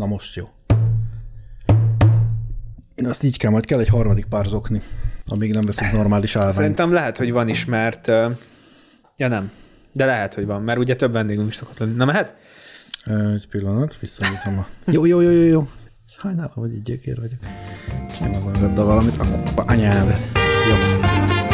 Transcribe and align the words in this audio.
Na 0.00 0.06
most 0.06 0.34
jó. 0.34 0.48
Azt 3.04 3.22
így 3.22 3.38
kell, 3.38 3.50
majd 3.50 3.64
kell 3.64 3.80
egy 3.80 3.88
harmadik 3.88 4.24
pár 4.24 4.46
zokni, 4.46 4.82
amíg 5.26 5.52
nem 5.52 5.64
veszünk 5.64 5.92
normális 5.92 6.36
állványt. 6.36 6.54
Szerintem 6.54 6.92
lehet, 6.92 7.16
hogy 7.16 7.32
van 7.32 7.48
is, 7.48 7.64
mert... 7.64 8.06
Ja 9.16 9.28
nem, 9.28 9.50
de 9.92 10.04
lehet, 10.04 10.34
hogy 10.34 10.46
van, 10.46 10.62
mert 10.62 10.78
ugye 10.78 10.96
több 10.96 11.12
vendégünk 11.12 11.48
is 11.48 11.54
szokott 11.54 11.78
lenni. 11.78 11.94
Na 11.94 12.04
mehet? 12.04 12.34
Egy 13.34 13.48
pillanat, 13.48 13.98
visszanyitom 13.98 14.58
a... 14.58 14.66
Jó, 14.92 15.04
jó, 15.04 15.20
jó, 15.20 15.30
jó, 15.30 15.42
jó. 15.42 15.68
Sajnálom, 16.20 16.52
hogy 16.54 16.72
így 16.72 16.82
gyökér 16.82 17.20
vagyok. 17.20 17.38
Csinálom 18.16 18.42
magaddal 18.42 18.84
valamit, 18.84 19.16
a 19.16 19.24
kupa 19.24 19.62
anyád. 19.62 20.18
Jó. 20.68 21.49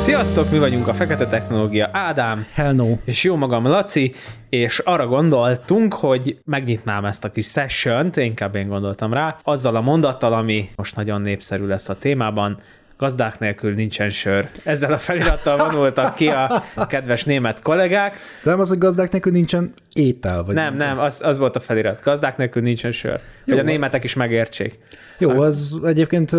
Sziasztok, 0.00 0.50
mi 0.50 0.58
vagyunk 0.58 0.88
a 0.88 0.94
Fekete 0.94 1.26
Technológia 1.26 1.88
Ádám, 1.92 2.46
Hell 2.52 2.72
no. 2.72 2.86
és 3.04 3.24
jó 3.24 3.36
magam 3.36 3.66
Laci, 3.66 4.14
és 4.48 4.78
arra 4.78 5.06
gondoltunk, 5.06 5.94
hogy 5.94 6.38
megnyitnám 6.44 7.04
ezt 7.04 7.24
a 7.24 7.30
kis 7.30 7.46
sessiont, 7.46 8.16
inkább 8.16 8.54
én 8.54 8.68
gondoltam 8.68 9.12
rá, 9.12 9.36
azzal 9.42 9.76
a 9.76 9.80
mondattal, 9.80 10.32
ami 10.32 10.68
most 10.76 10.96
nagyon 10.96 11.20
népszerű 11.20 11.66
lesz 11.66 11.88
a 11.88 11.98
témában, 11.98 12.58
gazdák 12.96 13.38
nélkül 13.38 13.74
nincsen 13.74 14.10
sör. 14.10 14.48
Ezzel 14.64 14.92
a 14.92 14.98
felirattal 14.98 15.56
vonultak 15.56 16.14
ki 16.14 16.28
a 16.28 16.62
kedves 16.88 17.24
német 17.24 17.62
kollégák. 17.62 18.16
De 18.42 18.50
nem 18.50 18.60
az, 18.60 18.68
hogy 18.68 18.78
gazdák 18.78 19.10
nélkül 19.10 19.32
nincsen 19.32 19.72
étel, 19.94 20.42
vagy 20.42 20.54
Nem, 20.54 20.76
nem, 20.76 20.98
az, 20.98 21.20
az 21.24 21.38
volt 21.38 21.56
a 21.56 21.60
felirat. 21.60 22.00
Gazdák 22.02 22.36
nélkül 22.36 22.62
nincsen 22.62 22.90
sör. 22.90 23.20
Hogy 23.44 23.58
a 23.58 23.62
németek 23.62 24.04
is 24.04 24.14
megértsék. 24.14 24.78
Jó, 25.22 25.40
az 25.40 25.78
egyébként 25.84 26.32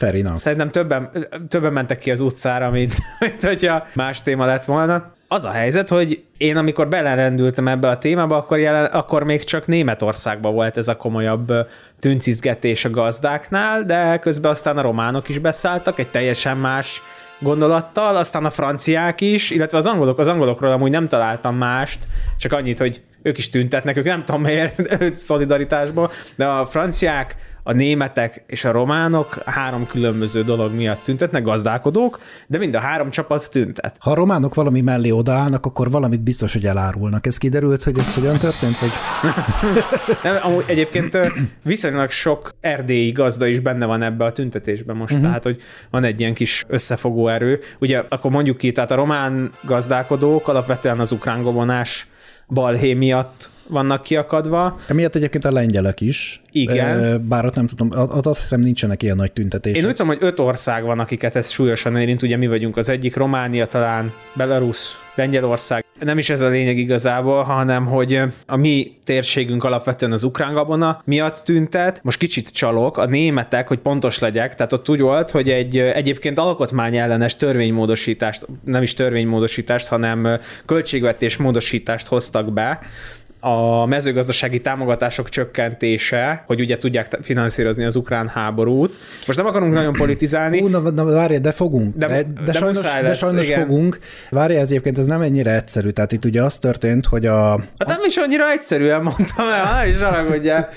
enough. 0.00 0.36
Szerintem 0.36 0.70
többen, 0.70 1.26
többen 1.48 1.72
mentek 1.72 1.98
ki 1.98 2.10
az 2.10 2.20
utcára, 2.20 2.70
mint, 2.70 2.94
mint 3.20 3.44
hogyha 3.44 3.86
más 3.94 4.22
téma 4.22 4.46
lett 4.46 4.64
volna. 4.64 5.12
Az 5.28 5.44
a 5.44 5.50
helyzet, 5.50 5.88
hogy 5.88 6.22
én 6.36 6.56
amikor 6.56 6.88
belerendültem 6.88 7.68
ebbe 7.68 7.88
a 7.88 7.98
témába, 7.98 8.36
akkor, 8.36 8.58
jelen, 8.58 8.84
akkor 8.84 9.24
még 9.24 9.44
csak 9.44 9.66
Németországban 9.66 10.54
volt 10.54 10.76
ez 10.76 10.88
a 10.88 10.96
komolyabb 10.96 11.50
ö, 11.50 11.60
tüncizgetés 11.98 12.84
a 12.84 12.90
gazdáknál, 12.90 13.82
de 13.82 14.18
közben 14.18 14.50
aztán 14.50 14.78
a 14.78 14.82
románok 14.82 15.28
is 15.28 15.38
beszálltak 15.38 15.98
egy 15.98 16.10
teljesen 16.10 16.56
más 16.56 17.02
gondolattal, 17.40 18.16
aztán 18.16 18.44
a 18.44 18.50
franciák 18.50 19.20
is, 19.20 19.50
illetve 19.50 19.78
az 19.78 19.86
angolok, 19.86 20.18
az 20.18 20.26
angolokról 20.26 20.72
amúgy 20.72 20.90
nem 20.90 21.08
találtam 21.08 21.56
mást, 21.56 22.08
csak 22.38 22.52
annyit, 22.52 22.78
hogy 22.78 23.02
ők 23.22 23.38
is 23.38 23.48
tüntetnek, 23.48 23.96
ők 23.96 24.04
nem 24.04 24.24
tudom 24.24 24.42
miért 24.42 24.76
szolidaritásból, 25.16 26.10
de 26.36 26.46
a 26.46 26.66
franciák, 26.66 27.36
a 27.68 27.72
németek 27.72 28.44
és 28.46 28.64
a 28.64 28.70
románok 28.70 29.42
három 29.44 29.86
különböző 29.86 30.42
dolog 30.42 30.74
miatt 30.74 31.02
tüntetnek, 31.02 31.42
gazdálkodók, 31.42 32.18
de 32.46 32.58
mind 32.58 32.74
a 32.74 32.78
három 32.78 33.10
csapat 33.10 33.50
tüntet. 33.50 33.96
Ha 34.00 34.10
a 34.10 34.14
románok 34.14 34.54
valami 34.54 34.80
mellé 34.80 35.10
odaállnak, 35.10 35.66
akkor 35.66 35.90
valamit 35.90 36.22
biztos, 36.22 36.52
hogy 36.52 36.66
elárulnak. 36.66 37.26
Ez 37.26 37.36
kiderült, 37.36 37.82
hogy 37.82 37.98
ez 37.98 38.14
hogyan 38.14 38.36
történt? 38.36 38.78
Vagy... 38.78 38.90
Nem, 40.22 40.36
amúgy 40.42 40.64
egyébként 40.66 41.18
viszonylag 41.62 42.10
sok 42.10 42.50
erdélyi 42.60 43.12
gazda 43.12 43.46
is 43.46 43.60
benne 43.60 43.86
van 43.86 44.02
ebbe 44.02 44.24
a 44.24 44.32
tüntetésben 44.32 44.96
most, 44.96 45.12
uh-huh. 45.12 45.28
tehát 45.28 45.44
hogy 45.44 45.60
van 45.90 46.04
egy 46.04 46.20
ilyen 46.20 46.34
kis 46.34 46.64
összefogó 46.68 47.28
erő. 47.28 47.60
Ugye 47.78 48.02
akkor 48.08 48.30
mondjuk 48.30 48.56
ki, 48.56 48.72
tehát 48.72 48.90
a 48.90 48.94
román 48.94 49.52
gazdálkodók 49.64 50.48
alapvetően 50.48 51.00
az 51.00 51.12
ukrán 51.12 51.42
gobonás 51.42 52.06
balhé 52.48 52.94
miatt 52.94 53.50
vannak 53.68 54.02
kiakadva. 54.02 54.78
Emiatt 54.88 55.14
egyébként 55.14 55.44
a 55.44 55.52
lengyelek 55.52 56.00
is. 56.00 56.42
Igen. 56.50 57.28
Bár 57.28 57.44
ott 57.46 57.54
nem 57.54 57.66
tudom, 57.66 57.90
ott 57.98 58.26
azt 58.26 58.40
hiszem 58.40 58.60
nincsenek 58.60 59.02
ilyen 59.02 59.16
nagy 59.16 59.32
tüntetések. 59.32 59.82
Én 59.82 59.88
úgy 59.88 59.94
tudom, 59.94 60.16
hogy 60.16 60.22
öt 60.28 60.40
ország 60.40 60.84
van, 60.84 60.98
akiket 60.98 61.36
ez 61.36 61.50
súlyosan 61.50 61.96
érint, 61.96 62.22
ugye 62.22 62.36
mi 62.36 62.46
vagyunk 62.46 62.76
az 62.76 62.88
egyik, 62.88 63.16
Románia 63.16 63.66
talán, 63.66 64.12
Belarus, 64.34 64.88
Lengyelország. 65.14 65.84
Nem 66.00 66.18
is 66.18 66.30
ez 66.30 66.40
a 66.40 66.48
lényeg 66.48 66.78
igazából, 66.78 67.42
hanem 67.42 67.86
hogy 67.86 68.20
a 68.46 68.56
mi 68.56 68.96
térségünk 69.04 69.64
alapvetően 69.64 70.12
az 70.12 70.22
ukrán 70.22 70.52
gabona 70.52 71.02
miatt 71.04 71.42
tüntet. 71.44 72.00
Most 72.02 72.18
kicsit 72.18 72.48
csalok, 72.48 72.98
a 72.98 73.06
németek, 73.06 73.68
hogy 73.68 73.78
pontos 73.78 74.18
legyek, 74.18 74.54
tehát 74.54 74.72
ott 74.72 74.88
úgy 74.88 75.00
volt, 75.00 75.30
hogy 75.30 75.50
egy 75.50 75.78
egyébként 75.78 76.38
alkotmányellenes 76.38 77.36
törvénymódosítást, 77.36 78.46
nem 78.64 78.82
is 78.82 78.94
törvénymódosítást, 78.94 79.88
hanem 79.88 80.38
költségvetés 80.66 81.36
módosítást 81.36 82.06
hoztak 82.06 82.52
be, 82.52 82.80
a 83.48 83.86
mezőgazdasági 83.86 84.60
támogatások 84.60 85.28
csökkentése, 85.28 86.42
hogy 86.46 86.60
ugye 86.60 86.78
tudják 86.78 87.18
finanszírozni 87.22 87.84
az 87.84 87.96
ukrán 87.96 88.28
háborút. 88.28 88.98
Most 89.26 89.38
nem 89.38 89.46
akarunk 89.48 89.72
nagyon 89.72 89.92
politizálni. 89.92 90.60
Ú, 90.60 90.66
na, 90.66 90.78
na 90.90 91.04
várj, 91.04 91.36
de 91.36 91.52
fogunk. 91.52 91.94
De- 91.96 92.06
De, 92.06 92.22
de 92.22 92.40
de, 92.44 92.52
sajnos, 92.52 92.76
muszáj 92.76 93.02
de 93.02 93.08
lesz, 93.08 93.18
sajnos 93.18 93.46
igen. 93.46 93.60
fogunk. 93.60 93.98
Várj, 94.30 94.54
ez 94.54 94.70
egyébként 94.70 94.98
ez 94.98 95.06
nem 95.06 95.20
ennyire 95.20 95.54
egyszerű. 95.54 95.88
Tehát 95.88 96.12
itt 96.12 96.24
ugye 96.24 96.42
az 96.42 96.58
történt, 96.58 97.06
hogy 97.06 97.26
a, 97.26 97.50
Hát 97.78 97.88
nem 97.88 98.00
is 98.06 98.16
annyira 98.16 98.50
egyszerűen 98.50 99.02
mondtam 99.02 99.46
el, 99.48 99.74
ne 99.82 99.88
is 99.88 100.00
haragudjál. 100.00 100.68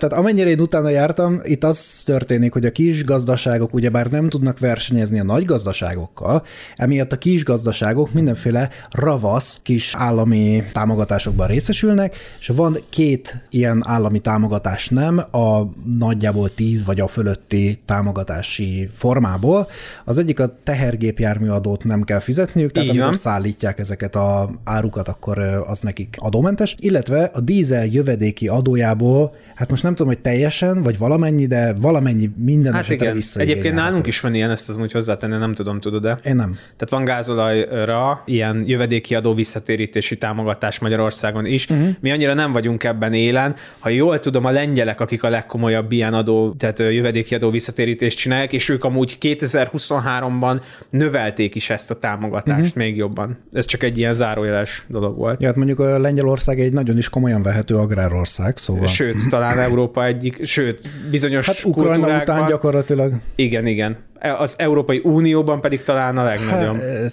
Tehát 0.00 0.18
amennyire 0.18 0.48
én 0.48 0.60
utána 0.60 0.88
jártam, 0.88 1.40
itt 1.42 1.64
az 1.64 2.02
történik, 2.04 2.52
hogy 2.52 2.64
a 2.64 2.70
kis 2.70 3.04
gazdaságok 3.04 3.74
ugyebár 3.74 4.06
nem 4.06 4.28
tudnak 4.28 4.58
versenyezni 4.58 5.20
a 5.20 5.24
nagy 5.24 5.44
gazdaságokkal, 5.44 6.42
emiatt 6.76 7.12
a 7.12 7.16
kis 7.18 7.44
gazdaságok 7.44 8.12
mindenféle 8.12 8.70
ravasz 8.90 9.60
kis 9.62 9.94
állami 9.98 10.64
támogatásokban 10.72 11.46
részesülnek, 11.46 12.16
és 12.38 12.46
van 12.46 12.78
két 12.90 13.46
ilyen 13.50 13.82
állami 13.86 14.18
támogatás 14.18 14.88
nem 14.88 15.18
a 15.18 15.62
nagyjából 15.98 16.54
10 16.54 16.84
vagy 16.84 17.00
a 17.00 17.06
fölötti 17.06 17.80
támogatási 17.86 18.88
formából. 18.92 19.68
Az 20.04 20.18
egyik 20.18 20.40
a 20.40 20.56
tehergépjármű 20.64 21.48
adót 21.48 21.84
nem 21.84 22.02
kell 22.02 22.20
fizetniük, 22.20 22.70
tehát 22.70 22.88
Így 22.88 22.94
amikor 22.94 23.10
van. 23.10 23.20
szállítják 23.20 23.78
ezeket 23.78 24.14
a 24.14 24.50
árukat, 24.64 25.08
akkor 25.08 25.38
az 25.66 25.80
nekik 25.80 26.16
adómentes, 26.18 26.74
illetve 26.78 27.30
a 27.34 27.40
dízel 27.40 27.86
jövedéki 27.86 28.48
adójából, 28.48 29.34
hát 29.54 29.70
most 29.70 29.82
nem 29.82 29.89
tudom, 29.94 30.12
hogy 30.12 30.22
teljesen, 30.22 30.82
vagy 30.82 30.98
valamennyi, 30.98 31.46
de 31.46 31.74
valamennyi 31.80 32.30
minden 32.36 32.72
Hát 32.72 32.82
esetre 32.82 33.10
igen. 33.10 33.22
Egyébként 33.34 33.74
nálunk 33.74 34.06
is 34.06 34.20
van 34.20 34.34
ilyen, 34.34 34.50
ezt 34.50 34.68
az 34.68 34.76
úgy 34.76 34.92
hozzátenni, 34.92 35.36
nem 35.36 35.52
tudom, 35.52 35.80
tudod-e? 35.80 36.18
Én 36.24 36.34
nem. 36.34 36.52
Tehát 36.52 36.90
van 36.90 37.04
gázolajra 37.04 38.22
ilyen 38.24 38.64
jövedéki 38.66 39.14
adó 39.14 39.34
visszatérítési 39.34 40.16
támogatás 40.16 40.78
Magyarországon 40.78 41.46
is. 41.46 41.68
Uh-huh. 41.68 41.88
Mi 42.00 42.10
annyira 42.10 42.34
nem 42.34 42.52
vagyunk 42.52 42.84
ebben 42.84 43.12
élen. 43.12 43.54
Ha 43.78 43.88
jól 43.88 44.18
tudom, 44.18 44.44
a 44.44 44.50
lengyelek, 44.50 45.00
akik 45.00 45.22
a 45.22 45.28
legkomolyabb 45.28 45.92
ilyen 45.92 46.14
adó, 46.14 46.54
tehát 46.58 46.78
jövedéki 46.78 47.34
adó 47.34 47.50
visszatérítést 47.50 48.18
csinálják, 48.18 48.52
és 48.52 48.68
ők 48.68 48.84
amúgy 48.84 49.18
2023-ban 49.20 50.60
növelték 50.90 51.54
is 51.54 51.70
ezt 51.70 51.90
a 51.90 51.94
támogatást 51.94 52.60
uh-huh. 52.60 52.76
még 52.76 52.96
jobban. 52.96 53.38
Ez 53.52 53.64
csak 53.64 53.82
egy 53.82 53.98
ilyen 53.98 54.12
zárójeles 54.12 54.84
dolog 54.88 55.16
volt. 55.16 55.40
Ja, 55.40 55.46
hát 55.46 55.56
mondjuk 55.56 55.78
a 55.78 55.98
Lengyelország 55.98 56.60
egy 56.60 56.72
nagyon 56.72 56.98
is 56.98 57.08
komolyan 57.08 57.42
vehető 57.42 57.74
agrárország, 57.74 58.56
szóval. 58.56 58.86
Sőt, 58.86 59.28
talán 59.28 59.58
Európa 59.80 60.04
egyik, 60.06 60.44
sőt, 60.44 60.88
bizonyos 61.10 61.46
Hát 61.46 61.64
Ukrajna 61.64 61.92
kultúrákban, 61.94 62.36
után 62.36 62.48
gyakorlatilag. 62.48 63.12
Igen, 63.34 63.66
igen. 63.66 63.96
Az 64.38 64.54
Európai 64.58 65.00
Unióban 65.04 65.60
pedig 65.60 65.82
talán 65.82 66.16
a 66.18 66.24
legnagyobb. 66.24 66.74
Hát, 66.76 67.12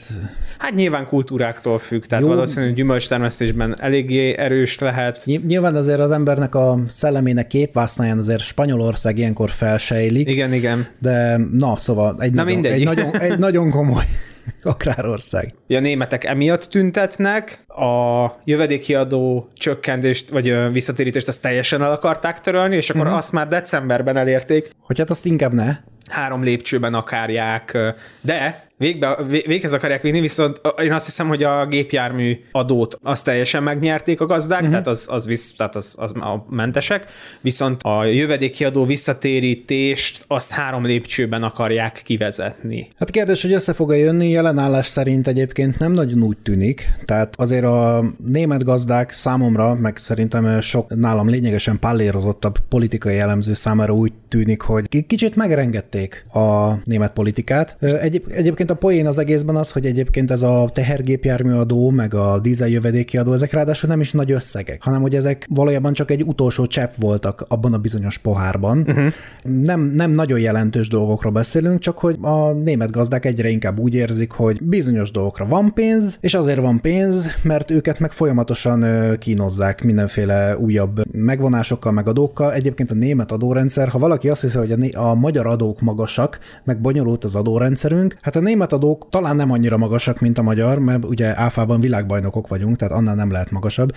Hát 0.58 0.74
nyilván 0.74 1.08
kultúráktól 1.08 1.80
függ, 1.80 2.04
tehát 2.04 2.26
Jó. 2.26 2.32
Valószínűleg 2.32 2.76
gyümölcstermesztésben 2.76 3.76
eléggé 3.82 4.36
erős 4.38 4.80
lehet. 4.80 5.22
Ny- 5.26 5.46
Nyilván 5.46 5.76
azért 5.76 6.00
az 6.00 6.12
embernek 6.12 6.56
a 6.56 6.80
szellemének 6.88 7.48
képvásznáján 7.48 8.18
azért 8.18 8.42
Spanyolország 8.42 9.18
ilyenkor 9.18 9.50
felsejlik, 9.50 10.30
Igen, 10.30 10.54
igen. 10.54 10.88
de 11.00 11.38
na, 11.52 11.78
szóval 11.78 12.16
egy, 12.20 12.34
Na 12.34 12.44
nagyon, 12.44 12.54
mindegy. 12.60 12.80
egy, 12.80 12.86
nagyon, 12.86 13.20
egy 13.20 13.38
nagyon 13.38 13.70
komoly 13.70 14.04
agrárország. 14.64 15.54
A 15.68 15.80
németek 15.80 16.24
emiatt 16.24 16.64
tüntetnek, 16.64 17.64
a 17.68 18.28
jövedéki 18.44 18.96
adó 18.96 19.50
csökkentést, 19.54 20.30
vagy 20.30 20.72
visszatérítést 20.72 21.28
azt 21.28 21.42
teljesen 21.42 21.82
el 21.82 21.92
akarták 21.92 22.40
törölni, 22.40 22.76
és 22.76 22.90
akkor 22.90 23.02
uh-huh. 23.02 23.18
azt 23.18 23.32
már 23.32 23.48
decemberben 23.48 24.18
elérték, 24.18 24.70
Hogy 24.82 24.98
hát 24.98 25.10
azt 25.10 25.26
inkább 25.26 25.54
ne. 25.54 25.76
három 26.10 26.44
lépcsőben 26.44 26.94
akarják, 26.94 27.78
de 28.22 28.67
végbe, 28.78 29.18
vé- 29.30 29.46
véghez 29.46 29.74
akarják 29.74 30.02
vinni, 30.02 30.20
viszont 30.20 30.62
én 30.82 30.94
azt 30.94 31.06
hiszem, 31.06 31.28
hogy 31.28 31.44
a 31.44 31.66
gépjármű 31.66 32.40
adót 32.52 33.00
azt 33.04 33.26
teljesen 33.26 33.64
megnyerték 33.64 34.22
a 34.22 34.26
gazdák, 34.26 34.58
uh-huh. 34.60 34.70
tehát, 34.70 34.88
az, 34.88 35.08
az, 35.10 35.26
visz, 35.26 35.54
tehát 35.56 35.76
az, 35.76 35.96
az 36.00 36.12
a 36.12 36.46
mentesek, 36.50 37.06
viszont 37.42 37.82
a 37.84 38.06
jövedéki 38.06 38.66
adó 38.66 38.86
visszatérítést 38.86 40.26
azt 40.28 40.52
három 40.52 40.86
lépcsőben 40.86 41.44
akarják 41.44 42.02
kivezetni. 42.04 42.88
Hát 42.98 43.10
kérdés, 43.10 43.42
hogy 43.42 43.54
össze 43.54 43.74
fog-e 43.74 43.96
jönni, 43.96 44.30
jelen 44.30 44.58
állás 44.58 44.88
szerint 44.88 45.28
egyébként 45.28 45.80
nem 45.80 45.92
nagyon 45.92 46.24
úgy 46.24 46.38
tűnik. 46.38 46.94
Tehát 47.06 47.34
azért 47.38 47.66
a 47.66 48.04
német 48.18 48.64
gazdák 48.64 49.12
számomra, 49.12 49.76
meg 49.76 49.98
szerintem 49.98 50.62
sok 50.62 50.96
nálam 50.96 51.30
lényegesen 51.30 51.80
pallérozottabb 51.80 52.58
politikai 52.70 53.16
jellemző 53.16 53.54
számára 53.54 53.94
úgy 53.94 54.14
tűnik, 54.28 54.62
hogy 54.62 55.06
kicsit 55.08 55.36
megrengették 55.36 56.26
a 56.34 56.74
német 56.84 57.14
politikát. 57.14 57.78
Egyéb, 57.80 58.26
egyébként 58.30 58.67
egyébként 58.68 58.84
a 58.84 58.88
poén 58.88 59.08
az 59.08 59.20
egészben 59.20 59.56
az, 59.56 59.72
hogy 59.72 59.86
egyébként 59.86 60.32
ez 60.32 60.42
a 60.42 60.70
tehergépjárműadó, 60.74 61.90
meg 61.90 62.14
a 62.14 62.40
dízeljövedéki 62.40 63.18
adó, 63.18 63.34
ezek 63.34 63.52
ráadásul 63.52 63.90
nem 63.90 64.00
is 64.00 64.12
nagy 64.12 64.32
összegek, 64.32 64.84
hanem 64.84 65.02
hogy 65.02 65.16
ezek 65.16 65.46
valójában 65.50 65.94
csak 65.94 66.12
egy 66.12 66.24
utolsó 66.24 66.66
csepp 66.66 66.92
voltak 66.98 67.46
abban 67.48 67.74
a 67.74 67.78
bizonyos 67.78 68.18
pohárban. 68.18 68.86
Uh-huh. 68.88 69.14
Nem, 69.44 69.82
nem 69.82 70.12
nagyon 70.12 70.40
jelentős 70.40 70.88
dolgokról 70.88 71.32
beszélünk, 71.32 71.80
csak 71.80 71.98
hogy 71.98 72.18
a 72.22 72.52
német 72.52 72.92
gazdák 72.92 73.26
egyre 73.26 73.50
inkább 73.50 73.80
úgy 73.80 73.94
érzik, 73.94 74.32
hogy 74.32 74.64
bizonyos 74.64 75.12
dolgokra 75.12 75.46
van 75.46 75.74
pénz, 75.74 76.18
és 76.22 76.34
azért 76.34 76.60
van 76.60 76.82
pénz, 76.82 77.30
mert 77.42 77.72
őket 77.72 78.00
meg 78.00 78.12
folyamatosan 78.12 78.86
kínozzák 79.20 79.84
mindenféle 79.84 80.58
újabb 80.58 81.02
megvonásokkal, 81.12 81.92
meg 81.92 82.08
adókkal. 82.08 82.54
Egyébként 82.54 82.92
a 82.92 82.96
német 82.96 83.32
adórendszer, 83.32 83.88
ha 83.88 84.00
valaki 84.00 84.30
azt 84.30 84.42
hiszi, 84.42 84.58
hogy 84.58 84.72
a, 84.72 85.10
a 85.10 85.16
magyar 85.16 85.48
adók 85.48 85.82
magasak, 85.82 86.40
meg 86.64 86.82
bonyolult 86.82 87.24
az 87.24 87.36
adórendszerünk, 87.36 88.18
hát 88.22 88.36
a 88.36 88.40
német 88.40 88.57
adók 88.62 89.10
talán 89.10 89.36
nem 89.36 89.52
annyira 89.52 89.78
magasak, 89.78 90.20
mint 90.20 90.38
a 90.38 90.42
magyar, 90.42 90.80
mert 90.80 91.06
ugye 91.06 91.38
áfában 91.40 91.80
világbajnokok 91.80 92.48
vagyunk, 92.48 92.76
tehát 92.76 92.94
annál 92.94 93.16
nem 93.16 93.32
lehet 93.32 93.52
magasabb. 93.52 93.92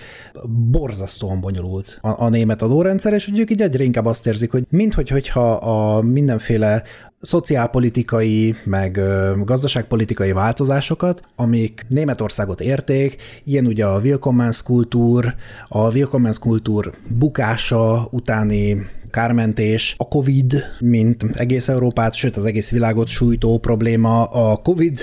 Borzasztóan 0.71 1.41
bonyolult 1.41 1.97
a, 2.01 2.23
a 2.23 2.29
német 2.29 2.61
adórendszer, 2.61 3.13
és 3.13 3.31
ők 3.35 3.51
így 3.51 3.61
egyre 3.61 3.83
inkább 3.83 4.05
azt 4.05 4.27
érzik, 4.27 4.51
hogy 4.51 4.65
minthogy, 4.69 5.09
hogyha 5.09 5.51
a 5.51 6.01
mindenféle 6.01 6.83
szociálpolitikai, 7.21 8.55
meg 8.63 8.99
gazdaságpolitikai 9.43 10.31
változásokat, 10.31 11.21
amik 11.35 11.85
Németországot 11.87 12.61
érték, 12.61 13.15
ilyen 13.43 13.65
ugye 13.65 13.85
a 13.85 13.99
Willkommenskultúr, 13.99 15.35
a 15.67 15.91
Willkommenskultúr 15.91 16.91
bukása 17.07 18.07
utáni 18.11 18.85
kármentés, 19.11 19.95
a 19.97 20.07
COVID, 20.07 20.63
mint 20.79 21.23
egész 21.33 21.67
Európát, 21.67 22.13
sőt 22.13 22.35
az 22.35 22.45
egész 22.45 22.71
világot 22.71 23.07
sújtó 23.07 23.57
probléma, 23.57 24.23
a 24.23 24.55
COVID 24.55 24.99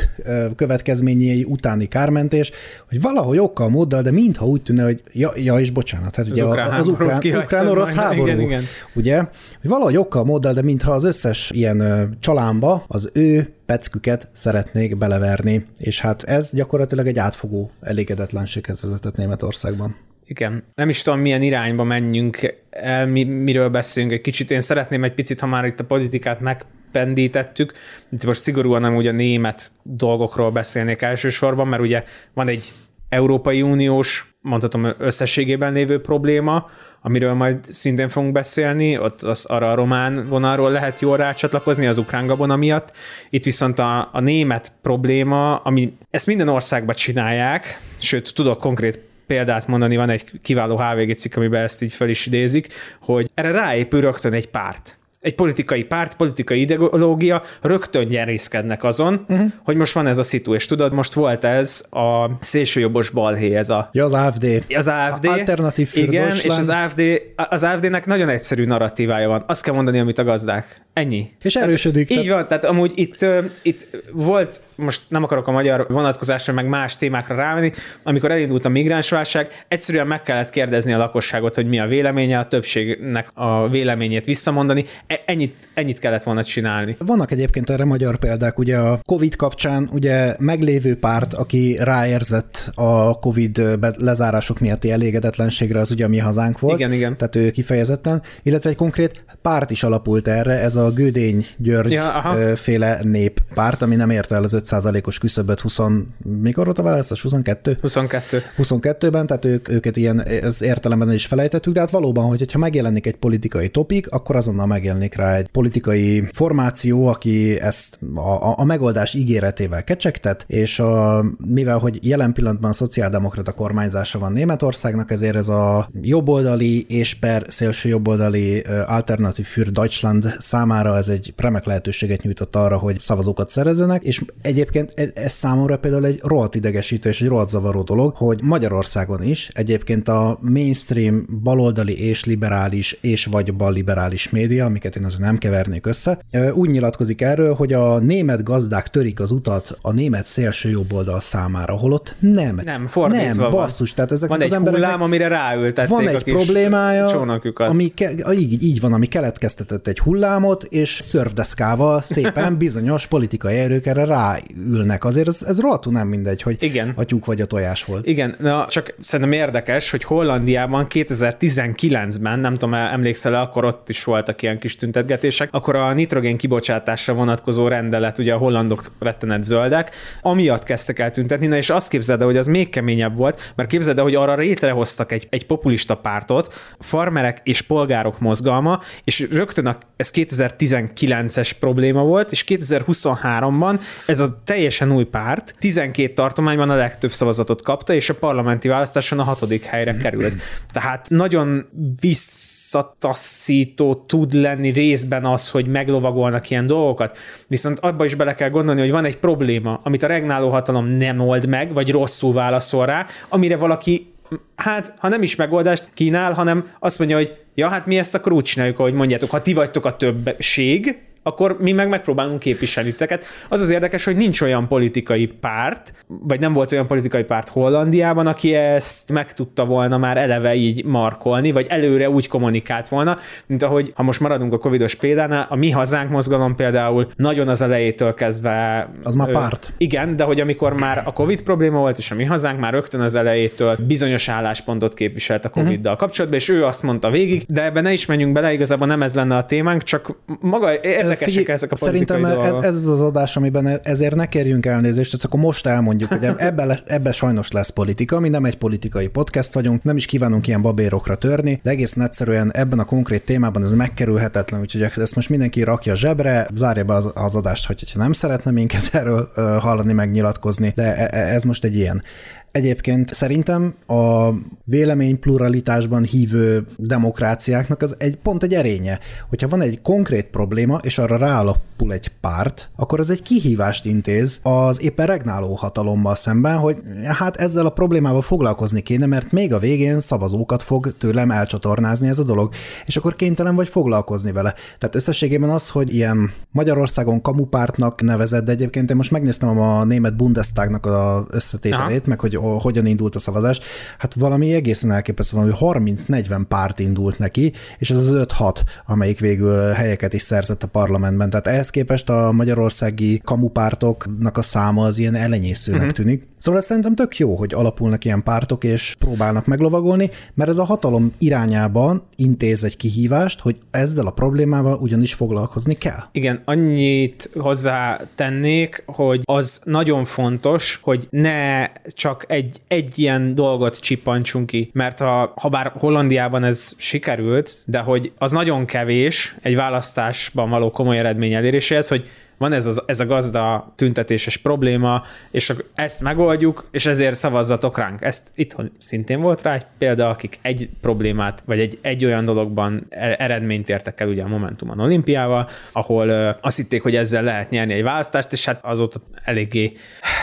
következményei 0.57 1.45
utáni 1.49 1.87
kármentés, 1.87 2.53
hogy 2.89 3.01
valahogy 3.01 3.39
okkal, 3.39 3.69
móddal, 3.69 4.03
de 4.03 4.11
mintha 4.11 4.47
úgy 4.47 4.63
tűnne, 4.63 4.85
hogy 4.85 5.03
ja, 5.13 5.31
ja 5.37 5.61
és 5.61 5.71
bocsánat, 5.71 6.15
hát 6.15 6.29
ugye 6.29 6.45
az, 6.45 6.49
ukrán, 6.49 6.73
az 6.73 6.89
ukrán, 6.89 7.23
ukrán-orosz 7.43 7.95
háború, 7.95 8.27
igen, 8.27 8.41
igen. 8.41 8.65
ugye, 8.95 9.17
hogy 9.61 9.71
valahogy 9.71 9.97
okkal, 9.97 10.25
móddal, 10.25 10.53
de 10.53 10.63
mintha 10.63 10.93
az 10.93 11.05
összes 11.05 11.51
ilyen 11.55 12.17
csalámba 12.21 12.85
az 12.89 13.11
ő 13.13 13.53
pecküket 13.67 14.29
szeretnék 14.33 14.99
beleverni, 14.99 15.67
és 15.79 16.01
hát 16.01 16.23
ez 16.23 16.51
gyakorlatilag 16.55 17.07
egy 17.07 17.19
átfogó 17.19 17.71
elégedetlenséghez 17.81 18.81
vezetett 18.81 19.17
Németországban. 19.17 19.97
Igen. 20.29 20.65
Nem 20.75 20.89
is 20.89 21.03
tudom, 21.03 21.21
milyen 21.21 21.43
irányba 21.43 21.85
menjünk 21.85 22.55
el, 22.71 23.07
mi, 23.07 23.25
miről 23.25 23.69
beszélünk 23.69 24.13
egy 24.13 24.21
kicsit. 24.21 24.51
Én 24.51 24.61
szeretném 24.61 25.05
egy 25.05 25.15
picit, 25.15 25.41
ha 25.41 25.47
már 25.47 25.65
itt 25.65 25.81
a 25.81 25.85
politikát 25.85 26.41
megpendítettük, 26.41 27.73
itt 28.11 28.25
most 28.25 28.41
szigorúan 28.41 28.81
nem 28.81 28.97
ugye 28.97 29.11
a 29.11 29.13
német 29.13 29.71
dolgokról 29.83 30.51
beszélnék 30.51 31.03
elsősorban, 31.03 31.69
mert 31.69 31.83
ugye 31.83 32.05
van 32.35 32.49
egy 32.49 32.73
Európai 33.09 33.63
Uniós, 33.63 34.35
mondhatom 34.41 34.95
összességében 34.99 35.73
lévő 35.73 36.01
probléma, 36.01 36.71
amiről 37.03 37.35
majd 37.35 37.65
szintén 37.65 38.09
fogunk 38.09 38.33
beszélni, 38.33 38.99
ott 38.99 39.23
az, 39.23 39.45
arra 39.45 39.71
a 39.71 39.75
román 39.75 40.29
vonalról 40.29 40.71
lehet 40.71 41.01
jól 41.01 41.17
rácsatlakozni 41.17 41.87
az 41.87 41.99
ukrán 41.99 42.27
gabona 42.27 42.57
miatt. 42.57 42.93
Itt 43.31 43.45
viszont 43.45 43.79
a, 43.79 44.09
a 44.13 44.21
német 44.21 44.73
probléma, 44.83 45.57
ami 45.57 45.97
ezt 46.11 46.27
minden 46.27 46.49
országban 46.49 46.95
csinálják, 46.95 47.81
sőt, 47.99 48.35
tudok 48.35 48.59
konkrét 48.59 49.08
példát 49.29 49.67
mondani, 49.67 49.97
van 49.97 50.11
egy 50.11 50.25
kiváló 50.43 50.77
HVG 50.77 51.15
cikk, 51.15 51.37
amiben 51.37 51.63
ezt 51.63 51.83
így 51.83 51.93
fel 51.93 52.09
is 52.09 52.27
idézik, 52.27 52.73
hogy 53.01 53.31
erre 53.35 53.51
ráépül 53.51 54.01
rögtön 54.01 54.33
egy 54.33 54.49
párt 54.49 54.99
egy 55.20 55.35
politikai 55.35 55.85
párt, 55.85 56.15
politikai 56.15 56.61
ideológia 56.61 57.43
rögtön 57.62 58.06
nyerészkednek 58.06 58.85
azon, 58.85 59.25
uh-huh. 59.29 59.53
hogy 59.65 59.76
most 59.76 59.93
van 59.93 60.06
ez 60.06 60.19
a 60.19 60.23
szitu, 60.23 60.55
és 60.55 60.67
tudod, 60.67 60.93
most 60.93 61.12
volt 61.12 61.44
ez 61.44 61.85
a 61.91 62.31
szélsőjobbos 62.41 63.11
balhé, 63.11 63.55
ez 63.55 63.70
a... 63.70 63.88
Ja, 63.93 64.05
az 64.05 64.12
AFD. 64.12 64.65
Az 64.75 64.88
AFD. 64.88 65.26
Alternatív 65.26 65.91
Igen, 65.94 66.31
és 66.31 66.44
az 66.44 66.69
AFD, 66.69 67.03
az 67.37 67.62
AFD-nek 67.62 68.06
nagyon 68.06 68.29
egyszerű 68.29 68.65
narratívája 68.65 69.29
van. 69.29 69.44
Azt 69.47 69.62
kell 69.62 69.75
mondani, 69.75 69.99
amit 69.99 70.19
a 70.19 70.25
gazdák. 70.25 70.87
Ennyi. 70.93 71.31
És 71.43 71.56
erősödik. 71.56 72.09
Tehát, 72.09 72.23
így 72.23 72.31
van, 72.31 72.49
tehát 72.49 72.64
amúgy 72.64 72.93
itt, 72.94 73.26
itt 73.62 73.88
volt, 74.12 74.61
most 74.75 75.03
nem 75.09 75.23
akarok 75.23 75.47
a 75.47 75.50
magyar 75.50 75.87
vonatkozásra, 75.88 76.53
meg 76.53 76.69
más 76.69 76.97
témákra 76.97 77.35
rávenni, 77.35 77.71
amikor 78.03 78.31
elindult 78.31 78.64
a 78.64 78.69
migránsválság, 78.69 79.64
egyszerűen 79.69 80.06
meg 80.06 80.23
kellett 80.23 80.50
kérdezni 80.50 80.93
a 80.93 80.99
lakosságot, 80.99 81.55
hogy 81.55 81.67
mi 81.67 81.79
a 81.79 81.87
véleménye, 81.87 82.38
a 82.38 82.47
többségnek 82.47 83.29
a 83.35 83.69
véleményét 83.69 84.25
visszamondani. 84.25 84.85
Ennyit, 85.26 85.69
ennyit 85.75 85.99
kellett 85.99 86.23
volna 86.23 86.44
csinálni. 86.44 86.97
Vannak 86.99 87.31
egyébként 87.31 87.70
erre 87.70 87.85
magyar 87.85 88.19
példák, 88.19 88.59
ugye 88.59 88.79
a 88.79 89.00
COVID 89.05 89.37
kapcsán 89.37 89.88
ugye 89.93 90.35
meglévő 90.38 90.97
párt, 90.97 91.35
aki 91.35 91.76
ráérzett 91.81 92.70
a 92.75 93.19
COVID 93.19 93.62
lezárások 93.97 94.59
miatti 94.59 94.91
elégedetlenségre, 94.91 95.81
az 95.81 95.91
ugye 95.91 96.05
a 96.05 96.09
mi 96.09 96.19
hazánk 96.19 96.59
volt. 96.59 96.79
Igen, 96.79 96.93
igen. 96.93 97.17
Tehát 97.17 97.37
ő 97.37 97.50
kifejezetten, 97.50 98.23
illetve 98.43 98.70
egy 98.70 98.76
konkrét 98.76 99.25
párt 99.43 99.70
is 99.70 99.82
alapult 99.82 100.29
erre, 100.29 100.61
ez 100.61 100.76
a 100.76 100.91
Gödény 100.91 101.47
György 101.56 101.93
ja, 101.93 102.12
aha. 102.12 102.56
féle 102.56 102.99
néppárt, 103.03 103.82
ami 103.82 103.97
nem 103.97 104.11
érte 104.11 104.35
el 104.35 104.43
az 104.43 104.56
5%-os 104.59 105.19
küszöböt 105.19 105.61
20, 105.61 105.79
mikor 106.19 106.64
volt 106.64 106.79
a 106.79 106.82
választás? 106.82 107.23
22? 107.23 107.76
22. 107.81 108.43
22-ben, 108.59 109.26
tehát 109.26 109.44
ők, 109.44 109.69
őket 109.69 109.97
ilyen 109.97 110.26
az 110.43 110.62
értelemben 110.62 111.12
is 111.12 111.26
felejtettük, 111.26 111.73
de 111.73 111.81
hát 111.81 111.91
valóban, 111.91 112.25
hogy 112.25 112.53
ha 112.53 112.59
megjelenik 112.59 113.06
egy 113.06 113.17
politikai 113.17 113.69
topik, 113.69 114.11
akkor 114.11 114.37
azonnal 114.37 114.67
megjelenik 114.67 114.98
rá 115.15 115.37
egy 115.37 115.49
politikai 115.49 116.29
formáció, 116.33 117.06
aki 117.06 117.61
ezt 117.61 117.99
a, 118.15 118.61
a 118.61 118.65
megoldás 118.65 119.15
ígéretével 119.15 119.85
kecsegtet, 119.85 120.45
és 120.47 120.79
a, 120.79 121.25
mivel, 121.47 121.79
hogy 121.79 121.99
jelen 122.09 122.33
pillanatban 122.33 122.71
a 122.71 122.75
szociáldemokrata 122.75 123.53
kormányzása 123.53 124.19
van 124.19 124.33
Németországnak, 124.33 125.11
ezért 125.11 125.37
ez 125.37 125.49
a 125.49 125.89
jobboldali 126.00 126.85
és 126.89 127.15
per 127.15 127.45
szélső 127.49 127.89
jobboldali 127.89 128.61
alternatív 128.87 129.47
für 129.47 129.71
Deutschland 129.71 130.35
számára 130.39 130.97
ez 130.97 131.09
egy 131.09 131.35
remek 131.37 131.65
lehetőséget 131.65 132.23
nyújtott 132.23 132.56
arra, 132.56 132.79
hogy 132.79 133.00
szavazókat 133.00 133.49
szerezzenek, 133.49 134.05
és 134.05 134.25
egyébként 134.41 134.93
ez, 134.95 135.11
ez 135.15 135.33
számomra 135.33 135.79
például 135.79 136.06
egy 136.06 136.21
rohadt 136.25 136.55
idegesítő 136.55 137.09
és 137.09 137.21
egy 137.21 137.29
rohadt 137.29 137.49
zavaró 137.49 137.83
dolog, 137.83 138.17
hogy 138.17 138.43
Magyarországon 138.43 139.23
is 139.23 139.50
egyébként 139.53 140.09
a 140.09 140.39
mainstream 140.41 141.27
baloldali 141.43 142.06
és 142.06 142.25
liberális 142.25 142.99
és 143.00 143.25
vagy 143.25 143.55
balliberális 143.55 144.31
média, 144.31 144.65
amiket 144.65 144.88
én 144.96 145.05
azért 145.05 145.20
nem 145.20 145.38
kevernék 145.38 145.87
össze, 145.87 146.19
úgy 146.52 146.70
nyilatkozik 146.70 147.20
erről, 147.20 147.55
hogy 147.55 147.73
a 147.73 147.99
német 147.99 148.43
gazdák 148.43 148.88
törik 148.88 149.20
az 149.20 149.31
utat 149.31 149.79
a 149.82 149.93
német 149.93 150.25
szélső 150.25 150.79
oldal 150.93 151.20
számára, 151.20 151.73
holott 151.76 152.14
nem. 152.19 152.61
Nem, 152.62 152.87
fordítva 152.87 153.43
nem, 153.43 153.50
basszus, 153.50 153.93
tehát 153.94 154.12
ezek 154.12 154.29
van 154.29 154.43
az 154.43 154.52
egy 154.52 154.58
hullám, 154.58 155.02
amire 155.02 155.29
ráültették 155.29 155.90
Van 155.96 156.08
egy 156.08 156.14
a 156.14 156.19
kis 156.19 156.32
problémája, 156.32 157.08
csónakjukat. 157.08 157.69
ami 157.69 157.88
ke- 157.88 158.32
így, 158.32 158.62
így 158.62 158.81
van, 158.81 158.93
ami 158.93 159.06
keletkeztetett 159.06 159.87
egy 159.87 159.99
hullámot, 159.99 160.64
és 160.64 160.99
szörfdeszkával 161.02 162.02
szépen 162.02 162.58
bizonyos 162.64 163.06
politikai 163.06 163.56
erők 163.56 163.87
erre 163.87 164.05
ráülnek. 164.05 165.05
Azért 165.05 165.29
ez, 165.29 165.43
ez 165.46 165.61
rohadtul 165.61 165.93
nem 165.93 166.09
mindegy, 166.09 166.42
hogy 166.42 166.57
Igen. 166.61 166.92
a 166.97 167.04
tyúk 167.04 167.25
vagy 167.25 167.40
a 167.40 167.47
tojás 167.47 167.85
volt. 167.85 168.07
Igen, 168.07 168.37
na, 168.38 168.66
csak 168.68 168.95
szerintem 169.00 169.33
érdekes, 169.38 169.90
hogy 169.90 170.04
Hollandiában 170.04 170.87
2019-ben, 170.90 172.38
nem 172.38 172.52
tudom, 172.54 172.75
emlékszel 172.75 173.35
akkor 173.35 173.64
ott 173.64 173.88
is 173.88 174.04
voltak 174.04 174.42
ilyen 174.42 174.59
kis 174.59 174.76
tüntetgetések, 174.78 175.49
akkor 175.52 175.76
a 175.76 175.92
nitrogén 175.92 176.37
kibocsátásra 176.37 177.14
vonatkozó 177.14 177.68
rendelet, 177.68 178.18
ugye 178.18 178.35
a 178.35 178.38
hollandok 178.38 178.90
rettenet 178.99 179.44
zöldek, 179.44 179.94
amiatt 180.23 180.62
kezdtek 180.62 180.99
el 180.99 181.11
tüntetni, 181.11 181.47
na 181.47 181.56
és 181.56 181.70
azt 181.70 181.88
képzeld 181.88 182.23
hogy 182.23 182.37
az 182.37 182.47
még 182.47 182.68
keményebb 182.68 183.16
volt, 183.16 183.52
mert 183.56 183.68
képzeld 183.68 183.99
hogy 183.99 184.14
arra 184.14 184.37
létrehoztak 184.37 185.12
egy, 185.12 185.26
egy 185.30 185.47
populista 185.47 185.94
pártot, 185.94 186.54
farmerek 186.78 187.40
és 187.44 187.62
polgárok 187.62 188.18
mozgalma, 188.18 188.80
és 189.04 189.28
rögtön 189.30 189.66
a, 189.66 189.78
ez 189.97 190.11
2019-es 190.14 191.50
probléma 191.61 192.02
volt, 192.02 192.30
és 192.30 192.44
2023-ban 192.49 193.80
ez 194.06 194.20
a 194.20 194.42
teljesen 194.44 194.92
új 194.92 195.04
párt 195.04 195.54
12 195.58 196.12
tartományban 196.12 196.70
a 196.70 196.75
legtöbb 196.75 197.11
szavazatot 197.11 197.62
kapta, 197.62 197.94
és 197.94 198.08
a 198.11 198.14
parlamenti 198.14 198.68
választáson 198.68 199.18
a 199.18 199.23
hatodik 199.23 199.64
helyre 199.64 199.97
került. 199.97 200.35
Tehát 200.73 201.06
nagyon 201.08 201.68
visszataszító 202.00 203.94
tud 203.94 204.32
lenni 204.32 204.68
részben 204.71 205.25
az, 205.25 205.51
hogy 205.51 205.67
meglovagolnak 205.67 206.51
ilyen 206.51 206.67
dolgokat. 206.67 207.19
Viszont 207.49 207.79
abba 207.79 208.05
is 208.05 208.15
bele 208.15 208.35
kell 208.35 208.51
gondolni, 208.51 208.81
hogy 208.81 208.91
van 208.91 209.05
egy 209.05 209.17
probléma, 209.17 209.81
amit 209.83 210.03
a 210.03 210.07
regnáló 210.07 210.49
hatalom 210.49 210.87
nem 210.87 211.21
old 211.21 211.47
meg, 211.47 211.73
vagy 211.73 211.91
rosszul 211.91 212.33
válaszol 212.33 212.87
rá, 212.87 213.07
amire 213.29 213.57
valaki 213.57 214.13
hát, 214.57 214.95
ha 214.99 215.09
nem 215.09 215.23
is 215.23 215.37
megoldást 215.37 215.91
kínál, 215.95 216.33
hanem 216.33 216.71
azt 216.79 216.99
mondja, 216.99 217.17
hogy 217.17 217.37
ja, 217.55 217.69
hát 217.69 217.87
mi 217.87 217.99
ezt 217.99 218.15
akkor 218.15 218.33
úgy 218.33 218.45
csináljuk, 218.45 218.79
ahogy 218.79 218.93
mondjátok, 218.93 219.31
ha 219.31 219.43
ti 219.43 219.53
vagytok 219.53 219.85
a 219.85 219.97
többség, 219.97 220.99
akkor 221.28 221.56
mi 221.58 221.73
meg 221.73 221.88
megpróbálunk 221.88 222.38
képviselni 222.38 222.90
titeket. 222.90 223.25
Az 223.49 223.61
az 223.61 223.70
érdekes, 223.70 224.04
hogy 224.04 224.16
nincs 224.16 224.40
olyan 224.40 224.68
politikai 224.68 225.26
párt, 225.26 225.92
vagy 226.06 226.40
nem 226.40 226.52
volt 226.52 226.73
olyan 226.73 226.87
politikai 226.87 227.23
párt 227.23 227.49
Hollandiában, 227.49 228.26
aki 228.26 228.54
ezt 228.54 229.12
meg 229.12 229.32
tudta 229.32 229.64
volna 229.64 229.99
már 229.99 230.16
eleve 230.16 230.54
így 230.54 230.85
markolni, 230.85 231.52
vagy 231.52 231.66
előre 231.68 232.11
úgy 232.11 232.28
kommunikált 232.28 232.88
volna, 232.88 233.16
mint 233.47 233.62
ahogy, 233.62 233.92
ha 233.94 234.02
most 234.02 234.20
maradunk 234.20 234.52
a 234.52 234.58
covidos 234.58 234.94
példánál, 234.94 235.47
a 235.49 235.56
Mi 235.56 235.70
Hazánk 235.70 236.11
mozgalom 236.11 236.54
például 236.54 237.08
nagyon 237.16 237.49
az 237.49 237.62
elejétől 237.62 238.14
kezdve... 238.14 238.88
Az 239.02 239.14
már 239.14 239.30
párt. 239.30 239.73
Igen, 239.78 240.16
de 240.16 240.25
hogy 240.25 240.40
amikor 240.40 240.73
már 240.73 241.02
a 241.04 241.12
covid 241.12 241.42
probléma 241.42 241.78
volt, 241.78 241.99
és 241.99 242.11
a 242.11 242.14
Mi 242.14 242.25
Hazánk 242.25 242.61
már 242.61 242.73
rögtön 242.73 243.00
az 243.00 243.14
elejétől 243.14 243.76
bizonyos 243.87 244.28
álláspontot 244.28 244.94
képviselt 244.94 245.44
a 245.44 245.49
Covid-dal 245.49 245.97
kapcsolatban, 245.97 246.38
és 246.38 246.49
ő 246.49 246.64
azt 246.64 246.82
mondta 246.82 247.11
végig, 247.11 247.42
de 247.49 247.64
ebben 247.64 247.82
ne 247.82 247.92
is 247.92 248.06
menjünk 248.06 248.32
bele, 248.32 248.52
igazából 248.52 248.87
nem 248.87 249.02
ez 249.02 249.14
lenne 249.14 249.37
a 249.37 249.44
témánk, 249.44 249.82
csak 249.82 250.16
maga 250.40 250.73
érdekesek 251.21 251.39
Figyelj, 251.39 251.57
ezek 251.57 251.73
a 251.73 251.77
Szerintem 251.77 252.25
ez, 252.25 252.55
ez 252.65 252.87
az 252.87 253.01
adás, 253.01 253.37
amiben 253.37 253.81
ezért 253.83 254.15
ne 254.15 254.27
kérjünk 254.27 254.67
elnézést, 254.67 255.11
csak 255.11 255.25
akkor 255.25 255.41
most 255.41 255.67
elmondjuk, 255.67 256.09
hogy 256.11 256.25
ebben 256.37 256.79
ebbe 256.87 257.13
sajnos 257.13 257.51
lesz 257.51 257.69
politika, 257.69 258.21
mi 258.21 258.29
nem 258.29 258.45
egy 258.45 258.59
politikai 258.59 259.09
podcast 259.09 259.55
vagyunk, 259.55 259.83
nem 259.83 259.97
is 259.97 260.07
kívánunk 260.07 260.47
ilyen 260.47 260.63
babérokra 260.63 261.15
törni, 261.15 261.61
de 261.63 261.71
egészen 261.71 262.05
egyszerűen 262.05 262.51
ebben 262.55 262.79
a 262.79 262.85
konkrét 262.85 263.25
témában 263.25 263.63
ez 263.63 263.75
megkerülhetetlen, 263.75 264.61
úgyhogy 264.61 264.83
ezt 264.83 265.15
most 265.15 265.29
mindenki 265.29 265.63
rakja 265.63 265.95
zsebre, 265.95 266.49
zárja 266.55 266.85
be 266.85 266.95
az, 266.95 267.11
az 267.15 267.35
adást, 267.35 267.67
hogyha 267.67 267.99
nem 267.99 268.13
szeretne 268.13 268.51
minket 268.51 268.89
erről 268.93 269.29
hallani, 269.61 269.93
megnyilatkozni, 269.93 270.73
de 270.75 270.97
e- 270.97 271.09
e- 271.19 271.35
ez 271.35 271.43
most 271.43 271.65
egy 271.65 271.77
ilyen. 271.77 272.03
Egyébként 272.52 273.14
szerintem 273.14 273.75
a 273.87 274.28
vélemény 274.64 275.19
pluralitásban 275.19 276.05
hívő 276.05 276.67
demokráciáknak 276.76 277.83
az 277.83 277.95
egy 277.99 278.17
pont 278.17 278.43
egy 278.43 278.55
erénye. 278.55 278.99
Hogyha 279.28 279.49
van 279.49 279.61
egy 279.61 279.83
konkrét 279.83 280.26
probléma, 280.26 280.78
és 280.83 280.99
arra 280.99 281.17
ráalapul 281.17 281.93
egy 281.93 282.11
párt, 282.21 282.69
akkor 282.76 283.00
ez 283.00 283.11
egy 283.11 283.23
kihívást 283.23 283.85
intéz 283.85 284.40
az 284.43 284.83
éppen 284.83 285.07
regnáló 285.07 285.55
hatalommal 285.55 286.14
szemben, 286.14 286.57
hogy 286.57 286.83
hát 287.05 287.37
ezzel 287.37 287.67
a 287.67 287.71
problémával 287.71 288.23
foglalkozni 288.23 288.81
kéne, 288.81 289.07
mert 289.07 289.33
még 289.33 289.52
a 289.52 289.59
végén 289.59 290.00
szavazókat 290.00 290.62
fog 290.62 290.95
tőlem 290.99 291.31
elcsatornázni 291.31 292.09
ez 292.09 292.19
a 292.19 292.25
dolog, 292.25 292.52
és 292.87 292.97
akkor 292.97 293.17
kénytelen 293.17 293.55
vagy 293.55 293.69
foglalkozni 293.69 294.33
vele. 294.33 294.55
Tehát 294.78 294.95
összességében 294.95 295.50
az, 295.50 295.69
hogy 295.69 295.95
ilyen 295.95 296.33
Magyarországon 296.50 297.23
kamupártnak 297.23 298.02
nevezett, 298.02 298.45
de 298.45 298.52
egyébként 298.52 298.90
én 298.90 298.97
most 298.97 299.11
megnéztem 299.11 299.59
a 299.61 299.85
német 299.85 300.17
Bundestagnak 300.17 300.87
a 300.87 301.26
összetételét, 301.31 302.07
meg 302.07 302.21
hogy 302.21 302.37
o- 302.38 302.62
hogyan 302.62 302.87
indult 302.87 303.14
a 303.14 303.18
szavazás, 303.18 303.61
hát 303.99 304.14
valami 304.14 304.54
egészen 304.54 304.90
elképesztő, 304.90 305.37
valami 305.37 305.54
30-40 305.61 306.45
párt 306.49 306.78
indult 306.78 307.18
neki, 307.18 307.52
és 307.78 307.90
ez 307.90 307.97
az 307.97 308.26
5-6, 308.38 308.61
amelyik 308.87 309.21
végül 309.21 309.71
helyeket 309.71 310.12
is 310.12 310.23
szerzett 310.23 310.62
a 310.62 310.66
parlamentben. 310.66 311.30
Tehát 311.30 311.47
ehhez 311.47 311.71
képest 311.71 312.09
a 312.09 312.33
magyarországi 312.33 313.21
kamupártoknak 313.25 314.37
a 314.37 314.42
száma 314.42 314.85
az 314.85 314.99
ilyen 314.99 315.14
elenyészőnek 315.14 315.80
uh-huh. 315.80 315.97
tűnik. 315.97 316.26
Szóval 316.38 316.61
szerintem 316.61 316.95
tök 316.95 317.18
jó, 317.18 317.35
hogy 317.35 317.54
alapulnak 317.54 318.04
ilyen 318.04 318.23
pártok, 318.23 318.64
és 318.64 318.95
próbálnak 318.99 319.47
meglovagolni, 319.47 320.11
mert 320.35 320.50
ez 320.50 320.59
a 320.59 320.64
hatalom 320.64 321.12
irányában 321.18 322.02
intéz 322.16 322.64
egy 322.64 322.76
kihívást, 322.76 323.40
hogy 323.40 323.57
ezzel 323.71 324.07
a 324.07 324.11
problémával 324.11 324.78
ugyanis 324.78 325.14
foglalkozni 325.14 325.75
kell. 325.75 325.99
Igen, 326.12 326.42
annyit 326.45 327.30
hozzá 327.35 328.00
tennék, 328.14 328.83
hogy 328.87 329.21
az 329.25 329.61
nagyon 329.64 330.04
fontos, 330.04 330.80
hogy 330.83 331.07
ne 331.11 331.66
csak 331.92 332.25
egy, 332.28 332.57
egy 332.68 332.99
ilyen 332.99 333.35
dolgot 333.35 333.80
csippantsunk 333.80 334.47
ki, 334.47 334.71
mert 334.73 334.99
ha, 334.99 335.33
ha 335.37 335.49
bár 335.49 335.73
Hollandiában 335.75 336.45
ez 336.45 336.73
sikerült, 336.76 337.62
de 337.66 337.78
hogy 337.78 338.12
az 338.18 338.33
nagyon 338.33 338.64
kevés 338.64 339.37
egy 339.42 339.54
választásban 339.54 340.50
való 340.50 340.71
komoly 340.71 340.99
eredmény 340.99 341.33
eléréséhez, 341.33 341.88
hogy 341.88 342.09
van 342.38 342.52
ez, 342.52 342.66
az, 342.66 342.83
ez 342.87 343.00
a 343.00 343.07
gazda 343.07 343.73
tüntetéses 343.76 344.37
probléma, 344.37 345.02
és 345.30 345.54
ezt 345.75 346.00
megoldjuk, 346.00 346.68
és 346.71 346.87
ezért 346.87 347.16
szavazzatok 347.16 347.78
ránk. 347.78 348.02
Ezt 348.02 348.28
itthon 348.35 348.73
szintén 348.78 349.21
volt 349.21 349.42
rá 349.42 349.54
egy 349.54 349.66
példa, 349.78 350.09
akik 350.09 350.38
egy 350.42 350.68
problémát, 350.80 351.42
vagy 351.47 351.61
egy, 351.61 351.78
egy 351.83 352.04
olyan 352.04 352.25
dologban 352.25 352.87
e- 352.88 353.16
eredményt 353.18 353.68
értek 353.68 354.00
el 354.00 354.09
ugye 354.09 354.23
a 354.23 354.28
Momentumon 354.28 354.80
olimpiával, 354.80 355.49
ahol 355.73 356.38
azt 356.40 356.57
hitték, 356.57 356.83
hogy 356.83 356.97
ezzel 356.97 357.23
lehet 357.23 357.50
nyerni 357.50 357.73
egy 357.73 357.83
választást, 357.83 358.33
és 358.33 358.45
hát 358.45 358.64
azóta 358.64 359.00
eléggé 359.25 359.73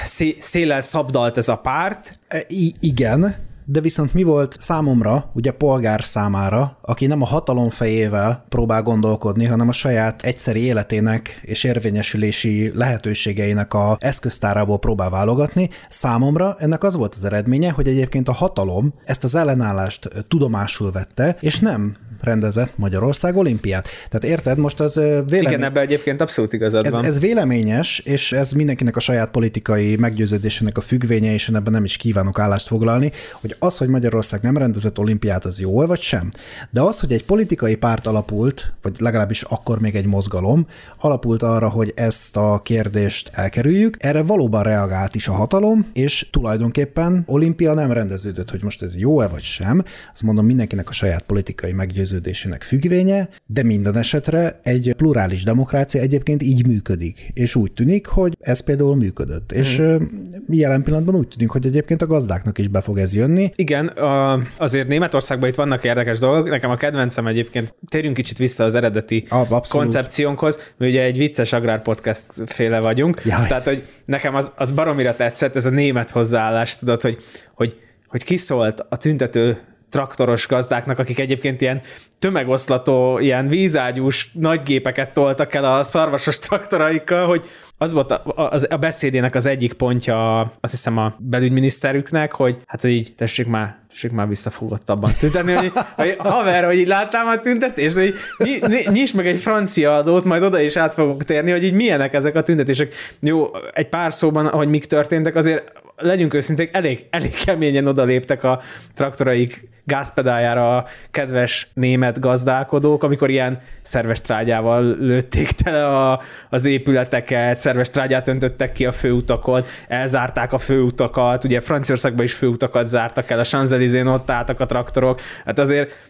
szé- 0.03 0.41
széllel 0.41 0.81
szabdalt 0.81 1.38
ez 1.38 1.48
a 1.48 1.55
párt, 1.57 2.19
E, 2.27 2.43
I- 2.48 2.74
igen, 2.79 3.36
de 3.65 3.79
viszont 3.79 4.13
mi 4.13 4.24
volt 4.24 4.55
számomra, 4.60 5.31
ugye 5.34 5.51
polgár 5.51 6.03
számára, 6.03 6.77
aki 6.81 7.05
nem 7.05 7.22
a 7.22 7.25
hatalom 7.25 7.69
fejével 7.69 8.45
próbál 8.50 8.81
gondolkodni, 8.81 9.45
hanem 9.45 9.69
a 9.69 9.74
saját 9.74 10.24
egyszeri 10.24 10.63
életének 10.63 11.39
és 11.41 11.63
érvényesülési 11.63 12.72
lehetőségeinek 12.75 13.74
a 13.74 13.98
eszköztárából 14.00 14.79
próbál 14.79 15.10
válogatni, 15.10 15.69
számomra 15.89 16.55
ennek 16.60 16.84
az 16.84 16.95
volt 16.95 17.15
az 17.15 17.24
eredménye, 17.24 17.72
hogy 17.72 17.88
egyébként 17.88 18.27
a 18.27 18.34
hatalom 18.34 18.93
ezt 19.03 19.24
az 19.24 19.36
ellenállást 19.36 20.10
tudomásul 20.27 20.91
vette, 20.91 21.38
és 21.39 21.60
nem 21.60 21.95
rendezett 22.25 22.77
Magyarország 22.77 23.36
olimpiát. 23.36 23.88
Tehát 24.10 24.36
érted, 24.36 24.57
most 24.57 24.79
az 24.79 24.95
vélemény... 24.95 25.41
Igen, 25.41 25.63
ebben 25.63 25.84
egyébként 25.84 26.22
abszolút 26.22 26.53
igazad 26.53 26.86
Ez, 26.86 26.91
van. 26.91 27.05
ez 27.05 27.19
véleményes, 27.19 28.00
és 28.00 28.31
ez 28.31 28.51
mindenkinek 28.51 28.95
a 28.95 29.00
saját 29.00 29.31
politikai 29.31 29.95
meggyőződésének 29.95 30.77
a 30.77 30.81
függvénye, 30.81 31.34
és 31.34 31.48
én 31.50 31.55
ebben 31.55 31.74
nem 31.74 31.84
is 31.84 31.98
kívánok 31.98 32.39
állást 32.39 32.67
foglalni, 32.67 33.12
hogy 33.41 33.54
az, 33.59 33.77
hogy 33.77 33.88
Magyarország 33.88 34.41
nem 34.41 34.57
rendezett 34.57 35.00
olimpiát, 35.00 35.45
az 35.45 35.59
jó 35.59 35.85
vagy 35.85 36.01
sem. 36.01 36.31
De 36.71 36.81
az, 36.81 37.00
hogy 37.00 37.12
egy 37.12 37.25
politikai 37.25 37.75
párt 37.75 38.07
alapult, 38.07 38.74
vagy 38.81 38.95
legalábbis 39.00 39.41
akkor 39.41 39.79
még 39.79 39.95
egy 39.95 40.05
mozgalom, 40.05 40.67
alapult 41.00 41.43
arra, 41.43 41.69
hogy 41.69 41.93
ezt 41.95 42.38
a 42.38 42.62
kérdést 42.63 43.31
elkerüljük, 43.33 43.97
erre 44.00 44.21
valóban 44.21 44.63
reagált 44.63 45.15
is 45.15 45.27
a 45.27 45.31
hatalom, 45.31 45.88
és 45.93 46.27
tulajdonképpen 46.31 47.24
olimpia 47.25 47.74
nem 47.74 47.91
rendeződött, 47.91 48.50
hogy 48.50 48.63
most 48.63 48.81
ez 48.81 48.97
jó-e 48.97 49.27
vagy 49.27 49.43
sem, 49.43 49.83
azt 50.13 50.24
mondom 50.24 50.45
mindenkinek 50.45 50.89
a 50.89 50.93
saját 50.93 51.21
politikai 51.21 51.71
meggyőződésének 51.71 52.63
függvénye, 52.63 53.29
de 53.45 53.63
minden 53.63 53.97
esetre 53.97 54.59
egy 54.63 54.93
plurális 54.97 55.43
demokrácia 55.43 56.01
egyébként 56.01 56.41
így 56.41 56.67
működik, 56.67 57.31
és 57.33 57.55
úgy 57.55 57.71
tűnik, 57.71 58.05
hogy 58.05 58.38
ez 58.39 58.59
például 58.59 58.95
működött. 58.95 59.51
És 59.51 59.79
ö, 59.79 60.03
jelen 60.47 60.83
pillanatban 60.83 61.15
úgy 61.15 61.27
tűnik, 61.27 61.50
hogy 61.50 61.65
egyébként 61.65 62.01
a 62.01 62.07
gazdáknak 62.07 62.57
is 62.57 62.67
be 62.67 62.81
fog 62.81 62.97
ez 62.97 63.13
jönni. 63.13 63.45
Igen, 63.56 63.88
a, 63.88 64.40
azért 64.58 64.88
Németországban 64.88 65.50
itt 65.50 65.56
vannak 65.56 65.84
érdekes 65.84 66.20
dolgok. 66.20 66.50
Nekem 66.50 66.70
a 66.70 66.75
kedvencem 66.75 67.28
egyébként, 67.28 67.75
térjünk 67.88 68.16
kicsit 68.16 68.38
vissza 68.38 68.64
az 68.64 68.75
eredeti 68.75 69.25
abszolút. 69.30 69.68
koncepciónkhoz, 69.68 70.74
mi 70.78 70.88
ugye 70.88 71.02
egy 71.02 71.18
vicces 71.18 71.54
agrárpodcast 71.54 72.25
féle 72.46 72.80
vagyunk, 72.80 73.22
Jaj. 73.25 73.48
tehát 73.48 73.64
hogy 73.64 73.82
nekem 74.06 74.36
az, 74.36 74.52
az 74.56 74.72
baromira 74.72 75.16
tetszett, 75.16 75.56
ez 75.56 75.66
a 75.66 75.70
német 75.70 76.12
hozzáállás, 76.12 76.78
tudod, 76.78 77.02
hogy, 77.02 77.18
hogy, 77.54 77.75
hogy 78.08 78.24
kiszólt 78.24 78.86
a 78.90 78.98
tüntető 78.98 79.75
traktoros 79.89 80.48
gazdáknak, 80.48 81.00
akik 81.00 81.20
egyébként 81.20 81.62
ilyen 81.62 81.82
tömegoszlató, 82.20 83.20
ilyen 83.20 83.48
vízágyús 83.48 84.32
nagygépeket 84.34 85.13
toltak 85.13 85.54
el 85.54 85.65
a 85.65 85.84
szarvasos 85.84 86.39
traktoraikkal, 86.39 87.27
hogy 87.27 87.50
az 87.77 87.94
volt 87.94 88.12
a, 88.12 88.22
a, 88.36 88.60
a 88.70 88.77
beszédének 88.77 89.36
az 89.36 89.46
egyik 89.46 89.74
pontja, 89.74 90.39
azt 90.39 90.74
hiszem 90.74 90.98
a 90.98 91.15
belügyminiszterüknek, 91.18 92.32
hogy 92.32 92.58
hát, 92.65 92.82
hogy 92.82 92.92
így 92.92 93.13
tessék 93.18 93.48
már, 93.48 93.75
tessék 93.89 94.12
már 94.12 94.27
visszafogottabban 94.27 95.12
tüntetni, 95.20 95.54
hogy, 95.54 95.72
hogy 95.96 96.15
haver, 96.18 96.65
hogy 96.65 96.77
így 96.77 96.88
láttam 96.88 97.27
a 97.27 97.39
tüntetést, 97.39 97.96
hogy 97.96 98.13
ny, 98.38 98.60
ny, 98.68 98.89
nyisd 98.92 99.15
meg 99.15 99.27
egy 99.27 99.39
francia 99.39 99.96
adót, 99.96 100.24
majd 100.24 100.44
oda 100.44 100.60
is 100.60 100.75
át 100.75 100.94
fogok 100.94 101.24
térni, 101.24 101.51
hogy 101.51 101.63
így 101.63 101.74
milyenek 101.74 102.13
ezek 102.13 102.36
a 102.36 102.44
tüntetések. 102.44 102.94
Jó, 103.20 103.50
egy 103.74 103.89
pár 103.89 104.13
szóban, 104.13 104.48
hogy 104.48 104.68
mik 104.68 104.86
történtek, 104.86 105.36
azért 105.36 105.72
legyünk 105.96 106.34
őszinték, 106.34 106.70
elég, 106.74 107.06
elég 107.10 107.36
keményen 107.46 107.88
odaléptek 107.88 108.44
a 108.44 108.62
traktoraik 108.94 109.74
gázpedájára 109.86 110.78
a 110.78 110.86
kedves 111.12 111.68
német 111.74 112.20
gazdálkodók, 112.20 113.04
amikor 113.04 113.30
ilyen 113.30 113.62
szerves 113.82 114.22
trágyával 114.22 114.96
lőtték 115.00 115.52
tele 115.52 115.88
a, 115.88 116.22
az 116.50 116.66
épületeket, 116.66 117.58
szerves 117.58 117.90
trágyát 117.90 118.28
öntöttek 118.28 118.72
ki 118.72 118.86
a 118.86 118.92
főutakon, 118.92 119.64
elzárták 119.88 120.54
a 120.54 120.58
főutakat, 120.58 121.44
ugye 121.44 121.60
Franciaországban 121.60 122.25
is 122.25 122.34
főutakat 122.34 122.88
zártak 122.88 123.30
el, 123.30 123.40
a 123.40 123.44
Champs-Élysées-n 123.44 124.08
ott 124.08 124.30
álltak 124.30 124.60
a 124.60 124.66
traktorok, 124.66 125.22
hát 125.46 125.60
azért, 125.60 126.10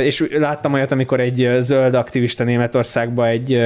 és 0.00 0.26
láttam 0.30 0.72
olyat, 0.72 0.92
amikor 0.92 1.20
egy 1.20 1.56
zöld 1.58 1.94
aktivista 1.94 2.44
Németországba 2.44 3.26
egy 3.26 3.58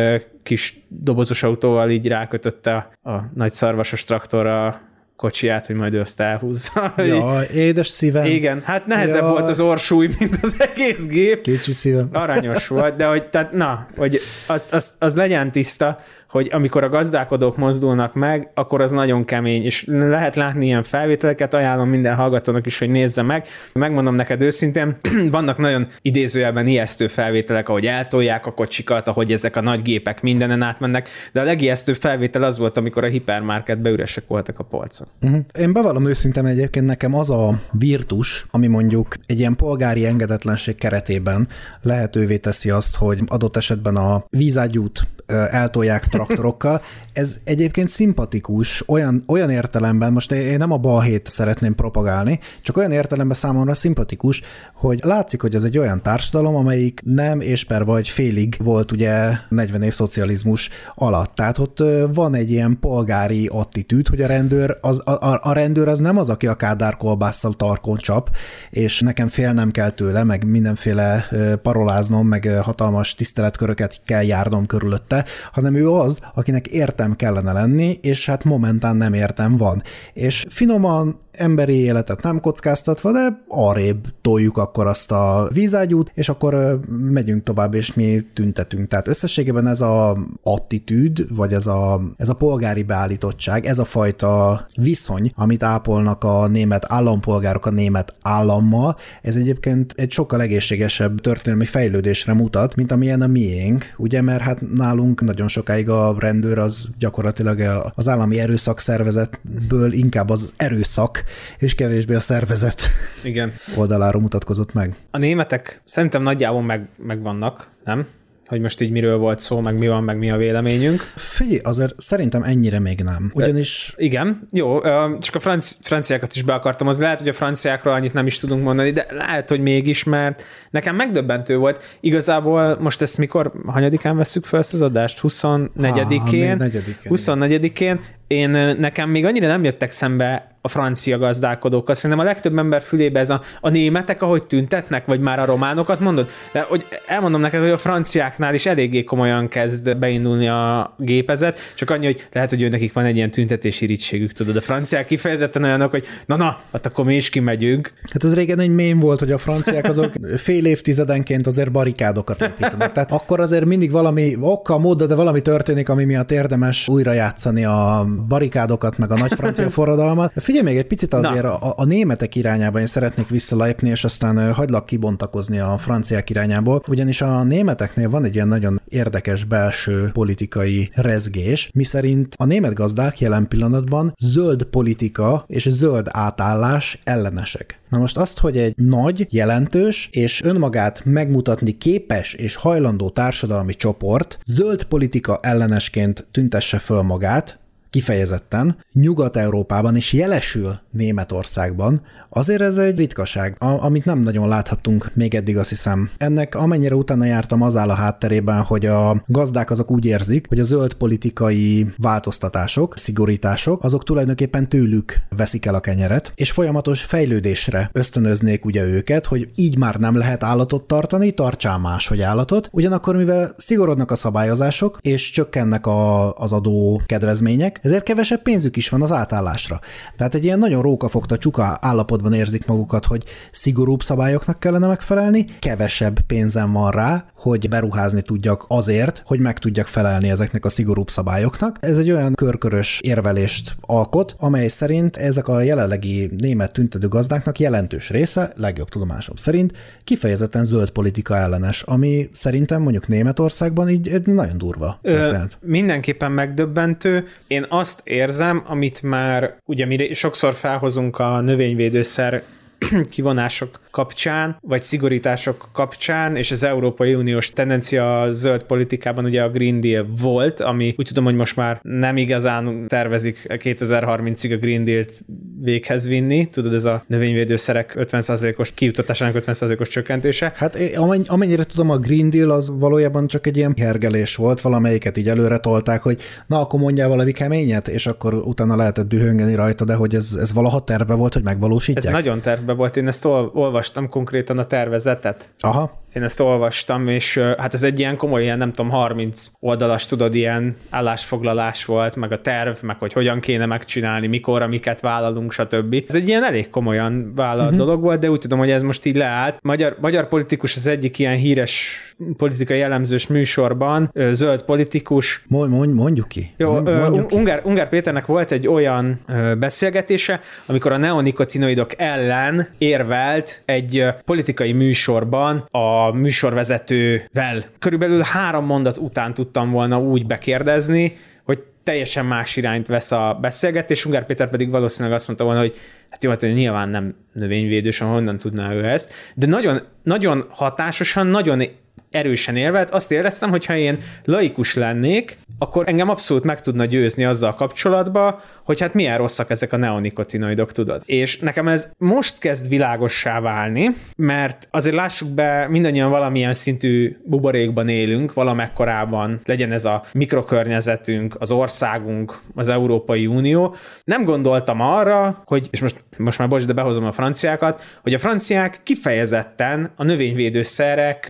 kis 0.42 0.80
dobozos 0.88 1.42
autóval 1.42 1.90
így 1.90 2.08
rákötötte 2.08 2.90
a 3.02 3.18
nagy 3.34 3.50
szarvasos 3.50 4.04
traktorra 4.04 4.80
kocsiját, 5.20 5.66
hogy 5.66 5.76
majd 5.76 5.94
ő 5.94 6.00
azt 6.00 6.20
elhúzza. 6.20 6.94
Ja, 6.96 7.42
édes 7.54 7.88
szívem. 7.88 8.24
Igen, 8.24 8.62
hát 8.64 8.86
nehezebb 8.86 9.22
Ja. 9.22 9.28
volt 9.28 9.48
az 9.48 9.60
orsúly, 9.60 10.08
mint 10.18 10.38
az 10.42 10.54
egész 10.58 11.06
gép. 11.06 11.42
Kicsi 11.42 11.72
szívem. 11.72 12.08
Aranyos 12.12 12.66
volt, 12.66 12.96
de 12.96 13.06
hogy, 13.06 13.24
tehát, 13.24 13.52
na, 13.52 13.86
hogy 13.96 14.20
az, 14.46 14.66
az, 14.70 14.90
az 14.98 15.14
legyen 15.14 15.52
tiszta, 15.52 15.98
hogy 16.30 16.48
amikor 16.52 16.84
a 16.84 16.88
gazdálkodók 16.88 17.56
mozdulnak 17.56 18.14
meg, 18.14 18.50
akkor 18.54 18.80
az 18.80 18.90
nagyon 18.90 19.24
kemény, 19.24 19.64
és 19.64 19.84
lehet 19.86 20.36
látni 20.36 20.64
ilyen 20.66 20.82
felvételeket, 20.82 21.54
ajánlom 21.54 21.88
minden 21.88 22.14
hallgatónak 22.14 22.66
is, 22.66 22.78
hogy 22.78 22.90
nézze 22.90 23.22
meg. 23.22 23.46
Megmondom 23.72 24.14
neked 24.14 24.42
őszintén, 24.42 24.96
vannak 25.30 25.58
nagyon 25.58 25.86
idézőjelben 26.02 26.66
ijesztő 26.66 27.06
felvételek, 27.06 27.68
ahogy 27.68 27.86
eltolják 27.86 28.46
a 28.46 28.52
kocsikat, 28.52 29.08
ahogy 29.08 29.32
ezek 29.32 29.56
a 29.56 29.60
nagy 29.60 29.82
gépek 29.82 30.22
mindenen 30.22 30.62
átmennek, 30.62 31.08
de 31.32 31.40
a 31.40 31.44
legijesztő 31.44 31.92
felvétel 31.92 32.42
az 32.42 32.58
volt, 32.58 32.76
amikor 32.76 33.04
a 33.04 33.08
hipermarketbe 33.08 33.90
üresek 33.90 34.24
voltak 34.26 34.58
a 34.58 34.64
polcok. 34.64 35.08
Uh-huh. 35.22 35.40
Én 35.58 35.72
bevallom 35.72 36.08
őszintén 36.08 36.46
egyébként 36.46 36.86
nekem 36.86 37.14
az 37.14 37.30
a 37.30 37.60
virtus, 37.72 38.46
ami 38.50 38.66
mondjuk 38.66 39.16
egy 39.26 39.38
ilyen 39.38 39.56
polgári 39.56 40.06
engedetlenség 40.06 40.74
keretében 40.74 41.48
lehetővé 41.82 42.36
teszi 42.36 42.70
azt, 42.70 42.96
hogy 42.96 43.18
adott 43.26 43.56
esetben 43.56 43.96
a 43.96 44.24
vízágyút 44.30 45.06
eltolják 45.50 46.08
traktorokkal. 46.08 46.82
Ez 47.12 47.38
egyébként 47.44 47.88
szimpatikus, 47.88 48.88
olyan, 48.88 49.22
olyan 49.26 49.50
értelemben, 49.50 50.12
most 50.12 50.32
én 50.32 50.58
nem 50.58 50.72
a 50.72 50.76
balhét 50.76 51.28
szeretném 51.28 51.74
propagálni, 51.74 52.38
csak 52.62 52.76
olyan 52.76 52.92
értelemben 52.92 53.36
számomra 53.36 53.74
szimpatikus, 53.74 54.42
hogy 54.74 55.00
látszik, 55.02 55.40
hogy 55.40 55.54
ez 55.54 55.62
egy 55.62 55.78
olyan 55.78 56.02
társadalom, 56.02 56.56
amelyik 56.56 57.00
nem 57.04 57.40
és 57.40 57.64
per 57.64 57.84
vagy 57.84 58.08
félig 58.08 58.56
volt 58.58 58.92
ugye 58.92 59.30
40 59.48 59.82
év 59.82 59.94
szocializmus 59.94 60.70
alatt. 60.94 61.34
Tehát 61.34 61.58
ott 61.58 61.82
van 62.14 62.34
egy 62.34 62.50
ilyen 62.50 62.78
polgári 62.80 63.46
attitűd, 63.46 64.08
hogy 64.08 64.22
a 64.22 64.26
rendőr 64.26 64.78
az, 64.80 65.02
a, 65.06 65.38
a 65.42 65.52
rendőr 65.52 65.88
az 65.88 65.98
nem 65.98 66.16
az, 66.16 66.28
aki 66.28 66.46
a 66.46 66.54
kádár 66.54 66.96
kolbásszal 66.96 67.52
tarkon 67.52 67.96
csap, 67.96 68.30
és 68.70 69.00
nekem 69.00 69.28
félnem 69.28 69.70
kell 69.70 69.90
tőle, 69.90 70.24
meg 70.24 70.46
mindenféle 70.46 71.28
paroláznom, 71.62 72.26
meg 72.26 72.48
hatalmas 72.62 73.14
tiszteletköröket 73.14 74.00
kell 74.04 74.22
járnom 74.22 74.66
körülötte, 74.66 75.24
hanem 75.52 75.74
ő 75.74 75.90
az, 75.90 76.20
akinek 76.34 76.66
értem 76.66 77.09
kellene 77.16 77.52
lenni, 77.52 77.98
és 78.02 78.26
hát 78.26 78.44
momentán 78.44 78.96
nem 78.96 79.12
értem 79.12 79.56
van. 79.56 79.82
És 80.12 80.46
finoman 80.48 81.18
emberi 81.32 81.74
életet 81.74 82.22
nem 82.22 82.40
kockáztatva, 82.40 83.12
de 83.12 83.44
arrébb 83.48 84.06
toljuk 84.20 84.56
akkor 84.56 84.86
azt 84.86 85.12
a 85.12 85.48
vízágyút, 85.52 86.10
és 86.14 86.28
akkor 86.28 86.80
megyünk 86.88 87.42
tovább, 87.42 87.74
és 87.74 87.94
mi 87.94 88.26
tüntetünk. 88.34 88.88
Tehát 88.88 89.08
összességében 89.08 89.66
ez 89.66 89.80
a 89.80 90.18
attitűd, 90.42 91.34
vagy 91.34 91.52
ez 91.52 91.66
a, 91.66 92.00
ez 92.16 92.28
a 92.28 92.34
polgári 92.34 92.82
beállítottság, 92.82 93.66
ez 93.66 93.78
a 93.78 93.84
fajta 93.84 94.66
viszony, 94.76 95.30
amit 95.34 95.62
ápolnak 95.62 96.24
a 96.24 96.46
német 96.46 96.84
állampolgárok 96.88 97.66
a 97.66 97.70
német 97.70 98.14
állammal, 98.22 98.96
ez 99.22 99.36
egyébként 99.36 99.92
egy 99.96 100.10
sokkal 100.10 100.40
egészségesebb 100.40 101.20
történelmi 101.20 101.64
fejlődésre 101.64 102.32
mutat, 102.32 102.74
mint 102.74 102.92
amilyen 102.92 103.20
a 103.20 103.26
miénk, 103.26 103.94
ugye, 103.96 104.22
mert 104.22 104.42
hát 104.42 104.60
nálunk 104.74 105.20
nagyon 105.20 105.48
sokáig 105.48 105.88
a 105.88 106.14
rendőr 106.18 106.58
az 106.58 106.89
gyakorlatilag 106.98 107.60
az 107.94 108.08
állami 108.08 108.40
erőszak 108.40 108.78
szervezetből 108.78 109.92
inkább 109.92 110.28
az 110.28 110.52
erőszak 110.56 111.24
és 111.58 111.74
kevésbé 111.74 112.14
a 112.14 112.20
szervezet 112.20 112.82
Igen. 113.22 113.52
oldaláról 113.76 114.22
mutatkozott 114.22 114.72
meg. 114.72 114.96
A 115.10 115.18
németek 115.18 115.82
szerintem 115.84 116.22
nagyjából 116.22 116.62
meg, 116.62 116.88
megvannak, 116.96 117.70
nem? 117.84 118.06
Hogy 118.50 118.60
most 118.60 118.80
így 118.80 118.90
miről 118.90 119.18
volt 119.18 119.40
szó, 119.40 119.60
meg 119.60 119.78
mi 119.78 119.88
van, 119.88 120.04
meg 120.04 120.18
mi 120.18 120.30
a 120.30 120.36
véleményünk. 120.36 121.00
Figyelj, 121.16 121.60
azért 121.62 121.94
szerintem 121.96 122.42
ennyire 122.42 122.78
még 122.78 123.00
nem. 123.00 123.30
Ugyanis... 123.34 123.94
De, 123.96 124.04
igen, 124.04 124.48
jó, 124.52 124.80
csak 125.18 125.34
a 125.34 125.38
franci, 125.38 125.74
franciákat 125.80 126.34
is 126.34 126.42
be 126.42 126.52
akartam, 126.52 126.86
az 126.88 126.98
lehet, 126.98 127.18
hogy 127.18 127.28
a 127.28 127.32
franciákról 127.32 127.94
annyit 127.94 128.12
nem 128.12 128.26
is 128.26 128.38
tudunk 128.38 128.64
mondani, 128.64 128.90
de 128.90 129.06
lehet, 129.10 129.48
hogy 129.48 129.60
mégis, 129.60 130.04
mert 130.04 130.42
nekem 130.70 130.96
megdöbbentő 130.96 131.56
volt. 131.56 131.82
Igazából 132.00 132.76
most 132.80 133.00
ezt 133.00 133.18
mikor, 133.18 133.52
hanyadikán 133.66 134.16
veszük 134.16 134.44
fel 134.44 134.60
ezt 134.60 134.74
az 134.74 134.82
adást? 134.82 135.20
24-én? 135.22 136.70
24-én. 137.04 138.00
Én 138.26 138.50
nekem 138.78 139.10
még 139.10 139.24
annyira 139.24 139.46
nem 139.46 139.64
jöttek 139.64 139.90
szembe 139.90 140.49
a 140.62 140.68
francia 140.68 141.18
gazdálkodókkal. 141.18 141.94
Szerintem 141.94 142.26
a 142.26 142.28
legtöbb 142.28 142.58
ember 142.58 142.82
fülébe 142.82 143.18
ez 143.20 143.30
a, 143.30 143.40
a 143.60 143.68
németek, 143.68 144.22
ahogy 144.22 144.46
tüntetnek, 144.46 145.06
vagy 145.06 145.20
már 145.20 145.38
a 145.38 145.44
románokat 145.44 146.00
mondod? 146.00 146.28
De 146.52 146.60
hogy 146.68 146.84
elmondom 147.06 147.40
neked, 147.40 147.60
hogy 147.60 147.70
a 147.70 147.78
franciáknál 147.78 148.54
is 148.54 148.66
eléggé 148.66 149.04
komolyan 149.04 149.48
kezd 149.48 149.96
beindulni 149.96 150.48
a 150.48 150.94
gépezet, 150.98 151.58
csak 151.74 151.90
annyi, 151.90 152.04
hogy 152.04 152.26
lehet, 152.32 152.50
hogy 152.50 152.70
nekik 152.70 152.92
van 152.92 153.04
egy 153.04 153.16
ilyen 153.16 153.30
tüntetési 153.30 153.86
ritségük, 153.86 154.32
tudod. 154.32 154.56
A 154.56 154.60
franciák 154.60 155.06
kifejezetten 155.06 155.64
olyanok, 155.64 155.90
hogy 155.90 156.06
na 156.26 156.36
na, 156.36 156.58
hát 156.72 156.86
akkor 156.86 157.04
mi 157.04 157.16
is 157.16 157.30
kimegyünk. 157.30 157.92
Hát 158.12 158.24
ez 158.24 158.34
régen 158.34 158.60
egy 158.60 158.70
mém 158.70 158.98
volt, 158.98 159.18
hogy 159.18 159.32
a 159.32 159.38
franciák 159.38 159.88
azok 159.88 160.12
fél 160.36 160.66
évtizedenként 160.66 161.46
azért 161.46 161.72
barikádokat 161.72 162.40
építenek. 162.40 162.92
Tehát 162.92 163.12
akkor 163.12 163.40
azért 163.40 163.64
mindig 163.64 163.90
valami 163.90 164.36
okkal, 164.40 164.78
módon, 164.78 165.08
de 165.08 165.14
valami 165.14 165.42
történik, 165.42 165.88
ami 165.88 166.04
miatt 166.04 166.30
érdemes 166.30 166.88
újra 166.88 167.12
játszani 167.12 167.64
a 167.64 168.06
barikádokat, 168.28 168.98
meg 168.98 169.10
a 169.10 169.14
nagy 169.14 169.32
francia 169.32 169.70
forradalmat. 169.80 170.32
Figyelj 170.50 170.68
még 170.68 170.78
egy 170.78 170.86
picit 170.86 171.14
azért 171.14 171.44
a, 171.44 171.74
a 171.76 171.84
németek 171.84 172.34
irányába 172.34 172.80
én 172.80 172.86
szeretnék 172.86 173.28
visszalépni, 173.28 173.88
és 173.88 174.04
aztán 174.04 174.52
hagylak 174.52 174.86
kibontakozni 174.86 175.58
a 175.58 175.78
franciák 175.78 176.30
irányából, 176.30 176.82
ugyanis 176.88 177.20
a 177.20 177.42
németeknél 177.42 178.10
van 178.10 178.24
egy 178.24 178.34
ilyen 178.34 178.48
nagyon 178.48 178.80
érdekes 178.88 179.44
belső 179.44 180.10
politikai 180.12 180.90
rezgés, 180.94 181.70
miszerint 181.74 182.34
a 182.38 182.44
német 182.44 182.74
gazdák 182.74 183.20
jelen 183.20 183.48
pillanatban 183.48 184.12
zöld 184.18 184.64
politika 184.64 185.44
és 185.46 185.68
zöld 185.68 186.06
átállás 186.10 186.98
ellenesek. 187.04 187.80
Na 187.88 187.98
most 187.98 188.16
azt, 188.16 188.38
hogy 188.38 188.56
egy 188.56 188.74
nagy, 188.76 189.26
jelentős 189.30 190.08
és 190.12 190.42
önmagát 190.42 191.04
megmutatni 191.04 191.78
képes 191.78 192.34
és 192.34 192.54
hajlandó 192.54 193.10
társadalmi 193.10 193.74
csoport 193.74 194.38
zöld 194.46 194.84
politika 194.84 195.38
ellenesként 195.42 196.26
tüntesse 196.30 196.78
föl 196.78 197.02
magát, 197.02 197.59
kifejezetten 197.90 198.76
Nyugat-Európában 198.92 199.96
is 199.96 200.12
jelesül 200.12 200.80
Németországban, 200.90 202.02
azért 202.30 202.60
ez 202.60 202.78
egy 202.78 202.96
ritkaság, 202.96 203.56
amit 203.58 204.04
nem 204.04 204.18
nagyon 204.18 204.48
láthattunk 204.48 205.10
még 205.14 205.34
eddig, 205.34 205.56
azt 205.56 205.68
hiszem. 205.68 206.10
Ennek 206.16 206.54
amennyire 206.54 206.94
utána 206.94 207.24
jártam, 207.24 207.62
az 207.62 207.76
áll 207.76 207.90
a 207.90 207.94
hátterében, 207.94 208.62
hogy 208.62 208.86
a 208.86 209.22
gazdák 209.26 209.70
azok 209.70 209.90
úgy 209.90 210.04
érzik, 210.04 210.46
hogy 210.48 210.58
a 210.58 210.62
zöld 210.62 210.94
politikai 210.94 211.86
változtatások, 211.96 212.96
szigorítások, 212.96 213.84
azok 213.84 214.04
tulajdonképpen 214.04 214.68
tőlük 214.68 215.20
veszik 215.36 215.66
el 215.66 215.74
a 215.74 215.80
kenyeret, 215.80 216.32
és 216.34 216.50
folyamatos 216.50 217.02
fejlődésre 217.02 217.90
ösztönöznék 217.92 218.64
ugye 218.64 218.84
őket, 218.84 219.26
hogy 219.26 219.50
így 219.54 219.78
már 219.78 219.96
nem 219.96 220.16
lehet 220.16 220.42
állatot 220.42 220.86
tartani, 220.86 221.30
tartsál 221.30 221.78
máshogy 221.78 222.20
állatot. 222.20 222.68
Ugyanakkor, 222.72 223.16
mivel 223.16 223.54
szigorodnak 223.56 224.10
a 224.10 224.14
szabályozások, 224.14 224.98
és 225.00 225.30
csökkennek 225.30 225.86
a, 225.86 226.32
az 226.32 226.52
adó 226.52 227.02
kedvezmények, 227.06 227.79
ezért 227.82 228.04
kevesebb 228.04 228.42
pénzük 228.42 228.76
is 228.76 228.88
van 228.88 229.02
az 229.02 229.12
átállásra. 229.12 229.80
Tehát 230.16 230.34
egy 230.34 230.44
ilyen 230.44 230.58
nagyon 230.58 230.82
rókafogta 230.82 231.38
csuka 231.38 231.78
állapotban 231.80 232.32
érzik 232.32 232.66
magukat, 232.66 233.04
hogy 233.04 233.24
szigorúbb 233.50 234.02
szabályoknak 234.02 234.60
kellene 234.60 234.86
megfelelni, 234.86 235.44
kevesebb 235.58 236.20
pénzem 236.20 236.72
van 236.72 236.90
rá, 236.90 237.24
hogy 237.34 237.68
beruházni 237.68 238.22
tudjak 238.22 238.64
azért, 238.68 239.22
hogy 239.26 239.40
meg 239.40 239.58
tudjak 239.58 239.86
felelni 239.86 240.30
ezeknek 240.30 240.64
a 240.64 240.68
szigorúbb 240.68 241.10
szabályoknak. 241.10 241.76
Ez 241.80 241.98
egy 241.98 242.10
olyan 242.10 242.34
körkörös 242.34 243.00
érvelést 243.02 243.76
alkot, 243.80 244.34
amely 244.38 244.68
szerint 244.68 245.16
ezek 245.16 245.48
a 245.48 245.60
jelenlegi 245.60 246.30
német 246.38 246.72
tüntető 246.72 247.08
gazdáknak 247.08 247.58
jelentős 247.58 248.10
része, 248.10 248.52
legjobb 248.56 248.88
tudomásom 248.88 249.36
szerint, 249.36 249.72
kifejezetten 250.04 250.64
zöld 250.64 250.90
politika 250.90 251.36
ellenes, 251.36 251.82
ami 251.82 252.30
szerintem 252.32 252.82
mondjuk 252.82 253.08
Németországban 253.08 253.88
így 253.88 254.20
nagyon 254.24 254.58
durva. 254.58 254.98
Ö, 255.02 255.36
mindenképpen 255.60 256.32
megdöbbentő. 256.32 257.24
Én 257.46 257.62
azt 257.70 258.00
érzem, 258.04 258.62
amit 258.66 259.02
már 259.02 259.56
ugye 259.64 259.86
mi 259.86 260.12
sokszor 260.12 260.54
felhozunk 260.54 261.18
a 261.18 261.40
növényvédőszer 261.40 262.42
kivonások 263.10 263.80
kapcsán, 263.90 264.56
vagy 264.60 264.80
szigorítások 264.80 265.68
kapcsán, 265.72 266.36
és 266.36 266.50
az 266.50 266.64
Európai 266.64 267.14
Uniós 267.14 267.50
tendencia 267.50 268.20
a 268.20 268.32
zöld 268.32 268.62
politikában 268.62 269.24
ugye 269.24 269.42
a 269.42 269.50
Green 269.50 269.80
Deal 269.80 270.06
volt, 270.20 270.60
ami 270.60 270.94
úgy 270.98 271.06
tudom, 271.06 271.24
hogy 271.24 271.34
most 271.34 271.56
már 271.56 271.80
nem 271.82 272.16
igazán 272.16 272.88
tervezik 272.88 273.46
2030-ig 273.48 274.54
a 274.54 274.56
Green 274.56 274.84
Deal-t 274.84 275.12
véghez 275.60 276.08
vinni. 276.08 276.46
Tudod, 276.46 276.74
ez 276.74 276.84
a 276.84 277.04
növényvédőszerek 277.06 277.94
50%-os 277.96 278.72
kiutatásának 278.72 279.42
50%-os 279.46 279.88
csökkentése. 279.88 280.52
Hát 280.56 280.78
amennyire 281.26 281.64
tudom, 281.64 281.90
a 281.90 281.98
Green 281.98 282.30
Deal 282.30 282.50
az 282.50 282.70
valójában 282.72 283.26
csak 283.26 283.46
egy 283.46 283.56
ilyen 283.56 283.74
hergelés 283.78 284.36
volt, 284.36 284.60
valamelyiket 284.60 285.16
így 285.16 285.28
előre 285.28 285.58
tolták, 285.58 286.02
hogy 286.02 286.20
na, 286.46 286.60
akkor 286.60 286.80
mondjál 286.80 287.08
valami 287.08 287.32
keményet, 287.32 287.88
és 287.88 288.06
akkor 288.06 288.34
utána 288.34 288.76
lehetett 288.76 289.08
dühöngeni 289.08 289.54
rajta, 289.54 289.84
de 289.84 289.94
hogy 289.94 290.14
ez, 290.14 290.36
ez 290.40 290.52
valaha 290.52 290.80
terve 290.80 291.14
volt, 291.14 291.32
hogy 291.32 291.42
megvalósítják? 291.42 292.04
Ez 292.06 292.12
nagyon 292.12 292.40
terve 292.40 292.69
tervben 292.70 292.76
volt, 292.76 292.96
én 292.96 293.06
ezt 293.06 293.24
ol- 293.24 293.54
olvastam 293.54 294.08
konkrétan 294.08 294.58
a 294.58 294.64
tervezetet. 294.64 295.54
Aha, 295.60 296.00
Én 296.14 296.22
ezt 296.22 296.40
olvastam, 296.40 297.08
és 297.08 297.38
hát 297.38 297.74
ez 297.74 297.82
egy 297.82 297.98
ilyen 297.98 298.16
komoly, 298.16 298.42
ilyen 298.42 298.58
nem 298.58 298.72
tudom, 298.72 298.90
30 298.90 299.46
oldalas, 299.60 300.06
tudod, 300.06 300.34
ilyen 300.34 300.76
állásfoglalás 300.90 301.84
volt, 301.84 302.16
meg 302.16 302.32
a 302.32 302.40
terv, 302.40 302.76
meg 302.82 302.98
hogy 302.98 303.12
hogyan 303.12 303.40
kéne 303.40 303.66
megcsinálni, 303.66 304.26
mikor, 304.26 304.62
amiket 304.62 305.00
vállalunk, 305.00 305.52
stb. 305.52 306.04
Ez 306.08 306.14
egy 306.14 306.28
ilyen 306.28 306.44
elég 306.44 306.68
komolyan 306.68 307.32
vállalt 307.34 307.70
uh-huh. 307.70 307.86
dolog 307.86 308.02
volt, 308.02 308.20
de 308.20 308.30
úgy 308.30 308.38
tudom, 308.38 308.58
hogy 308.58 308.70
ez 308.70 308.82
most 308.82 309.04
így 309.04 309.16
leállt. 309.16 309.58
Magyar, 309.62 309.96
magyar 310.00 310.28
politikus 310.28 310.76
az 310.76 310.86
egyik 310.86 311.18
ilyen 311.18 311.36
híres 311.36 312.04
politikai 312.36 312.78
jellemzős 312.78 313.26
műsorban, 313.26 314.12
zöld 314.30 314.62
politikus, 314.62 315.44
mondj, 315.48 315.74
mondj, 315.74 315.92
mondjuk 315.92 316.28
ki. 316.28 316.50
jó, 316.56 316.80
mondjuk 316.80 317.28
ki. 317.28 317.36
Ungár, 317.36 317.60
Ungár 317.64 317.88
Péternek 317.88 318.26
volt 318.26 318.52
egy 318.52 318.66
olyan 318.66 319.20
beszélgetése, 319.58 320.40
amikor 320.66 320.92
a 320.92 320.96
neonikotinoidok 320.96 321.90
ellen 321.96 322.59
érvelt 322.78 323.62
egy 323.64 324.04
politikai 324.24 324.72
műsorban 324.72 325.68
a 325.70 326.10
műsorvezetővel. 326.10 327.64
Körülbelül 327.78 328.22
három 328.22 328.64
mondat 328.64 328.98
után 328.98 329.34
tudtam 329.34 329.70
volna 329.70 330.00
úgy 330.00 330.26
bekérdezni, 330.26 331.18
hogy 331.44 331.62
teljesen 331.82 332.26
más 332.26 332.56
irányt 332.56 332.86
vesz 332.86 333.12
a 333.12 333.38
beszélgetés, 333.40 334.04
Ungár 334.04 334.26
Péter 334.26 334.50
pedig 334.50 334.70
valószínűleg 334.70 335.16
azt 335.16 335.26
mondta 335.26 335.44
volna, 335.44 335.60
hogy 335.60 335.74
hát 336.10 336.24
jó, 336.24 336.30
hát 336.30 336.40
nyilván 336.40 336.88
nem 336.88 337.14
növényvédős, 337.32 337.98
honnan 337.98 338.38
tudná 338.38 338.72
ő 338.72 338.84
ezt, 338.84 339.12
de 339.34 339.46
nagyon, 339.46 339.80
nagyon 340.02 340.46
hatásosan, 340.48 341.26
nagyon 341.26 341.62
erősen 342.10 342.56
érvelt, 342.56 342.90
azt 342.90 343.12
éreztem, 343.12 343.50
hogy 343.50 343.66
ha 343.66 343.76
én 343.76 343.98
laikus 344.24 344.74
lennék, 344.74 345.38
akkor 345.58 345.88
engem 345.88 346.08
abszolút 346.08 346.44
meg 346.44 346.60
tudna 346.60 346.84
győzni 346.84 347.24
azzal 347.24 347.54
kapcsolatba, 347.54 348.40
hogy 348.64 348.80
hát 348.80 348.94
milyen 348.94 349.18
rosszak 349.18 349.50
ezek 349.50 349.72
a 349.72 349.76
neonikotinoidok, 349.76 350.72
tudod. 350.72 351.02
És 351.04 351.38
nekem 351.38 351.68
ez 351.68 351.90
most 351.98 352.38
kezd 352.38 352.68
világossá 352.68 353.40
válni, 353.40 353.90
mert 354.16 354.68
azért 354.70 354.96
lássuk 354.96 355.28
be, 355.28 355.66
mindannyian 355.68 356.10
valamilyen 356.10 356.54
szintű 356.54 357.16
buborékban 357.24 357.88
élünk, 357.88 358.32
valamekkorában, 358.32 359.40
legyen 359.44 359.72
ez 359.72 359.84
a 359.84 360.04
mikrokörnyezetünk, 360.12 361.36
az 361.38 361.50
országunk, 361.50 362.40
az 362.54 362.68
Európai 362.68 363.26
Unió. 363.26 363.74
Nem 364.04 364.24
gondoltam 364.24 364.80
arra, 364.80 365.42
hogy, 365.46 365.68
és 365.70 365.80
most, 365.80 366.04
most 366.16 366.38
már 366.38 366.48
bocs, 366.48 366.64
de 366.64 366.72
behozom 366.72 367.04
a 367.04 367.12
franciákat, 367.12 367.82
hogy 368.02 368.14
a 368.14 368.18
franciák 368.18 368.80
kifejezetten 368.82 369.92
a 369.96 370.04
növényvédőszerek 370.04 371.26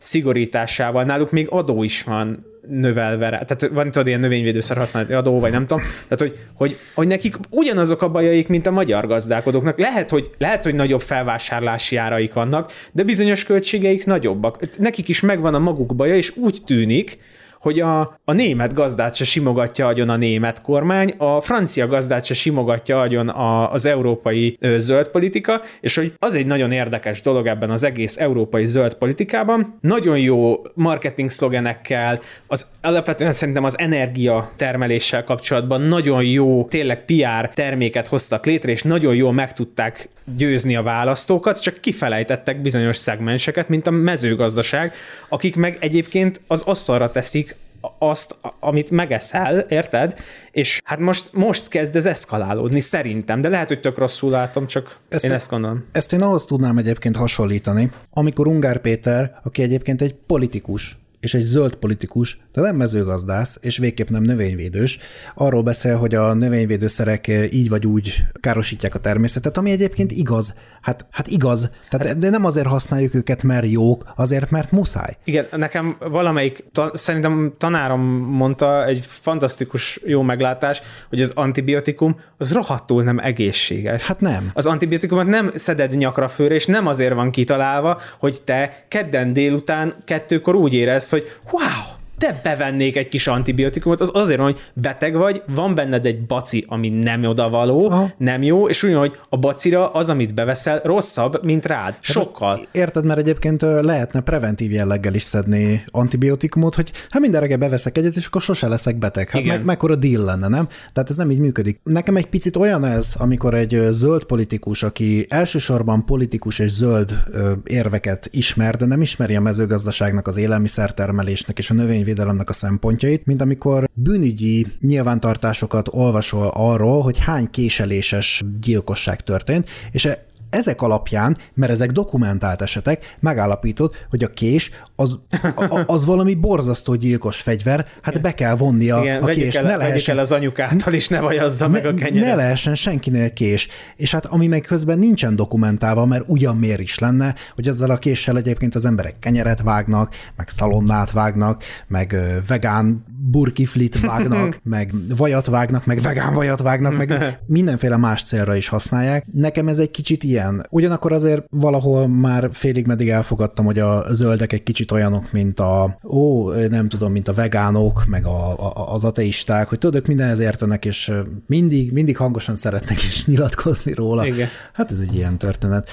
szigorításával, 0.70 1.04
náluk 1.04 1.30
még 1.30 1.46
adó 1.50 1.82
is 1.82 2.02
van 2.02 2.44
növelve 2.68 3.28
rá. 3.28 3.38
Tehát 3.38 3.68
van 3.74 3.90
tudod 3.90 4.06
ilyen 4.06 4.20
növényvédőszer 4.20 4.76
használati 4.76 5.12
adó, 5.12 5.40
vagy 5.40 5.50
nem 5.50 5.66
tudom. 5.66 5.82
Tehát, 5.82 6.18
hogy, 6.18 6.38
hogy, 6.54 6.76
hogy 6.94 7.06
nekik 7.06 7.34
ugyanazok 7.50 8.02
a 8.02 8.08
bajaik, 8.10 8.48
mint 8.48 8.66
a 8.66 8.70
magyar 8.70 9.06
gazdálkodóknak. 9.06 9.78
Lehet, 9.78 10.10
hogy, 10.10 10.30
lehet, 10.38 10.64
hogy 10.64 10.74
nagyobb 10.74 11.00
felvásárlási 11.00 11.96
áraik 11.96 12.32
vannak, 12.32 12.72
de 12.92 13.02
bizonyos 13.02 13.44
költségeik 13.44 14.06
nagyobbak. 14.06 14.78
Nekik 14.78 15.08
is 15.08 15.20
megvan 15.20 15.54
a 15.54 15.58
maguk 15.58 15.96
baja, 15.96 16.16
és 16.16 16.36
úgy 16.36 16.58
tűnik, 16.66 17.18
hogy 17.60 17.80
a, 17.80 18.00
a 18.24 18.32
német 18.32 18.74
gazdát 18.74 19.14
se 19.14 19.24
simogatja 19.24 19.86
agyon 19.86 20.08
a 20.08 20.16
német 20.16 20.62
kormány, 20.62 21.14
a 21.16 21.40
francia 21.40 21.86
gazdát 21.86 22.24
se 22.24 22.34
simogatja 22.34 23.00
agyon 23.00 23.28
a, 23.28 23.72
az 23.72 23.84
európai 23.84 24.56
ö, 24.60 24.78
zöld 24.78 25.08
politika, 25.08 25.60
és 25.80 25.96
hogy 25.96 26.12
az 26.18 26.34
egy 26.34 26.46
nagyon 26.46 26.70
érdekes 26.70 27.20
dolog 27.20 27.46
ebben 27.46 27.70
az 27.70 27.82
egész 27.82 28.18
európai 28.18 28.64
zöld 28.64 28.94
politikában. 28.94 29.78
Nagyon 29.80 30.18
jó 30.18 30.62
marketing 30.74 31.30
szlogenekkel, 31.30 32.20
az 32.46 32.66
alapvetően 32.82 33.32
szerintem 33.32 33.64
az 33.64 33.78
energia 33.78 34.50
termeléssel 34.56 35.24
kapcsolatban 35.24 35.80
nagyon 35.80 36.24
jó, 36.24 36.64
tényleg 36.64 37.04
PR 37.04 37.48
terméket 37.54 38.06
hoztak 38.06 38.46
létre, 38.46 38.70
és 38.70 38.82
nagyon 38.82 39.14
jól 39.14 39.32
meg 39.32 39.52
tudták 39.52 40.08
győzni 40.36 40.76
a 40.76 40.82
választókat, 40.82 41.60
csak 41.60 41.80
kifelejtettek 41.80 42.60
bizonyos 42.60 42.96
szegmenseket, 42.96 43.68
mint 43.68 43.86
a 43.86 43.90
mezőgazdaság, 43.90 44.94
akik 45.28 45.56
meg 45.56 45.76
egyébként 45.80 46.40
az 46.46 46.62
asztalra 46.62 47.10
teszik 47.10 47.56
azt, 47.98 48.36
amit 48.60 48.90
megeszel, 48.90 49.58
érted? 49.58 50.18
És 50.50 50.80
hát 50.84 50.98
most, 50.98 51.32
most 51.32 51.68
kezd 51.68 51.96
ez 51.96 52.06
eszkalálódni, 52.06 52.80
szerintem, 52.80 53.40
de 53.40 53.48
lehet, 53.48 53.68
hogy 53.68 53.80
tök 53.80 53.98
rosszul 53.98 54.30
látom, 54.30 54.66
csak 54.66 54.96
Ezt 55.08 55.24
én 55.24 55.30
te- 55.30 55.36
ezt 55.36 55.50
gondolom. 55.50 55.84
Ezt 55.92 56.12
én 56.12 56.22
ahhoz 56.22 56.44
tudnám 56.44 56.78
egyébként 56.78 57.16
hasonlítani, 57.16 57.90
amikor 58.12 58.46
Ungár 58.46 58.80
Péter, 58.80 59.32
aki 59.42 59.62
egyébként 59.62 60.02
egy 60.02 60.14
politikus, 60.26 60.98
és 61.20 61.34
egy 61.34 61.42
zöld 61.42 61.76
politikus, 61.76 62.38
de 62.52 62.60
nem 62.60 62.76
mezőgazdász, 62.76 63.58
és 63.60 63.78
végképp 63.78 64.08
nem 64.08 64.22
növényvédős, 64.22 64.98
arról 65.34 65.62
beszél, 65.62 65.96
hogy 65.96 66.14
a 66.14 66.34
növényvédőszerek 66.34 67.28
így 67.50 67.68
vagy 67.68 67.86
úgy 67.86 68.24
károsítják 68.40 68.94
a 68.94 68.98
természetet, 68.98 69.56
ami 69.56 69.70
egyébként 69.70 70.12
igaz. 70.12 70.54
Hát, 70.80 71.06
hát 71.10 71.26
igaz. 71.26 71.70
Tehát, 71.90 72.06
hát, 72.06 72.18
de 72.18 72.30
nem 72.30 72.44
azért 72.44 72.66
használjuk 72.66 73.14
őket, 73.14 73.42
mert 73.42 73.70
jók, 73.70 74.12
azért, 74.16 74.50
mert 74.50 74.70
muszáj. 74.70 75.16
Igen, 75.24 75.46
nekem 75.56 75.96
valamelyik, 75.98 76.64
ta, 76.72 76.90
szerintem 76.94 77.54
tanárom 77.58 78.00
mondta 78.30 78.86
egy 78.86 79.04
fantasztikus 79.06 80.00
jó 80.04 80.22
meglátás, 80.22 80.82
hogy 81.08 81.20
az 81.20 81.32
antibiotikum 81.34 82.20
az 82.36 82.52
rohadtul 82.52 83.02
nem 83.02 83.18
egészséges. 83.18 84.06
Hát 84.06 84.20
nem. 84.20 84.50
Az 84.54 84.66
antibiotikumot 84.66 85.26
nem 85.26 85.50
szeded 85.54 85.96
nyakra 85.96 86.28
főre, 86.28 86.54
és 86.54 86.66
nem 86.66 86.86
azért 86.86 87.14
van 87.14 87.30
kitalálva, 87.30 88.00
hogy 88.18 88.42
te 88.44 88.84
kedden 88.88 89.32
délután 89.32 89.94
kettőkor 90.04 90.54
úgy 90.54 90.74
érezd, 90.74 91.09
hogy 91.10 91.38
wow, 91.50 91.99
te 92.20 92.40
bevennék 92.42 92.96
egy 92.96 93.08
kis 93.08 93.26
antibiotikumot, 93.26 94.00
az 94.00 94.10
azért 94.12 94.38
van, 94.38 94.46
hogy 94.46 94.60
beteg 94.74 95.16
vagy, 95.16 95.42
van 95.46 95.74
benned 95.74 96.06
egy 96.06 96.26
baci, 96.26 96.64
ami 96.68 96.88
nem 96.88 97.24
odavaló, 97.24 97.90
Aha. 97.90 98.10
nem 98.16 98.42
jó, 98.42 98.68
és 98.68 98.82
úgy, 98.82 98.94
hogy 98.94 99.18
a 99.28 99.36
bacira 99.36 99.92
az, 99.92 100.08
amit 100.08 100.34
beveszel, 100.34 100.80
rosszabb, 100.84 101.44
mint 101.44 101.66
rád. 101.66 101.96
Sokkal. 102.00 102.58
Érted, 102.72 103.04
mert 103.04 103.18
egyébként 103.18 103.62
lehetne 103.62 104.20
preventív 104.20 104.70
jelleggel 104.70 105.14
is 105.14 105.22
szedni 105.22 105.82
antibiotikumot, 105.90 106.74
hogy 106.74 106.90
hát 107.08 107.20
minden 107.20 107.40
reggel 107.40 107.58
beveszek 107.58 107.98
egyet, 107.98 108.16
és 108.16 108.26
akkor 108.26 108.40
sose 108.40 108.68
leszek 108.68 108.98
beteg. 108.98 109.28
Hát 109.28 109.40
Igen. 109.40 109.56
meg, 109.56 109.64
mekkora 109.64 109.96
deal 109.96 110.24
lenne, 110.24 110.48
nem? 110.48 110.68
Tehát 110.92 111.10
ez 111.10 111.16
nem 111.16 111.30
így 111.30 111.38
működik. 111.38 111.80
Nekem 111.84 112.16
egy 112.16 112.26
picit 112.26 112.56
olyan 112.56 112.84
ez, 112.84 113.14
amikor 113.18 113.54
egy 113.54 113.78
zöld 113.90 114.24
politikus, 114.24 114.82
aki 114.82 115.26
elsősorban 115.28 116.04
politikus 116.04 116.58
és 116.58 116.70
zöld 116.70 117.22
érveket 117.64 118.28
ismer, 118.32 118.76
de 118.76 118.86
nem 118.86 119.02
ismeri 119.02 119.36
a 119.36 119.40
mezőgazdaságnak, 119.40 120.26
az 120.26 120.36
élelmiszertermelésnek 120.36 121.58
és 121.58 121.70
a 121.70 121.74
növényvédelemnek 122.10 122.48
a 122.48 122.52
szempontjait, 122.52 123.26
mint 123.26 123.40
amikor 123.40 123.88
bűnügyi 123.94 124.66
nyilvántartásokat 124.80 125.88
olvasol 125.90 126.50
arról, 126.54 127.02
hogy 127.02 127.18
hány 127.18 127.50
késeléses 127.50 128.42
gyilkosság 128.60 129.20
történt, 129.20 129.70
és 129.90 130.04
e- 130.04 130.28
ezek 130.50 130.82
alapján, 130.82 131.36
mert 131.54 131.72
ezek 131.72 131.90
dokumentált 131.90 132.62
esetek, 132.62 133.16
megállapítod, 133.20 133.94
hogy 134.10 134.24
a 134.24 134.28
kés 134.28 134.70
az, 134.96 135.18
a- 135.56 135.82
az 135.86 136.04
valami 136.04 136.34
borzasztó 136.34 136.94
gyilkos 136.94 137.40
fegyver, 137.40 137.86
hát 138.02 138.20
be 138.20 138.34
kell 138.34 138.56
vonni 138.56 138.90
a, 138.90 139.00
Igen, 139.00 139.22
a 139.22 139.26
kés. 139.26 139.54
el, 139.54 139.62
ne 139.62 139.76
lehessen, 139.76 140.14
el 140.16 140.20
az 140.22 140.32
anyukától, 140.32 140.92
és 140.92 141.08
ne 141.08 141.20
vajazza 141.20 141.68
meg 141.68 141.86
a 141.86 141.94
kenyeret. 141.94 142.28
ne 142.28 142.34
lehessen 142.34 142.74
senkinél 142.74 143.32
kés. 143.32 143.68
És 143.96 144.10
hát 144.12 144.26
ami 144.26 144.46
meg 144.46 144.60
közben 144.60 144.98
nincsen 144.98 145.36
dokumentálva, 145.36 146.04
mert 146.06 146.24
ugyan 146.26 146.56
miért 146.56 146.80
is 146.80 146.98
lenne, 146.98 147.34
hogy 147.54 147.68
ezzel 147.68 147.90
a 147.90 147.96
késsel 147.96 148.36
egyébként 148.36 148.74
az 148.74 148.84
emberek 148.84 149.18
kenyeret 149.18 149.62
vágnak, 149.62 150.14
meg 150.36 150.48
szalonnát 150.48 151.10
vágnak, 151.10 151.62
meg 151.86 152.16
vegán 152.48 153.04
burkiflit 153.30 154.00
vágnak, 154.10 154.60
meg 154.62 154.94
vajat 155.16 155.46
vágnak, 155.46 155.86
meg 155.86 156.00
vegán 156.00 156.34
vajat 156.34 156.60
vágnak, 156.60 156.96
meg 156.96 157.14
mindenféle 157.46 157.96
más 157.96 158.22
célra 158.22 158.56
is 158.56 158.68
használják. 158.68 159.26
Nekem 159.32 159.68
ez 159.68 159.78
egy 159.78 159.90
kicsit 159.90 160.24
ilyen. 160.24 160.66
Ugyanakkor 160.70 161.12
azért 161.12 161.44
valahol 161.50 162.08
már 162.08 162.48
félig 162.52 162.86
meddig 162.86 163.08
elfogadtam, 163.08 163.64
hogy 163.64 163.78
a 163.78 164.12
zöldek 164.12 164.52
egy 164.52 164.62
kicsit 164.62 164.92
olyanok, 164.92 165.32
mint 165.32 165.60
a, 165.60 165.98
ó, 166.04 166.52
nem 166.52 166.88
tudom, 166.88 167.12
mint 167.12 167.28
a 167.28 167.32
vegánok, 167.32 168.04
meg 168.06 168.26
a, 168.26 168.52
a, 168.52 168.92
az 168.92 169.04
ateisták, 169.04 169.68
hogy 169.68 169.78
tudod, 169.78 169.96
ők 170.00 170.06
mindenhez 170.06 170.38
értenek, 170.38 170.84
és 170.84 171.12
mindig, 171.46 171.92
mindig 171.92 172.16
hangosan 172.16 172.56
szeretnek 172.56 173.02
is 173.02 173.26
nyilatkozni 173.26 173.94
róla. 173.94 174.26
Igen. 174.26 174.48
Hát 174.72 174.90
ez 174.90 174.98
egy 174.98 175.14
ilyen 175.14 175.38
történet. 175.38 175.88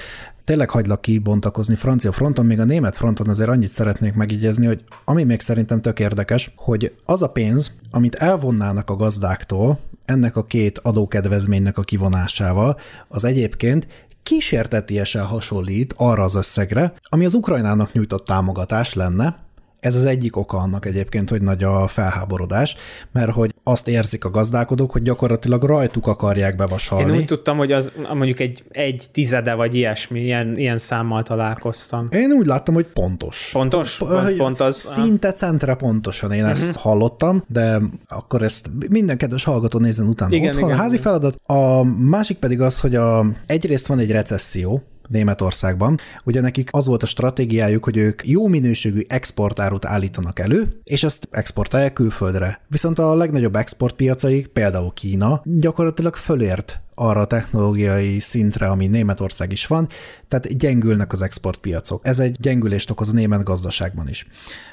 Tényleg 0.48 0.70
hagylak 0.70 1.00
kibontakozni 1.00 1.74
francia 1.74 2.12
fronton, 2.12 2.46
még 2.46 2.60
a 2.60 2.64
német 2.64 2.96
fronton 2.96 3.28
azért 3.28 3.48
annyit 3.48 3.68
szeretnék 3.68 4.14
megígézni, 4.14 4.66
hogy 4.66 4.84
ami 5.04 5.24
még 5.24 5.40
szerintem 5.40 5.80
tök 5.80 5.98
érdekes, 5.98 6.52
hogy 6.56 6.94
az 7.04 7.22
a 7.22 7.28
pénz, 7.28 7.72
amit 7.90 8.14
elvonnának 8.14 8.90
a 8.90 8.96
gazdáktól, 8.96 9.78
ennek 10.04 10.36
a 10.36 10.42
két 10.42 10.78
adókedvezménynek 10.78 11.78
a 11.78 11.82
kivonásával, 11.82 12.78
az 13.08 13.24
egyébként 13.24 13.86
kísértetiesen 14.22 15.24
hasonlít 15.24 15.94
arra 15.96 16.22
az 16.22 16.34
összegre, 16.34 16.92
ami 17.02 17.24
az 17.24 17.34
Ukrajnának 17.34 17.92
nyújtott 17.92 18.24
támogatás 18.24 18.94
lenne, 18.94 19.47
ez 19.78 19.94
az 19.94 20.04
egyik 20.04 20.36
oka 20.36 20.56
annak 20.56 20.84
egyébként, 20.84 21.30
hogy 21.30 21.42
nagy 21.42 21.62
a 21.62 21.86
felháborodás, 21.86 22.76
mert 23.12 23.30
hogy 23.30 23.54
azt 23.62 23.88
érzik 23.88 24.24
a 24.24 24.30
gazdálkodók, 24.30 24.90
hogy 24.90 25.02
gyakorlatilag 25.02 25.62
rajtuk 25.62 26.06
akarják 26.06 26.56
bevasalni. 26.56 27.12
Én 27.12 27.18
úgy 27.18 27.24
tudtam, 27.24 27.56
hogy 27.56 27.72
az 27.72 27.92
mondjuk 28.14 28.40
egy, 28.40 28.64
egy 28.70 29.04
tizede 29.12 29.54
vagy 29.54 29.74
ilyesmi, 29.74 30.20
ilyen, 30.20 30.58
ilyen 30.58 30.78
számmal 30.78 31.22
találkoztam. 31.22 32.08
Én 32.10 32.32
úgy 32.32 32.46
láttam, 32.46 32.74
hogy 32.74 32.86
pontos. 32.86 33.50
Pontos? 33.52 33.96
Pont, 33.96 34.36
pont 34.36 34.60
az. 34.60 34.76
Szinte 34.76 35.32
centre 35.32 35.74
pontosan 35.74 36.32
én 36.32 36.42
Mhm. 36.42 36.50
ezt 36.50 36.76
hallottam, 36.76 37.44
de 37.48 37.78
akkor 38.08 38.42
ezt 38.42 38.70
minden 38.90 39.16
kedves 39.16 39.44
hallgató 39.44 39.78
nézzen 39.78 40.06
utána 40.06 40.34
Igen, 40.34 40.48
otthon. 40.48 40.62
igen, 40.68 40.78
a 40.78 40.80
házi 40.82 40.92
igen. 40.96 41.04
feladat. 41.04 41.36
A 41.44 41.82
másik 41.84 42.36
pedig 42.36 42.60
az, 42.60 42.80
hogy 42.80 42.94
a, 42.94 43.26
egyrészt 43.46 43.86
van 43.86 43.98
egy 43.98 44.10
recesszió, 44.10 44.82
Németországban. 45.08 45.98
Ugye 46.24 46.40
nekik 46.40 46.68
az 46.72 46.86
volt 46.86 47.02
a 47.02 47.06
stratégiájuk, 47.06 47.84
hogy 47.84 47.96
ők 47.96 48.26
jó 48.26 48.46
minőségű 48.46 49.00
exportárut 49.06 49.84
állítanak 49.84 50.38
elő, 50.38 50.80
és 50.84 51.04
azt 51.04 51.28
exportálják 51.30 51.92
külföldre. 51.92 52.60
Viszont 52.68 52.98
a 52.98 53.14
legnagyobb 53.14 53.56
exportpiacaik, 53.56 54.46
például 54.46 54.92
Kína, 54.92 55.42
gyakorlatilag 55.44 56.16
fölért 56.16 56.80
arra 56.98 57.20
a 57.20 57.26
technológiai 57.26 58.18
szintre, 58.18 58.66
ami 58.66 58.86
Németország 58.86 59.52
is 59.52 59.66
van, 59.66 59.86
tehát 60.28 60.58
gyengülnek 60.58 61.12
az 61.12 61.22
exportpiacok. 61.22 62.06
Ez 62.06 62.18
egy 62.18 62.36
gyengülést 62.40 62.90
okoz 62.90 63.08
a 63.08 63.12
német 63.12 63.42
gazdaságban 63.42 64.08
is. 64.08 64.26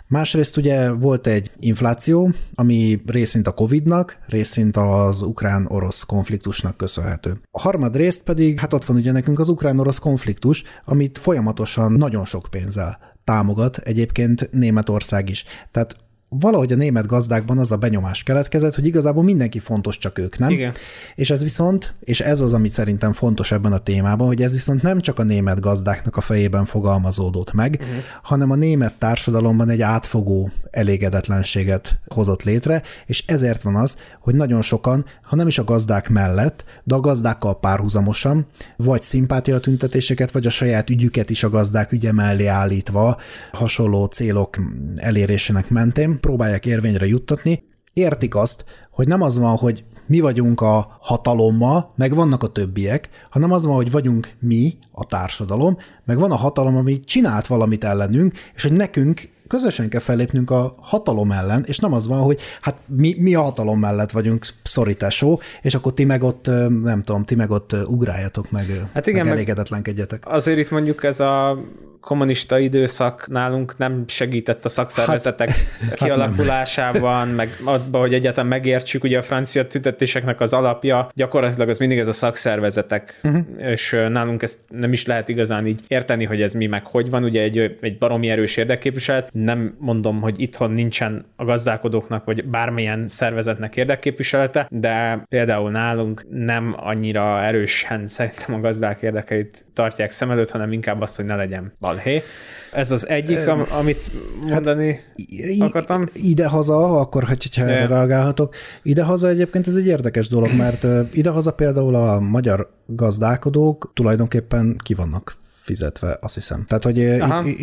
Másrészt 0.08 0.58
ugye 0.58 0.92
volt 0.92 1.28
egy 1.28 1.52
infláció, 1.60 2.32
ami 2.56 3.02
részint 3.06 3.48
a 3.48 3.52
Covid-nak, 3.52 4.18
részint 4.28 4.78
az 4.78 5.22
ukrán-orosz 5.22 6.04
konfliktusnak 6.04 6.78
köszönhető. 6.78 7.40
A 7.52 7.60
harmadrészt 7.60 8.24
pedig, 8.24 8.60
hát 8.60 8.74
ott 8.74 8.86
van 8.86 8.98
ugye 8.98 9.12
nekünk 9.12 9.40
az 9.40 9.50
ukrán-orosz 9.50 10.00
konfliktus, 10.00 10.64
amit 10.86 11.18
folyamatosan 11.18 11.92
nagyon 11.92 12.26
sok 12.26 12.48
pénzzel 12.50 13.14
támogat 13.26 13.78
egyébként 13.78 14.50
Németország 14.52 15.30
is. 15.30 15.46
Tehát 15.72 15.96
valahogy 16.30 16.72
a 16.72 16.76
német 16.76 17.08
gazdákban 17.08 17.58
az 17.58 17.72
a 17.72 17.78
benyomás 17.78 18.24
keletkezett, 18.24 18.76
hogy 18.76 18.86
igazából 18.86 19.24
mindenki 19.24 19.60
fontos, 19.60 19.98
csak 19.98 20.18
ők 20.18 20.38
nem. 20.38 20.50
Igen. 20.50 20.74
És 21.16 21.30
ez 21.30 21.44
viszont, 21.44 21.96
és 22.00 22.20
ez 22.20 22.40
az, 22.40 22.54
amit 22.54 22.72
szerintem 22.72 23.14
fontos 23.14 23.52
ebben 23.52 23.74
a 23.74 23.78
témában, 23.78 24.28
hogy 24.28 24.42
ez 24.42 24.52
viszont 24.52 24.82
nem 24.82 25.02
csak 25.02 25.20
a 25.20 25.24
német 25.24 25.60
gazdáknak 25.60 26.18
a 26.18 26.22
fejében 26.22 26.66
fogalmazódott 26.66 27.54
meg, 27.54 27.78
uh-huh. 27.82 27.96
hanem 28.24 28.52
a 28.52 28.56
német 28.56 28.94
társadalomban 28.94 29.70
egy 29.70 29.82
átfogó 29.82 30.52
elégedetlenséget 30.72 32.00
hozott 32.08 32.44
létre, 32.44 32.82
és 33.06 33.24
ezért 33.28 33.62
van 33.62 33.76
az, 33.76 33.98
hogy 34.20 34.36
nagyon 34.36 34.62
sokan, 34.62 35.06
ha 35.22 35.36
nem 35.36 35.48
is 35.48 35.58
a 35.58 35.64
gazdák 35.64 36.10
mellett, 36.10 36.64
de 36.84 36.96
a 36.96 37.00
gazdákkal 37.00 37.60
párhuzamosan, 37.60 38.48
vagy 38.78 39.02
szimpátia 39.02 39.60
tüntetéseket, 39.60 40.32
vagy 40.32 40.46
a 40.46 40.50
saját 40.50 40.90
ügyüket 40.90 41.30
is 41.30 41.44
a 41.44 41.50
gazdák 41.50 41.92
ügye 41.92 42.12
mellé 42.12 42.46
állítva 42.46 43.18
hasonló 43.52 44.06
célok 44.06 44.58
elérésének 44.96 45.70
mentén 45.70 46.15
próbálják 46.20 46.66
érvényre 46.66 47.06
juttatni, 47.06 47.64
értik 47.94 48.36
azt, 48.36 48.66
hogy 48.92 49.08
nem 49.08 49.22
az 49.22 49.38
van, 49.38 49.56
hogy 49.56 49.86
mi 50.08 50.20
vagyunk 50.20 50.62
a 50.62 50.98
hatalommal, 51.00 51.94
meg 51.96 52.16
vannak 52.16 52.44
a 52.44 52.48
többiek, 52.48 53.10
hanem 53.30 53.52
az 53.52 53.66
van, 53.66 53.76
hogy 53.76 53.92
vagyunk 53.92 54.30
mi, 54.40 54.78
a 54.92 55.06
társadalom, 55.06 55.78
meg 56.06 56.20
van 56.20 56.32
a 56.32 56.36
hatalom, 56.36 56.76
ami 56.76 57.00
csinált 57.00 57.48
valamit 57.48 57.84
ellenünk, 57.84 58.34
és 58.56 58.64
hogy 58.64 58.72
nekünk 58.72 59.24
közösen 59.48 59.90
kell 59.90 60.00
fellépnünk 60.00 60.52
a 60.52 60.76
hatalom 60.82 61.32
ellen, 61.32 61.64
és 61.68 61.80
nem 61.80 61.94
az 61.94 62.08
van, 62.08 62.20
hogy 62.20 62.40
hát 62.62 62.76
mi, 62.88 63.16
mi 63.20 63.36
a 63.36 63.42
hatalom 63.42 63.80
mellett 63.80 64.12
vagyunk 64.12 64.48
szorításó, 64.64 65.42
és 65.62 65.76
akkor 65.76 65.94
ti 65.94 66.04
meg 66.04 66.24
ott, 66.24 66.46
nem 66.82 67.04
tudom, 67.04 67.24
ti 67.24 67.36
meg 67.36 67.50
ott 67.50 67.76
ugráljatok 67.88 68.52
meg, 68.52 68.66
Hát 68.94 69.08
igen, 69.08 69.24
meg 69.24 69.34
elégedetlenkedjetek. 69.34 70.24
Azért 70.28 70.58
itt 70.58 70.70
mondjuk 70.70 71.04
ez 71.04 71.20
a 71.20 71.58
kommunista 72.06 72.60
időszak 72.60 73.28
nálunk 73.28 73.78
nem 73.78 74.04
segített 74.08 74.66
a 74.66 74.70
szakszervezetek 74.70 75.50
hát, 75.50 75.94
kialakulásában, 75.94 77.28
meg 77.28 77.50
abban, 77.64 78.02
hogy 78.02 78.14
egyetem 78.14 78.48
megértsük, 78.48 79.04
ugye 79.04 79.18
a 79.18 79.22
francia 79.22 79.68
tüntetéseknek 79.68 80.42
az 80.42 80.54
alapja 80.54 81.12
gyakorlatilag 81.14 81.70
az 81.70 81.78
mindig 81.78 81.98
ez 81.98 82.08
a 82.08 82.12
szakszervezetek, 82.12 83.20
uh-huh. 83.24 83.44
és 83.58 83.92
nálunk 84.10 84.42
ezt 84.42 84.60
nem 84.70 84.92
is 84.92 85.06
lehet 85.06 85.30
igazán 85.30 85.66
így 85.66 85.82
érteni, 85.88 86.24
hogy 86.26 86.42
ez 86.42 86.54
mi 86.54 86.66
meg 86.66 86.86
hogy 86.86 87.10
van, 87.10 87.24
ugye 87.24 87.42
egy, 87.42 87.78
egy 87.82 87.98
baromi 87.98 88.30
erős 88.30 88.58
érdekképviselet, 88.58 89.34
nem 89.36 89.76
mondom, 89.80 90.22
hogy 90.22 90.42
itthon 90.42 90.72
nincsen 90.72 91.26
a 91.36 91.44
gazdálkodóknak, 91.46 92.26
vagy 92.26 92.46
bármilyen 92.50 93.08
szervezetnek 93.08 93.76
érdekképviselete, 93.78 94.68
de 94.72 95.26
például 95.30 95.72
nálunk 95.72 96.26
nem 96.30 96.76
annyira 96.78 97.44
erősen 97.44 98.08
szerintem 98.08 98.56
a 98.56 98.60
gazdák 98.60 99.02
érdekeit 99.02 99.66
tartják 99.74 100.12
szem 100.12 100.32
előtt, 100.32 100.50
hanem 100.52 100.72
inkább 100.72 101.02
azt, 101.02 101.16
hogy 101.16 101.26
ne 101.26 101.36
legyen 101.36 101.72
balhé. 101.82 102.24
Ez 102.72 102.92
az 102.92 103.08
egyik, 103.08 103.48
am- 103.48 103.68
amit 103.72 104.12
mondani 104.48 105.00
I- 105.16 105.62
akartam. 105.62 106.02
Idehaza, 106.14 107.00
akkor, 107.00 107.24
hogy- 107.24 107.42
hogyha 107.44 107.64
erre 107.64 107.88
reagálhatok, 107.88 108.56
idehaza 108.84 109.28
egyébként 109.28 109.68
ez 109.68 109.76
egy 109.76 109.88
érdekes 109.88 110.28
dolog, 110.28 110.50
mert 110.58 110.86
idehaza 111.14 111.52
például 111.52 111.96
a 111.96 112.20
magyar 112.20 112.70
gazdálkodók 112.86 113.92
tulajdonképpen 113.94 114.76
ki 114.84 114.94
vannak 114.94 115.36
fizetve, 115.66 116.18
azt 116.22 116.34
hiszem. 116.34 116.66
Tehát, 116.68 116.84
hogy 116.84 117.00
ö, 117.00 117.20
Aha. 117.20 117.48
itt, 117.48 117.60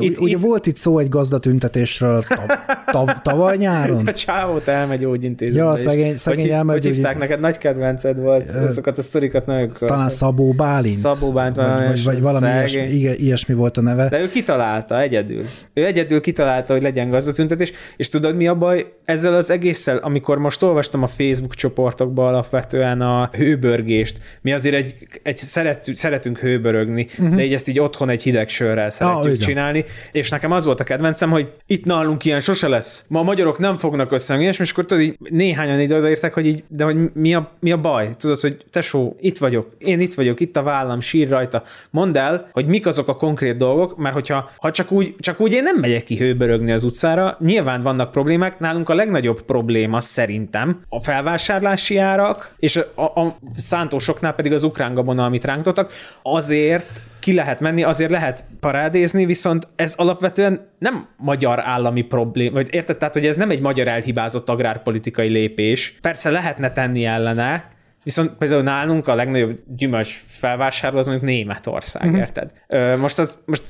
itt, 0.00 0.18
ugye 0.18 0.36
itt- 0.36 0.42
volt 0.42 0.66
itt 0.66 0.76
szó 0.76 0.98
egy 0.98 1.08
gazdatüntetésről 1.08 2.22
tav, 2.22 2.46
tav, 2.86 3.22
tavaly 3.22 3.56
nyáron? 3.56 4.06
A 4.06 4.12
csávót 4.12 4.68
elmegy 4.68 4.98
gyógyintézetbe. 4.98 5.64
Ja, 5.64 5.76
szegény- 5.76 6.16
szegény 6.16 6.40
hogy, 6.44 6.50
elmegy 6.50 6.84
Hogy 6.84 6.94
hívták 6.94 7.18
neked? 7.18 7.40
Nagy 7.40 7.58
kedvenced 7.58 8.18
volt. 8.18 8.50
Azokat 8.50 8.98
a 8.98 9.02
sztorikat 9.02 9.46
nagyon 9.46 9.68
Talán 9.78 10.08
Szabó 10.08 10.52
Bálint. 10.52 10.96
Szabó 10.96 11.32
Bálint, 11.32 11.56
vagy, 11.56 11.66
valami 11.66 11.86
vagy, 11.86 12.04
vagy 12.04 12.20
valami 12.20 12.46
ilyesmi, 12.46 12.82
igen, 12.82 13.14
ilyesmi 13.18 13.54
volt 13.54 13.76
a 13.76 13.80
neve. 13.80 14.08
De 14.08 14.20
ő 14.20 14.28
kitalálta 14.28 15.00
egyedül. 15.00 15.44
Ő 15.74 15.84
egyedül 15.84 16.20
kitalálta, 16.20 16.72
hogy 16.72 16.82
legyen 16.82 17.08
gazdatüntetés, 17.08 17.72
és 17.96 18.08
tudod 18.08 18.36
mi 18.36 18.46
a 18.46 18.54
baj 18.54 18.86
ezzel 19.04 19.34
az 19.34 19.50
egésszel, 19.50 19.96
amikor 19.96 20.38
most 20.38 20.62
olvastam 20.62 21.02
a 21.02 21.06
Facebook 21.06 21.54
csoportokba 21.54 22.28
alapvetően 22.28 23.00
a 23.00 23.30
hőbörgést, 23.32 24.18
mi 24.42 24.52
azért 24.52 24.74
egy, 24.74 24.94
egy 25.22 25.36
szeret, 25.36 25.90
szeretünk 25.94 26.38
hőbörögni, 26.38 27.06
uh-huh. 27.18 27.35
De 27.36 27.44
így 27.44 27.54
ezt 27.54 27.68
így 27.68 27.78
otthon 27.78 28.08
egy 28.08 28.22
hideg 28.22 28.48
sörrel 28.48 28.90
szeretjük 28.90 29.34
igen. 29.34 29.46
csinálni, 29.46 29.84
és 30.12 30.30
nekem 30.30 30.50
az 30.50 30.64
volt 30.64 30.80
a 30.80 30.84
kedvencem, 30.84 31.30
hogy 31.30 31.52
itt 31.66 31.84
nálunk 31.84 32.24
ilyen 32.24 32.40
sose 32.40 32.68
lesz. 32.68 33.04
Ma 33.08 33.20
a 33.20 33.22
magyarok 33.22 33.58
nem 33.58 33.78
fognak 33.78 34.12
összeengni, 34.12 34.46
és 34.46 34.70
akkor 34.70 34.84
tudod, 34.84 35.04
így 35.04 35.16
néhányan 35.18 35.80
ide 35.80 35.96
odaértek, 35.96 36.34
hogy 36.34 36.46
így, 36.46 36.64
de 36.68 36.84
hogy 36.84 36.96
mi 37.14 37.34
a, 37.34 37.50
mi 37.60 37.72
a 37.72 37.80
baj? 37.80 38.10
Tudod, 38.18 38.40
hogy 38.40 38.56
tesó, 38.70 39.16
itt 39.20 39.38
vagyok, 39.38 39.68
én 39.78 40.00
itt 40.00 40.14
vagyok, 40.14 40.40
itt 40.40 40.56
a 40.56 40.62
vállam, 40.62 41.00
sír 41.00 41.28
rajta. 41.28 41.62
Mondd 41.90 42.18
el, 42.18 42.48
hogy 42.52 42.66
mik 42.66 42.86
azok 42.86 43.08
a 43.08 43.16
konkrét 43.16 43.56
dolgok, 43.56 43.96
mert 43.96 44.14
hogyha 44.14 44.50
ha 44.58 44.70
csak, 44.70 44.90
úgy, 44.90 45.14
csak 45.18 45.40
úgy 45.40 45.52
én 45.52 45.62
nem 45.62 45.76
megyek 45.76 46.04
ki 46.04 46.16
hőbörögni 46.16 46.72
az 46.72 46.84
utcára, 46.84 47.36
nyilván 47.40 47.82
vannak 47.82 48.10
problémák, 48.10 48.58
nálunk 48.58 48.88
a 48.88 48.94
legnagyobb 48.94 49.42
probléma 49.42 50.00
szerintem 50.00 50.80
a 50.88 51.02
felvásárlási 51.02 51.96
árak, 51.96 52.54
és 52.58 52.76
a, 52.94 53.02
a, 53.02 53.36
szántósoknál 53.56 54.34
pedig 54.34 54.52
az 54.52 54.62
ukrán 54.62 54.94
gabona, 54.94 55.24
amit 55.24 55.44
ránk 55.44 55.62
toltak, 55.62 55.92
azért 56.22 57.00
ki 57.26 57.34
lehet 57.34 57.60
menni, 57.60 57.82
azért 57.82 58.10
lehet 58.10 58.44
parádézni, 58.60 59.24
viszont 59.24 59.68
ez 59.76 59.94
alapvetően 59.96 60.68
nem 60.78 61.06
magyar 61.16 61.60
állami 61.60 62.02
probléma, 62.02 62.54
vagy 62.54 62.74
érted, 62.74 62.96
tehát, 62.96 63.14
hogy 63.14 63.26
ez 63.26 63.36
nem 63.36 63.50
egy 63.50 63.60
magyar 63.60 63.88
elhibázott 63.88 64.48
agrárpolitikai 64.48 65.28
lépés. 65.28 65.98
Persze 66.00 66.30
lehetne 66.30 66.72
tenni 66.72 67.04
ellene, 67.04 67.68
Viszont 68.06 68.32
például 68.38 68.62
nálunk 68.62 69.08
a 69.08 69.14
legnagyobb 69.14 69.58
gyümölcs 69.76 70.22
felvásárló 70.26 70.98
az 70.98 71.06
mondjuk 71.06 71.26
Németország, 71.26 72.04
uh-huh. 72.04 72.18
érted? 72.18 72.52
Ö, 72.66 72.96
most, 72.96 73.18
az, 73.18 73.38
most 73.44 73.62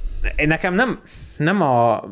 nekem 0.46 0.75
nem, 0.75 1.01
nem 1.37 1.62
a 1.62 2.05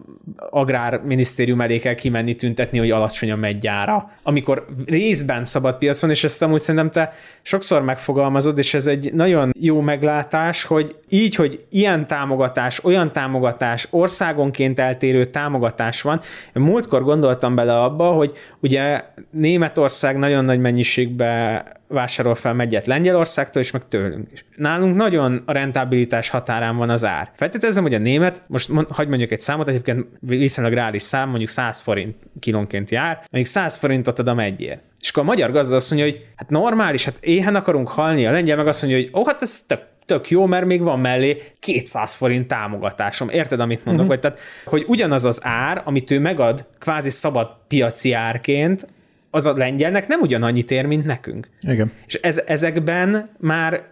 agrárminisztérium 0.50 1.60
elé 1.60 1.78
kell 1.78 1.94
kimenni 1.94 2.34
tüntetni, 2.34 2.78
hogy 2.78 2.90
alacsony 2.90 3.30
a 3.30 3.36
meggyára, 3.36 4.10
amikor 4.22 4.66
részben 4.86 5.44
szabad 5.44 5.78
piac 5.78 6.00
van, 6.00 6.10
és 6.10 6.24
ezt 6.24 6.42
amúgy 6.42 6.60
szerintem 6.60 6.90
te 6.90 7.12
sokszor 7.42 7.82
megfogalmazod, 7.82 8.58
és 8.58 8.74
ez 8.74 8.86
egy 8.86 9.12
nagyon 9.14 9.52
jó 9.58 9.80
meglátás, 9.80 10.64
hogy 10.64 10.96
így, 11.08 11.34
hogy 11.34 11.64
ilyen 11.70 12.06
támogatás, 12.06 12.84
olyan 12.84 13.12
támogatás, 13.12 13.86
országonként 13.90 14.78
eltérő 14.78 15.24
támogatás 15.24 16.02
van. 16.02 16.20
Múltkor 16.52 17.02
gondoltam 17.02 17.54
bele 17.54 17.82
abba, 17.82 18.10
hogy 18.10 18.32
ugye 18.60 19.02
Németország 19.30 20.18
nagyon 20.18 20.44
nagy 20.44 20.58
mennyiségbe 20.58 21.64
vásárol 21.94 22.34
fel 22.34 22.54
megyet 22.54 22.86
Lengyelországtól, 22.86 23.62
és 23.62 23.70
meg 23.70 23.88
tőlünk 23.88 24.28
is. 24.32 24.44
Nálunk 24.56 24.96
nagyon 24.96 25.42
a 25.46 25.52
rentabilitás 25.52 26.28
határán 26.28 26.76
van 26.76 26.90
az 26.90 27.04
ár. 27.04 27.30
Feltételezem, 27.36 27.82
hogy 27.82 27.94
a 27.94 27.98
német, 27.98 28.42
most 28.46 28.68
mond, 28.68 28.86
hagyd 28.90 29.08
mondjuk 29.08 29.30
egy 29.30 29.38
számot, 29.38 29.68
egyébként 29.68 30.06
viszonylag 30.20 30.74
reális 30.74 31.02
szám, 31.02 31.28
mondjuk 31.28 31.50
100 31.50 31.80
forint 31.80 32.16
kilónként 32.40 32.90
jár, 32.90 33.14
mondjuk 33.16 33.46
100 33.46 33.76
forintot 33.76 34.18
ad 34.18 34.28
a 34.28 34.34
megyért. 34.34 34.82
És 35.00 35.10
akkor 35.10 35.22
a 35.22 35.26
magyar 35.26 35.50
gazda 35.50 35.76
azt 35.76 35.90
mondja, 35.90 36.10
hogy 36.10 36.26
hát 36.36 36.50
normális, 36.50 37.04
hát 37.04 37.18
éhen 37.20 37.54
akarunk 37.54 37.88
halni, 37.88 38.26
a 38.26 38.30
lengyel 38.30 38.56
meg 38.56 38.66
azt 38.66 38.82
mondja, 38.82 39.00
hogy 39.00 39.10
ó, 39.12 39.20
oh, 39.20 39.26
hát 39.26 39.42
ez 39.42 39.62
tök 39.66 39.92
tök 40.06 40.30
jó, 40.30 40.46
mert 40.46 40.66
még 40.66 40.82
van 40.82 41.00
mellé 41.00 41.42
200 41.58 42.14
forint 42.14 42.48
támogatásom. 42.48 43.28
Érted, 43.28 43.60
amit 43.60 43.84
mondok? 43.84 44.04
Uh-huh. 44.04 44.20
Vagy 44.20 44.20
tehát, 44.20 44.38
hogy 44.64 44.84
ugyanaz 44.86 45.24
az 45.24 45.40
ár, 45.42 45.82
amit 45.84 46.10
ő 46.10 46.18
megad 46.18 46.66
kvázi 46.78 47.10
szabad 47.10 47.56
piaci 47.68 48.12
árként, 48.12 48.86
az 49.34 49.46
a 49.46 49.52
lengyelnek 49.56 50.08
nem 50.08 50.20
ugyanannyit 50.20 50.70
ér, 50.70 50.86
mint 50.86 51.04
nekünk. 51.04 51.48
Igen. 51.60 51.92
És 52.06 52.14
ez, 52.14 52.42
ezekben 52.46 53.30
már 53.38 53.82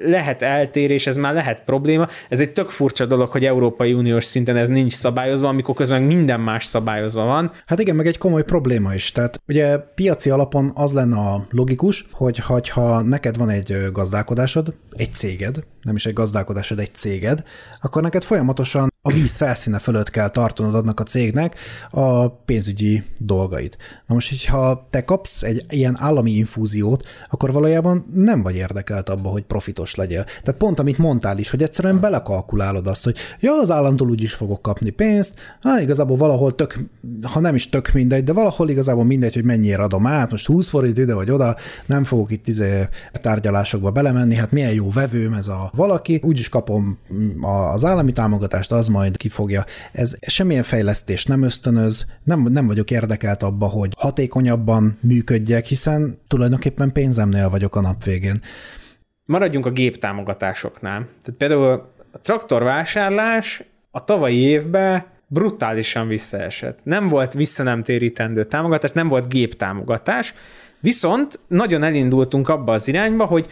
lehet 0.00 0.42
eltérés, 0.42 1.06
ez 1.06 1.16
már 1.16 1.34
lehet 1.34 1.62
probléma. 1.64 2.08
Ez 2.28 2.40
egy 2.40 2.52
tök 2.52 2.68
furcsa 2.68 3.06
dolog, 3.06 3.30
hogy 3.30 3.44
Európai 3.44 3.92
Uniós 3.92 4.24
szinten 4.24 4.56
ez 4.56 4.68
nincs 4.68 4.92
szabályozva, 4.92 5.48
amikor 5.48 5.74
közben 5.74 6.02
minden 6.02 6.40
más 6.40 6.64
szabályozva 6.64 7.24
van. 7.24 7.50
Hát 7.66 7.80
igen, 7.80 7.96
meg 7.96 8.06
egy 8.06 8.18
komoly 8.18 8.44
probléma 8.44 8.94
is. 8.94 9.12
Tehát 9.12 9.40
ugye 9.48 9.78
piaci 9.78 10.30
alapon 10.30 10.72
az 10.74 10.92
lenne 10.92 11.16
a 11.16 11.46
logikus, 11.50 12.08
hogy 12.12 12.68
ha 12.68 13.02
neked 13.02 13.36
van 13.36 13.48
egy 13.48 13.76
gazdálkodásod, 13.92 14.74
egy 14.90 15.14
céged, 15.14 15.56
nem 15.82 15.94
is 15.94 16.06
egy 16.06 16.12
gazdálkodásod, 16.12 16.78
egy 16.78 16.94
céged, 16.94 17.42
akkor 17.80 18.02
neked 18.02 18.22
folyamatosan 18.22 18.93
a 19.06 19.12
víz 19.12 19.36
felszíne 19.36 19.78
fölött 19.78 20.10
kell 20.10 20.28
tartanod 20.28 20.74
annak 20.74 21.00
a 21.00 21.02
cégnek 21.02 21.58
a 21.90 22.28
pénzügyi 22.28 23.02
dolgait. 23.18 23.76
Na 24.06 24.14
most, 24.14 24.28
hogyha 24.28 24.86
te 24.90 25.04
kapsz 25.04 25.42
egy 25.42 25.64
ilyen 25.68 25.96
állami 25.98 26.30
infúziót, 26.30 27.04
akkor 27.28 27.52
valójában 27.52 28.06
nem 28.14 28.42
vagy 28.42 28.54
érdekelt 28.56 29.08
abba, 29.08 29.28
hogy 29.28 29.42
profitos 29.42 29.94
legyél. 29.94 30.24
Tehát 30.24 30.54
pont, 30.58 30.78
amit 30.78 30.98
mondtál 30.98 31.38
is, 31.38 31.50
hogy 31.50 31.62
egyszerűen 31.62 32.00
belekalkulálod 32.00 32.86
azt, 32.86 33.04
hogy 33.04 33.16
ja, 33.40 33.52
az 33.60 33.70
államtól 33.70 34.10
úgyis 34.10 34.34
fogok 34.34 34.62
kapni 34.62 34.90
pénzt, 34.90 35.40
hát 35.60 35.80
igazából 35.80 36.16
valahol 36.16 36.54
tök, 36.54 36.78
ha 37.22 37.40
nem 37.40 37.54
is 37.54 37.68
tök 37.68 37.92
mindegy, 37.92 38.24
de 38.24 38.32
valahol 38.32 38.68
igazából 38.68 39.04
mindegy, 39.04 39.34
hogy 39.34 39.44
mennyire 39.44 39.82
adom 39.82 40.06
át, 40.06 40.30
most 40.30 40.46
20 40.46 40.68
forint 40.68 40.98
ide 40.98 41.14
vagy 41.14 41.30
oda, 41.30 41.56
nem 41.86 42.04
fogok 42.04 42.30
itt 42.30 42.46
izé 42.48 42.88
tárgyalásokba 43.12 43.90
belemenni, 43.90 44.34
hát 44.34 44.52
milyen 44.52 44.72
jó 44.72 44.90
vevőm 44.90 45.32
ez 45.32 45.48
a 45.48 45.70
valaki, 45.74 46.20
úgyis 46.22 46.48
kapom 46.48 46.98
az 47.72 47.84
állami 47.84 48.12
támogatást, 48.12 48.72
az 48.72 48.92
majd 48.94 49.16
kifogja. 49.16 49.64
Ez 49.92 50.16
semmilyen 50.26 50.62
fejlesztés 50.62 51.24
nem 51.24 51.42
ösztönöz, 51.42 52.06
nem, 52.24 52.40
nem 52.42 52.66
vagyok 52.66 52.90
érdekelt 52.90 53.42
abba, 53.42 53.66
hogy 53.66 53.92
hatékonyabban 53.96 54.98
működjek, 55.00 55.66
hiszen 55.66 56.18
tulajdonképpen 56.28 56.92
pénzemnél 56.92 57.48
vagyok 57.50 57.76
a 57.76 57.80
nap 57.80 58.04
végén. 58.04 58.40
Maradjunk 59.24 59.66
a 59.66 59.70
géptámogatásoknál. 59.70 60.98
Tehát 61.22 61.38
például 61.38 61.92
a 62.12 62.18
traktorvásárlás 62.22 63.62
a 63.90 64.04
tavalyi 64.04 64.38
évben 64.38 65.04
brutálisan 65.26 66.08
visszaesett. 66.08 66.78
Nem 66.82 67.08
volt 67.08 67.32
visszanemtérítendő 67.32 68.44
támogatás, 68.44 68.90
nem 68.92 69.08
volt 69.08 69.28
géptámogatás, 69.28 70.34
viszont 70.80 71.40
nagyon 71.46 71.82
elindultunk 71.82 72.48
abba 72.48 72.72
az 72.72 72.88
irányba, 72.88 73.24
hogy 73.24 73.46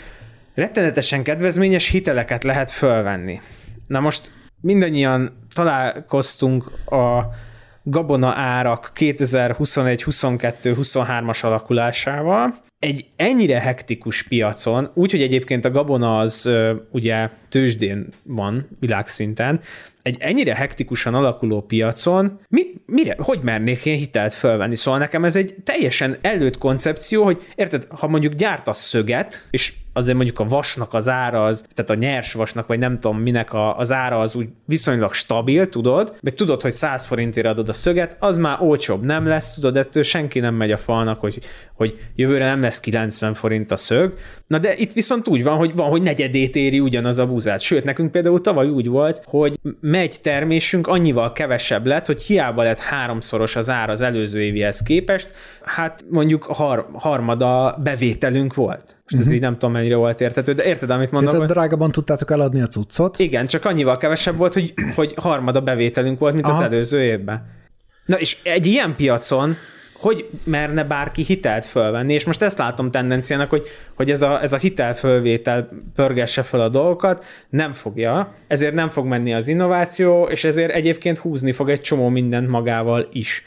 rettenetesen 0.55 1.23
kedvezményes 1.23 1.89
hiteleket 1.89 2.45
lehet 2.45 2.71
fölvenni. 2.71 3.41
Na 3.87 4.01
most 4.01 4.31
mindannyian 4.63 5.31
találkoztunk 5.55 6.65
a 6.87 7.35
gabona 7.83 8.33
árak 8.35 8.91
2021, 8.95 10.03
22, 10.03 10.75
23-as 10.81 11.45
alakulásával. 11.45 12.55
Egy 12.83 13.07
ennyire 13.17 13.61
hektikus 13.61 14.23
piacon, 14.23 14.91
úgyhogy 14.95 15.23
egyébként 15.23 15.65
a 15.65 15.71
gabona 15.71 16.19
az 16.19 16.51
ugye 16.91 17.31
tőzsdén 17.49 18.09
van 18.23 18.69
világszinten, 18.81 19.61
egy 20.03 20.17
ennyire 20.19 20.55
hektikusan 20.55 21.15
alakuló 21.15 21.61
piacon, 21.61 22.41
mi, 22.49 22.67
mire, 22.87 23.17
hogy 23.19 23.39
mernék 23.43 23.85
én 23.85 23.97
hitelt 23.97 24.35
fölvenni? 24.35 24.77
Szóval 24.77 25.01
nekem 25.01 25.25
ez 25.25 25.37
egy 25.37 25.55
teljesen 25.65 26.17
előtt 26.21 26.59
koncepció, 26.59 27.25
hogy 27.25 27.47
érted, 27.55 27.87
ha 27.89 28.09
mondjuk 28.09 28.33
gyártasz 28.33 28.83
szöget, 28.83 29.47
és 29.51 29.73
azért 29.93 30.17
mondjuk 30.17 30.39
a 30.39 30.45
vasnak 30.45 30.95
az 30.95 31.09
ára 31.09 31.45
az, 31.45 31.65
tehát 31.75 31.91
a 31.91 31.95
nyers 31.95 32.33
vasnak, 32.33 32.67
vagy 32.67 32.79
nem 32.79 32.99
tudom 32.99 33.19
minek 33.19 33.53
a, 33.53 33.79
az 33.79 33.93
ára 33.93 34.19
az 34.19 34.35
úgy 34.35 34.49
viszonylag 34.65 35.13
stabil, 35.13 35.69
tudod, 35.69 36.17
vagy 36.21 36.35
tudod, 36.35 36.63
hogy 36.63 36.73
100 36.73 37.05
forintért 37.05 37.47
adod 37.47 37.69
a 37.69 37.73
szöget, 37.73 38.17
az 38.19 38.37
már 38.37 38.57
olcsóbb 38.61 39.03
nem 39.05 39.27
lesz, 39.27 39.55
tudod, 39.55 39.77
ettől 39.77 40.03
senki 40.03 40.41
nem 40.41 40.55
megy 40.55 40.71
a 40.71 40.77
falnak, 40.77 41.21
hogy, 41.21 41.39
hogy 41.75 41.99
jövőre 42.15 42.45
nem 42.45 42.61
lesz 42.61 42.72
90 42.81 43.35
forint 43.35 43.71
a 43.71 43.77
szög. 43.77 44.13
Na 44.47 44.59
de 44.59 44.77
itt 44.77 44.93
viszont 44.93 45.29
úgy 45.29 45.43
van, 45.43 45.57
hogy 45.57 45.75
van, 45.75 45.89
hogy 45.89 46.03
negyedét 46.03 46.57
éri 46.57 46.81
ugyanaz 46.81 47.19
a 47.19 47.27
búzát. 47.27 47.61
Sőt, 47.61 47.85
nekünk 47.85 48.11
például 48.11 48.41
tavaly 48.41 48.69
úgy 48.69 48.89
volt, 48.89 49.23
hogy 49.25 49.59
megy 49.81 50.17
termésünk 50.23 50.87
annyival 50.87 51.33
kevesebb 51.33 51.87
lett, 51.87 52.07
hogy 52.07 52.23
hiába 52.23 52.63
lett 52.63 52.79
háromszoros 52.79 53.57
az 53.57 53.71
ár 53.71 53.91
az 53.91 54.01
előző 54.01 54.43
évihez 54.43 54.83
képest, 54.83 55.31
hát 55.63 56.05
mondjuk 56.11 56.43
har- 56.43 56.87
harmada 56.93 57.79
bevételünk 57.83 58.55
volt. 58.55 58.85
Most 58.85 59.15
ez 59.15 59.19
uh-huh. 59.19 59.35
így 59.35 59.41
nem 59.41 59.53
tudom, 59.53 59.73
mennyire 59.73 59.97
volt 59.97 60.21
értető, 60.21 60.53
de 60.53 60.65
érted, 60.65 60.91
amit 60.91 61.11
mondok? 61.11 61.33
Tehát 61.33 61.49
drágabban 61.49 61.93
tudtátok 61.93 62.31
eladni 62.31 62.61
a 62.61 62.67
cuccot? 62.67 63.19
Igen, 63.19 63.47
csak 63.47 63.65
annyival 63.65 63.97
kevesebb 63.97 64.37
volt, 64.37 64.55
hogy, 64.55 64.75
hogy 64.95 65.15
harmada 65.17 65.61
bevételünk 65.61 66.19
volt, 66.19 66.35
mint 66.35 66.47
Aha. 66.47 66.57
az 66.57 66.63
előző 66.63 67.03
évben. 67.03 67.61
Na 68.07 68.19
és 68.19 68.37
egy 68.43 68.67
ilyen 68.67 68.97
piacon 68.97 69.57
hogy 70.03 70.29
merne 70.45 70.85
bárki 70.85 71.23
hitelt 71.23 71.67
fölvenni, 71.67 72.13
és 72.13 72.25
most 72.25 72.43
ezt 72.43 72.59
látom 72.59 72.91
tendenciának, 72.91 73.51
hogy, 73.51 73.67
hogy 73.95 74.11
ez, 74.11 74.23
a, 74.23 74.43
ez 74.43 74.53
a 74.53 74.57
hitelfölvétel 74.57 75.69
pörgesse 75.95 76.43
fel 76.43 76.61
a 76.61 76.69
dolgokat, 76.69 77.25
nem 77.49 77.73
fogja, 77.73 78.35
ezért 78.47 78.75
nem 78.75 78.91
fog 78.91 79.07
menni 79.07 79.35
az 79.35 79.49
innováció, 79.49 80.25
és 80.25 80.45
ezért 80.45 80.73
egyébként 80.73 81.19
húzni 81.19 81.53
fog 81.53 81.71
egy 81.71 81.81
csomó 81.81 82.09
mindent 82.09 82.49
magával 82.49 83.09
is. 83.13 83.43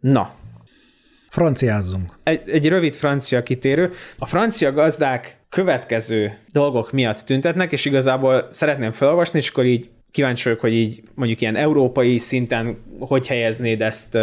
Na, 0.00 0.34
Franciázzunk. 1.28 2.10
Egy, 2.22 2.42
egy 2.46 2.68
rövid 2.68 2.94
francia 2.94 3.42
kitérő. 3.42 3.92
A 4.18 4.26
francia 4.26 4.72
gazdák 4.72 5.40
következő 5.48 6.38
dolgok 6.52 6.92
miatt 6.92 7.18
tüntetnek, 7.18 7.72
és 7.72 7.84
igazából 7.84 8.48
szeretném 8.52 8.92
felolvasni, 8.92 9.38
és 9.38 9.48
akkor 9.48 9.64
így 9.64 9.90
kíváncsi 10.10 10.44
vagyok, 10.44 10.60
hogy 10.60 10.72
így 10.72 11.00
mondjuk 11.14 11.40
ilyen 11.40 11.56
európai 11.56 12.18
szinten 12.18 12.78
hogy 12.98 13.26
helyeznéd 13.26 13.82
ezt 13.82 14.14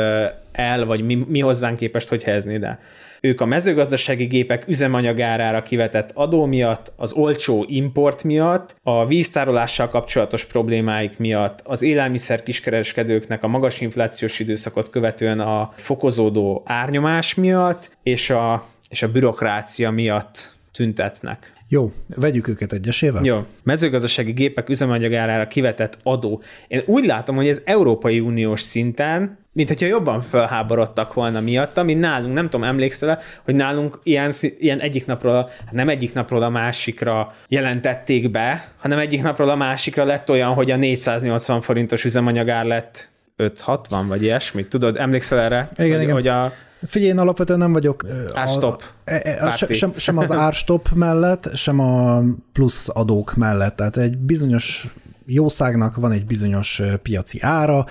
el, 0.52 0.86
vagy 0.86 1.06
mi, 1.06 1.26
mi 1.28 1.40
hozzánk 1.40 1.78
képest 1.78 2.08
hogy 2.08 2.24
helyeznéd 2.24 2.64
el. 2.64 2.80
Ők 3.22 3.42
a 3.42 3.46
mezőgazdasági 3.46 4.26
gépek 4.26 4.68
üzemanyagárára 4.68 5.64
kivetett 5.64 6.12
adó 6.14 6.46
miatt, 6.46 6.92
az 6.96 7.14
olcsó 7.14 7.66
import 7.68 8.24
miatt, 8.24 8.76
a 8.84 9.06
víztárolással 9.06 9.90
kapcsolatos 9.90 10.46
problémáik 10.46 11.18
miatt, 11.18 11.60
az 11.64 11.82
élelmiszer 11.82 12.44
kiskereskedőknek 12.44 13.44
a 13.44 13.48
magas 13.48 13.82
inflációs 13.82 14.40
időszakot 14.40 14.90
követően 14.90 15.40
a 15.40 15.74
fokozódó 15.76 16.64
árnyomás 16.66 17.36
miatt, 17.36 17.98
és 18.04 18.30
a, 18.30 18.66
és 18.90 19.04
a 19.04 19.12
bürokrácia 19.12 19.92
miatt 19.92 20.55
tüntetnek. 20.76 21.54
Jó, 21.68 21.92
vegyük 22.16 22.48
őket 22.48 22.74
egyesével. 22.74 23.24
Jó, 23.24 23.46
mezőgazdasági 23.64 24.32
gépek 24.32 24.70
üzemanyagárára 24.70 25.48
kivetett 25.48 25.98
adó. 26.04 26.42
Én 26.68 26.82
úgy 26.86 27.06
látom, 27.06 27.36
hogy 27.36 27.48
ez 27.48 27.62
Európai 27.66 28.20
Uniós 28.20 28.62
szinten, 28.62 29.38
mint 29.54 29.68
hogyha 29.68 29.86
jobban 29.86 30.22
felháborodtak 30.22 31.14
volna 31.14 31.40
miatta, 31.40 31.84
mint 31.84 32.00
nálunk, 32.00 32.34
nem 32.34 32.50
tudom, 32.50 32.68
emlékszel 32.68 33.20
hogy 33.44 33.56
nálunk 33.56 34.00
ilyen, 34.04 34.32
ilyen 34.58 34.80
egyik 34.80 35.06
napról, 35.06 35.50
nem 35.72 35.90
egyik 35.90 36.14
napról 36.14 36.44
a 36.44 36.50
másikra 36.50 37.36
jelentették 37.48 38.32
be, 38.32 38.72
hanem 38.78 38.98
egyik 39.00 39.22
napról 39.22 39.50
a 39.50 39.56
másikra 39.56 40.04
lett 40.04 40.30
olyan, 40.30 40.54
hogy 40.54 40.72
a 40.72 40.76
480 40.76 41.62
forintos 41.62 42.04
üzemanyagár 42.06 42.66
lett 42.66 43.10
560 43.36 44.08
vagy 44.08 44.24
ilyesmi. 44.24 44.66
Tudod, 44.68 44.98
emlékszel 44.98 45.40
erre? 45.40 45.70
Igen, 45.78 45.92
hogy, 45.92 46.02
igen. 46.02 46.14
hogy 46.14 46.28
a 46.28 46.54
Figyelj, 46.86 47.12
én 47.12 47.20
alapvetően 47.20 47.60
nem 47.60 47.74
vagyok... 47.74 48.06
Árstop. 48.34 48.84
A, 49.06 49.46
a, 49.46 49.74
sem, 49.74 49.94
sem 49.96 50.18
az 50.18 50.32
árstop 50.32 50.90
mellett, 50.94 51.56
sem 51.56 51.80
a 51.80 52.22
plusz 52.54 52.90
adók 52.94 53.36
mellett. 53.36 53.76
Tehát 53.76 53.98
egy 53.98 54.18
bizonyos 54.18 54.88
jószágnak 55.26 55.96
van 55.96 56.12
egy 56.12 56.26
bizonyos 56.26 56.82
piaci 57.02 57.40
ára. 57.42 57.86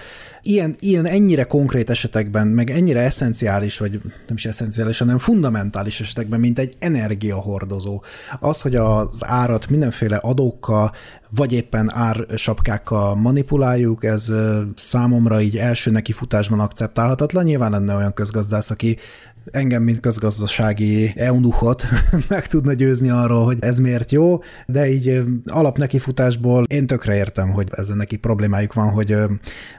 Ilyen, 0.46 0.74
ilyen 0.78 1.06
ennyire 1.06 1.44
konkrét 1.44 1.90
esetekben, 1.90 2.46
meg 2.46 2.70
ennyire 2.70 3.00
eszenciális, 3.00 3.78
vagy 3.78 3.90
nem 4.02 4.34
is 4.34 4.44
eszenciális, 4.44 4.98
hanem 4.98 5.18
fundamentális 5.18 6.00
esetekben, 6.00 6.40
mint 6.40 6.58
egy 6.58 6.74
energiahordozó. 6.78 8.02
Az, 8.40 8.60
hogy 8.60 8.76
az 8.76 9.18
árat 9.20 9.68
mindenféle 9.68 10.16
adókkal, 10.16 10.92
vagy 11.30 11.52
éppen 11.52 11.90
ársapkákkal 11.94 13.14
manipuláljuk, 13.14 14.04
ez 14.04 14.32
számomra 14.76 15.40
így 15.40 15.56
első 15.56 15.90
nekifutásban 15.90 16.60
akceptálhatatlan. 16.60 17.44
Nyilván 17.44 17.70
lenne 17.70 17.94
olyan 17.94 18.14
közgazdász, 18.14 18.70
aki 18.70 18.96
engem, 19.50 19.82
mint 19.82 20.00
közgazdasági 20.00 21.12
eunuchot 21.16 21.84
meg 22.28 22.46
tudna 22.46 22.72
győzni 22.72 23.10
arról, 23.10 23.44
hogy 23.44 23.56
ez 23.60 23.78
miért 23.78 24.10
jó, 24.10 24.38
de 24.66 24.88
így 24.88 25.22
alap 25.46 25.78
nekifutásból 25.78 26.64
én 26.64 26.86
tökre 26.86 27.16
értem, 27.16 27.50
hogy 27.50 27.68
ezzel 27.70 27.96
neki 27.96 28.16
problémájuk 28.16 28.72
van, 28.72 28.90
hogy 28.90 29.16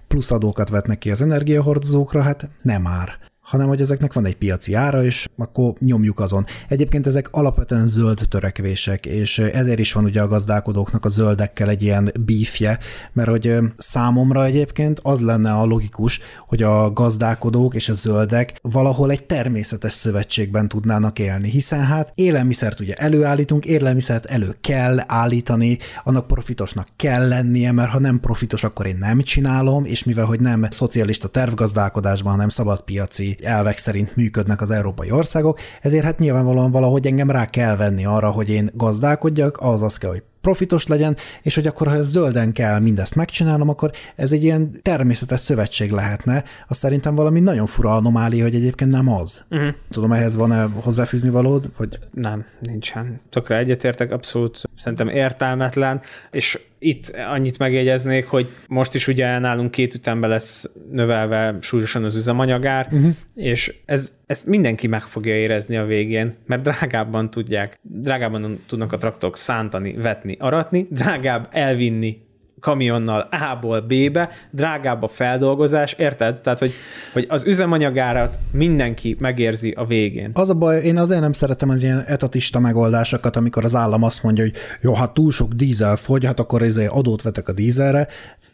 plusz 0.08 0.32
adókat 0.32 0.70
vetnek 0.70 0.98
ki 0.98 1.12
az 1.12 1.22
energiahordozókra, 1.22 2.22
hát 2.22 2.50
nem 2.62 2.82
már 2.82 3.10
hanem 3.46 3.68
hogy 3.68 3.82
ezeknek 3.82 4.14
van 4.14 4.26
egy 4.26 4.38
piaci 4.38 4.74
ára, 4.74 5.04
és 5.04 5.28
akkor 5.38 5.74
nyomjuk 5.80 6.20
azon. 6.20 6.46
Egyébként 6.68 7.08
ezek 7.08 7.28
alapvetően 7.32 7.88
zöld 7.88 8.22
törekvések, 8.30 9.06
és 9.06 9.40
ezért 9.40 9.80
is 9.80 9.94
van 9.94 10.04
ugye 10.04 10.22
a 10.22 10.28
gazdálkodóknak 10.28 11.06
a 11.06 11.10
zöldekkel 11.10 11.70
egy 11.70 11.82
ilyen 11.82 12.12
bífje, 12.26 12.80
mert 13.14 13.30
hogy 13.30 13.58
számomra 13.78 14.46
egyébként 14.46 15.00
az 15.04 15.22
lenne 15.22 15.54
a 15.54 15.66
logikus, 15.66 16.20
hogy 16.48 16.64
a 16.64 16.92
gazdálkodók 16.92 17.76
és 17.76 17.90
a 17.90 17.94
zöldek 17.94 18.58
valahol 18.62 19.12
egy 19.12 19.26
természetes 19.26 19.94
szövetségben 19.94 20.68
tudnának 20.68 21.20
élni, 21.20 21.50
hiszen 21.50 21.86
hát 21.86 22.12
élelmiszert 22.16 22.80
ugye 22.80 22.94
előállítunk, 22.94 23.66
élelmiszert 23.66 24.26
elő 24.26 24.56
kell 24.62 24.98
állítani, 25.08 25.78
annak 26.04 26.28
profitosnak 26.28 26.88
kell 26.96 27.28
lennie, 27.28 27.72
mert 27.72 27.92
ha 27.92 28.00
nem 28.00 28.20
profitos, 28.20 28.64
akkor 28.64 28.86
én 28.86 28.98
nem 28.98 29.22
csinálom, 29.22 29.86
és 29.86 30.04
mivel 30.04 30.26
hogy 30.26 30.40
nem 30.40 30.68
szocialista 30.70 31.28
tervgazdálkodásban, 31.28 32.32
hanem 32.32 32.50
szabadpiaci 32.50 33.35
elvek 33.42 33.78
szerint 33.78 34.16
működnek 34.16 34.62
az 34.62 34.72
európai 34.72 35.12
országok, 35.12 35.60
ezért 35.82 36.04
hát 36.04 36.20
nyilvánvalóan 36.20 36.72
valahogy 36.72 37.08
engem 37.08 37.32
rá 37.32 37.46
kell 37.46 37.76
venni 37.76 38.06
arra, 38.06 38.30
hogy 38.30 38.50
én 38.50 38.70
gazdálkodjak, 38.74 39.58
az 39.60 39.82
az 39.82 39.98
kell, 39.98 40.10
hogy 40.10 40.24
profitos 40.46 40.88
legyen, 40.88 41.16
és 41.42 41.56
hogy 41.56 41.68
akkor, 41.68 41.88
ha 41.88 41.96
ez 41.96 42.08
zölden 42.08 42.52
kell 42.52 42.80
mindezt 42.80 43.16
megcsinálnom, 43.16 43.70
akkor 43.70 43.92
ez 44.16 44.32
egy 44.32 44.44
ilyen 44.44 44.70
természetes 44.82 45.40
szövetség 45.40 45.92
lehetne. 45.92 46.44
Azt 46.68 46.80
szerintem 46.80 47.16
valami 47.16 47.40
nagyon 47.40 47.66
fura 47.66 47.96
anomália, 47.96 48.44
hogy 48.44 48.56
egyébként 48.56 48.92
nem 48.92 49.10
az. 49.10 49.46
Uh-huh. 49.50 49.70
Tudom, 49.92 50.12
ehhez 50.12 50.36
van-e 50.36 50.68
hozzáfűzni 50.74 51.30
valód? 51.30 51.70
Vagy? 51.78 52.00
Nem, 52.12 52.46
nincsen. 52.60 53.20
Tökre 53.30 53.58
egyetértek, 53.58 54.12
abszolút 54.12 54.62
szerintem 54.76 55.08
értelmetlen, 55.08 56.02
és 56.32 56.60
Itt 56.80 57.10
annyit 57.10 57.58
megjegyeznék, 57.58 58.28
hogy 58.28 58.50
most 58.68 58.94
is 58.94 59.08
ugye 59.08 59.40
nálunk 59.40 59.72
két 59.72 59.94
ütemben 59.94 60.30
lesz 60.30 60.70
növelve 60.92 61.58
súlyosan 61.62 62.04
az 62.04 62.16
üzemanyagár, 62.16 62.88
uh-huh. 62.92 63.16
és 63.36 63.76
ez, 63.86 64.14
ezt 64.26 64.46
mindenki 64.46 64.88
meg 64.88 65.02
fogja 65.02 65.36
érezni 65.36 65.78
a 65.78 65.86
végén, 65.86 66.36
mert 66.46 66.62
drágábban 66.62 67.30
tudják, 67.30 67.80
drágábban 67.82 68.64
tudnak 68.68 68.92
a 68.94 68.98
traktorok 68.98 69.38
szántani, 69.38 69.94
vetni, 69.94 70.36
aratni, 70.40 70.88
drágább 70.90 71.48
elvinni 71.52 72.25
kamionnal 72.66 73.28
A-ból 73.52 73.82
B-be, 73.82 74.30
drágább 74.52 75.04
a 75.04 75.08
feldolgozás, 75.08 75.94
érted? 75.94 76.42
Tehát, 76.42 76.60
hogy, 76.60 76.74
hogy 77.14 77.26
az 77.30 77.44
üzemanyagárat 77.44 78.40
mindenki 78.52 79.16
megérzi 79.20 79.72
a 79.72 79.86
végén. 79.86 80.32
Az 80.34 80.50
a 80.50 80.54
baj, 80.54 80.82
én 80.82 80.98
azért 80.98 81.22
nem 81.22 81.34
szeretem 81.34 81.70
az 81.70 81.84
ilyen 81.84 82.04
etatista 82.08 82.60
megoldásokat, 82.60 83.36
amikor 83.36 83.64
az 83.64 83.76
állam 83.76 84.04
azt 84.04 84.24
mondja, 84.24 84.44
hogy 84.44 84.54
jó, 84.82 84.94
hát 84.94 85.14
túl 85.14 85.32
sok 85.32 85.54
dízel 85.54 85.96
fogy, 85.96 86.26
hát 86.26 86.40
akkor 86.40 86.62
ezért 86.62 86.92
adót 86.92 87.22
vetek 87.22 87.48
a 87.48 87.52
dízelre, 87.52 88.08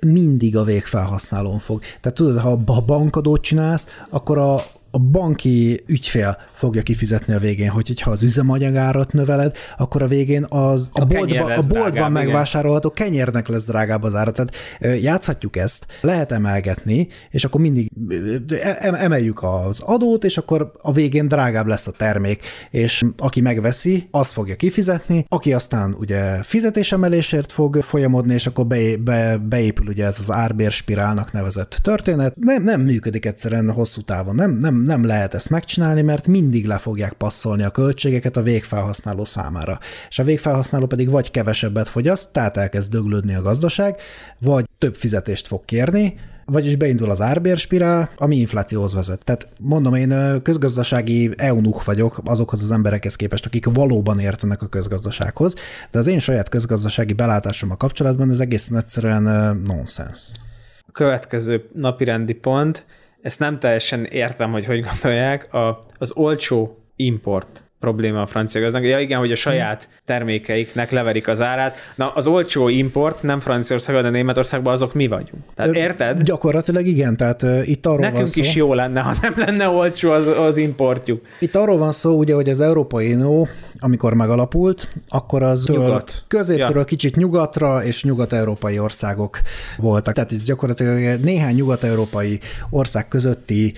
mindig 0.05 0.57
a 0.57 0.63
végfelhasználón 0.63 1.59
fog. 1.59 1.81
Tehát 2.01 2.17
tudod, 2.17 2.37
ha 2.39 2.81
bankadót 2.85 3.41
csinálsz, 3.41 3.87
akkor 4.09 4.37
a, 4.37 4.61
a 4.91 4.99
banki 4.99 5.83
ügyfél 5.87 6.37
fogja 6.53 6.81
kifizetni 6.81 7.33
a 7.33 7.39
végén, 7.39 7.69
hogy 7.69 8.01
ha 8.01 8.11
az 8.11 8.23
üzemanyagárat 8.23 9.13
növeled, 9.13 9.55
akkor 9.77 10.01
a 10.01 10.07
végén 10.07 10.45
az 10.49 10.89
a, 10.93 11.01
a, 11.01 11.05
boltba, 11.05 11.43
a 11.43 11.47
boltban 11.55 11.91
drágább, 11.91 12.11
megvásárolható 12.11 12.93
igen. 12.95 13.07
kenyérnek 13.07 13.47
lesz 13.47 13.65
drágább 13.65 14.03
az 14.03 14.15
ára. 14.15 14.31
Tehát 14.31 14.55
játszhatjuk 15.01 15.55
ezt, 15.55 15.85
lehet 16.01 16.31
emelgetni, 16.31 17.07
és 17.29 17.43
akkor 17.43 17.61
mindig 17.61 17.89
e, 18.61 18.77
emeljük 18.93 19.43
az 19.43 19.79
adót, 19.79 20.23
és 20.23 20.37
akkor 20.37 20.71
a 20.81 20.91
végén 20.91 21.27
drágább 21.27 21.67
lesz 21.67 21.87
a 21.87 21.91
termék, 21.91 22.41
és 22.69 23.03
aki 23.17 23.41
megveszi, 23.41 24.07
az 24.11 24.31
fogja 24.31 24.55
kifizetni, 24.55 25.25
aki 25.27 25.53
aztán 25.53 25.95
ugye 25.99 26.43
fizetésemelésért 26.43 27.51
fog 27.51 27.75
folyamodni, 27.75 28.33
és 28.33 28.47
akkor 28.47 28.67
be, 28.67 28.97
be, 28.97 29.37
beépül 29.37 29.87
ugye 29.87 30.05
ez 30.05 30.19
az 30.19 30.31
árbérspirálnak 30.31 31.31
nevezett 31.31 31.79
történet. 31.81 32.35
Nem, 32.35 32.63
nem 32.63 32.81
működik 32.81 33.25
egyszerűen 33.25 33.71
hosszú 33.71 34.01
távon, 34.01 34.35
nem, 34.35 34.51
nem 34.51 34.80
nem 34.83 35.05
lehet 35.05 35.33
ezt 35.33 35.49
megcsinálni, 35.49 36.01
mert 36.01 36.27
mindig 36.27 36.65
le 36.65 36.77
fogják 36.77 37.13
passzolni 37.13 37.63
a 37.63 37.69
költségeket 37.69 38.37
a 38.37 38.41
végfelhasználó 38.41 39.23
számára. 39.23 39.79
És 40.09 40.19
a 40.19 40.23
végfelhasználó 40.23 40.85
pedig 40.85 41.09
vagy 41.09 41.31
kevesebbet 41.31 41.87
fogyaszt, 41.87 42.31
tehát 42.31 42.57
elkezd 42.57 42.91
döglődni 42.91 43.35
a 43.35 43.41
gazdaság, 43.41 43.95
vagy 44.39 44.65
több 44.77 44.95
fizetést 44.95 45.47
fog 45.47 45.65
kérni, 45.65 46.15
vagyis 46.45 46.75
beindul 46.75 47.09
az 47.09 47.21
árbérspirál, 47.21 48.09
ami 48.17 48.35
inflációhoz 48.35 48.93
vezet. 48.93 49.23
Tehát 49.23 49.49
mondom, 49.59 49.93
én 49.93 50.41
közgazdasági 50.41 51.31
eunuch 51.37 51.85
vagyok 51.85 52.21
azokhoz 52.25 52.61
az 52.61 52.71
emberekhez 52.71 53.15
képest, 53.15 53.45
akik 53.45 53.65
valóban 53.65 54.19
értenek 54.19 54.61
a 54.61 54.67
közgazdasághoz, 54.67 55.55
de 55.91 55.99
az 55.99 56.07
én 56.07 56.19
saját 56.19 56.49
közgazdasági 56.49 57.13
belátásom 57.13 57.71
a 57.71 57.77
kapcsolatban 57.77 58.29
ez 58.29 58.39
egészen 58.39 58.77
egyszerűen 58.77 59.57
nonsens. 59.65 60.31
Következő 60.91 61.69
napirendi 61.73 62.33
pont, 62.33 62.85
ezt 63.21 63.39
nem 63.39 63.59
teljesen 63.59 64.05
értem, 64.05 64.51
hogy 64.51 64.65
hogy 64.65 64.81
gondolják, 64.81 65.53
a, 65.53 65.85
az 65.97 66.11
olcsó 66.15 66.77
import 66.95 67.63
probléma 67.81 68.21
a 68.21 68.25
francia 68.25 68.61
gazdag. 68.61 68.83
Ja 68.83 68.99
igen, 68.99 69.19
hogy 69.19 69.31
a 69.31 69.35
saját 69.35 69.89
termékeiknek 70.05 70.91
leverik 70.91 71.27
az 71.27 71.41
árát. 71.41 71.75
Na, 71.95 72.11
az 72.15 72.27
olcsó 72.27 72.69
import 72.69 73.23
nem 73.23 73.39
Franciaországban, 73.39 74.03
de 74.03 74.09
Németországban 74.09 74.73
azok 74.73 74.93
mi 74.93 75.07
vagyunk. 75.07 75.43
Tehát 75.55 75.75
érted? 75.75 76.21
Gyakorlatilag 76.21 76.85
igen, 76.85 77.17
tehát 77.17 77.43
uh, 77.43 77.69
itt 77.69 77.85
arról 77.85 77.99
Nekünk 77.99 78.17
van 78.17 78.27
szó. 78.27 78.41
is 78.41 78.55
jó 78.55 78.73
lenne, 78.73 79.01
ha 79.01 79.15
nem 79.21 79.33
lenne 79.35 79.67
olcsó 79.67 80.11
az, 80.11 80.27
az 80.27 80.57
importjuk. 80.57 81.25
Itt 81.39 81.55
arról 81.55 81.77
van 81.77 81.91
szó, 81.91 82.17
ugye, 82.17 82.33
hogy 82.33 82.49
az 82.49 82.61
Európai 82.61 83.13
Unió, 83.13 83.47
amikor 83.79 84.13
megalapult, 84.13 84.87
akkor 85.07 85.43
az 85.43 85.67
Nyugat. 85.67 86.23
középről 86.27 86.77
ja. 86.77 86.83
kicsit 86.83 87.15
nyugatra 87.15 87.83
és 87.83 88.03
nyugat-európai 88.03 88.79
országok 88.79 89.39
voltak. 89.77 90.13
Tehát 90.13 90.31
ez 90.31 90.45
gyakorlatilag 90.45 91.19
néhány 91.19 91.55
nyugat-európai 91.55 92.39
ország 92.69 93.07
közötti 93.07 93.73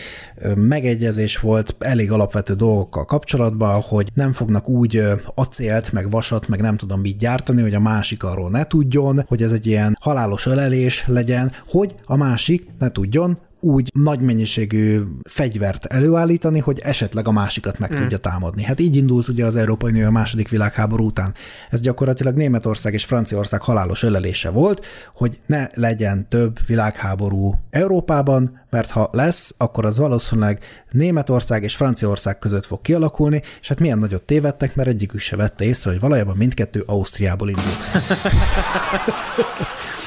megegyezés 0.56 1.39
volt 1.39 1.76
elég 1.80 2.12
alapvető 2.12 2.54
dolgokkal 2.54 3.06
kapcsolatban, 3.06 3.82
hogy 3.94 4.10
nem 4.14 4.32
fognak 4.32 4.70
úgy 4.70 5.04
acélt, 5.36 5.91
meg 5.91 6.10
vasat, 6.10 6.48
meg 6.48 6.62
nem 6.62 6.78
tudom 6.78 7.00
mit 7.00 7.18
gyártani, 7.18 7.62
hogy 7.62 7.74
a 7.74 7.80
másik 7.80 8.24
arról 8.24 8.50
ne 8.50 8.68
tudjon, 8.68 9.26
hogy 9.28 9.41
ez 9.44 9.52
egy 9.52 9.68
ilyen 9.68 9.98
halálos 10.00 10.46
ölelés 10.46 11.04
legyen, 11.08 11.52
hogy 11.68 11.96
a 12.06 12.16
másik 12.16 12.68
ne 12.80 12.91
tudjon 12.91 13.38
úgy 13.64 13.91
nagy 13.93 14.20
mennyiségű 14.20 15.01
fegyvert 15.24 15.86
előállítani, 15.86 16.59
hogy 16.59 16.80
esetleg 16.80 17.28
a 17.28 17.32
másikat 17.32 17.80
meg 17.80 17.93
mm. 17.93 17.97
tudja 17.97 18.18
támadni. 18.18 18.64
Hát 18.64 18.80
így 18.80 18.95
indult 18.95 19.28
ugye 19.28 19.45
az 19.45 19.55
Európai 19.55 19.91
Unió 19.91 20.05
a 20.05 20.11
második 20.11 20.49
világháború 20.49 21.05
után. 21.05 21.34
Ez 21.70 21.82
gyakorlatilag 21.82 22.36
Németország 22.36 22.93
és 22.93 23.05
Franciaország 23.05 23.61
halálos 23.61 24.03
ölelése 24.03 24.49
volt, 24.49 24.86
hogy 25.14 25.39
ne 25.45 25.68
legyen 25.74 26.30
több 26.30 26.59
világháború 26.68 27.59
Európában, 27.70 28.61
mert 28.70 28.89
ha 28.89 29.09
lesz, 29.11 29.53
akkor 29.57 29.86
az 29.86 29.97
valószínűleg 29.97 30.59
Németország 30.91 31.64
és 31.64 31.76
Franciaország 31.76 32.39
között 32.39 32.66
fog 32.66 32.82
kialakulni, 32.82 33.41
és 33.61 33.68
hát 33.68 33.80
milyen 33.80 33.97
nagyot 33.97 34.24
tévedtek, 34.24 34.76
mert 34.76 34.89
egyikük 34.89 35.20
se 35.20 35.36
vette 35.36 35.64
észre, 35.64 35.91
hogy 35.91 35.99
valójában 35.99 36.38
mindkettő 36.38 36.84
Ausztriából 36.88 37.49
indult. 37.49 37.78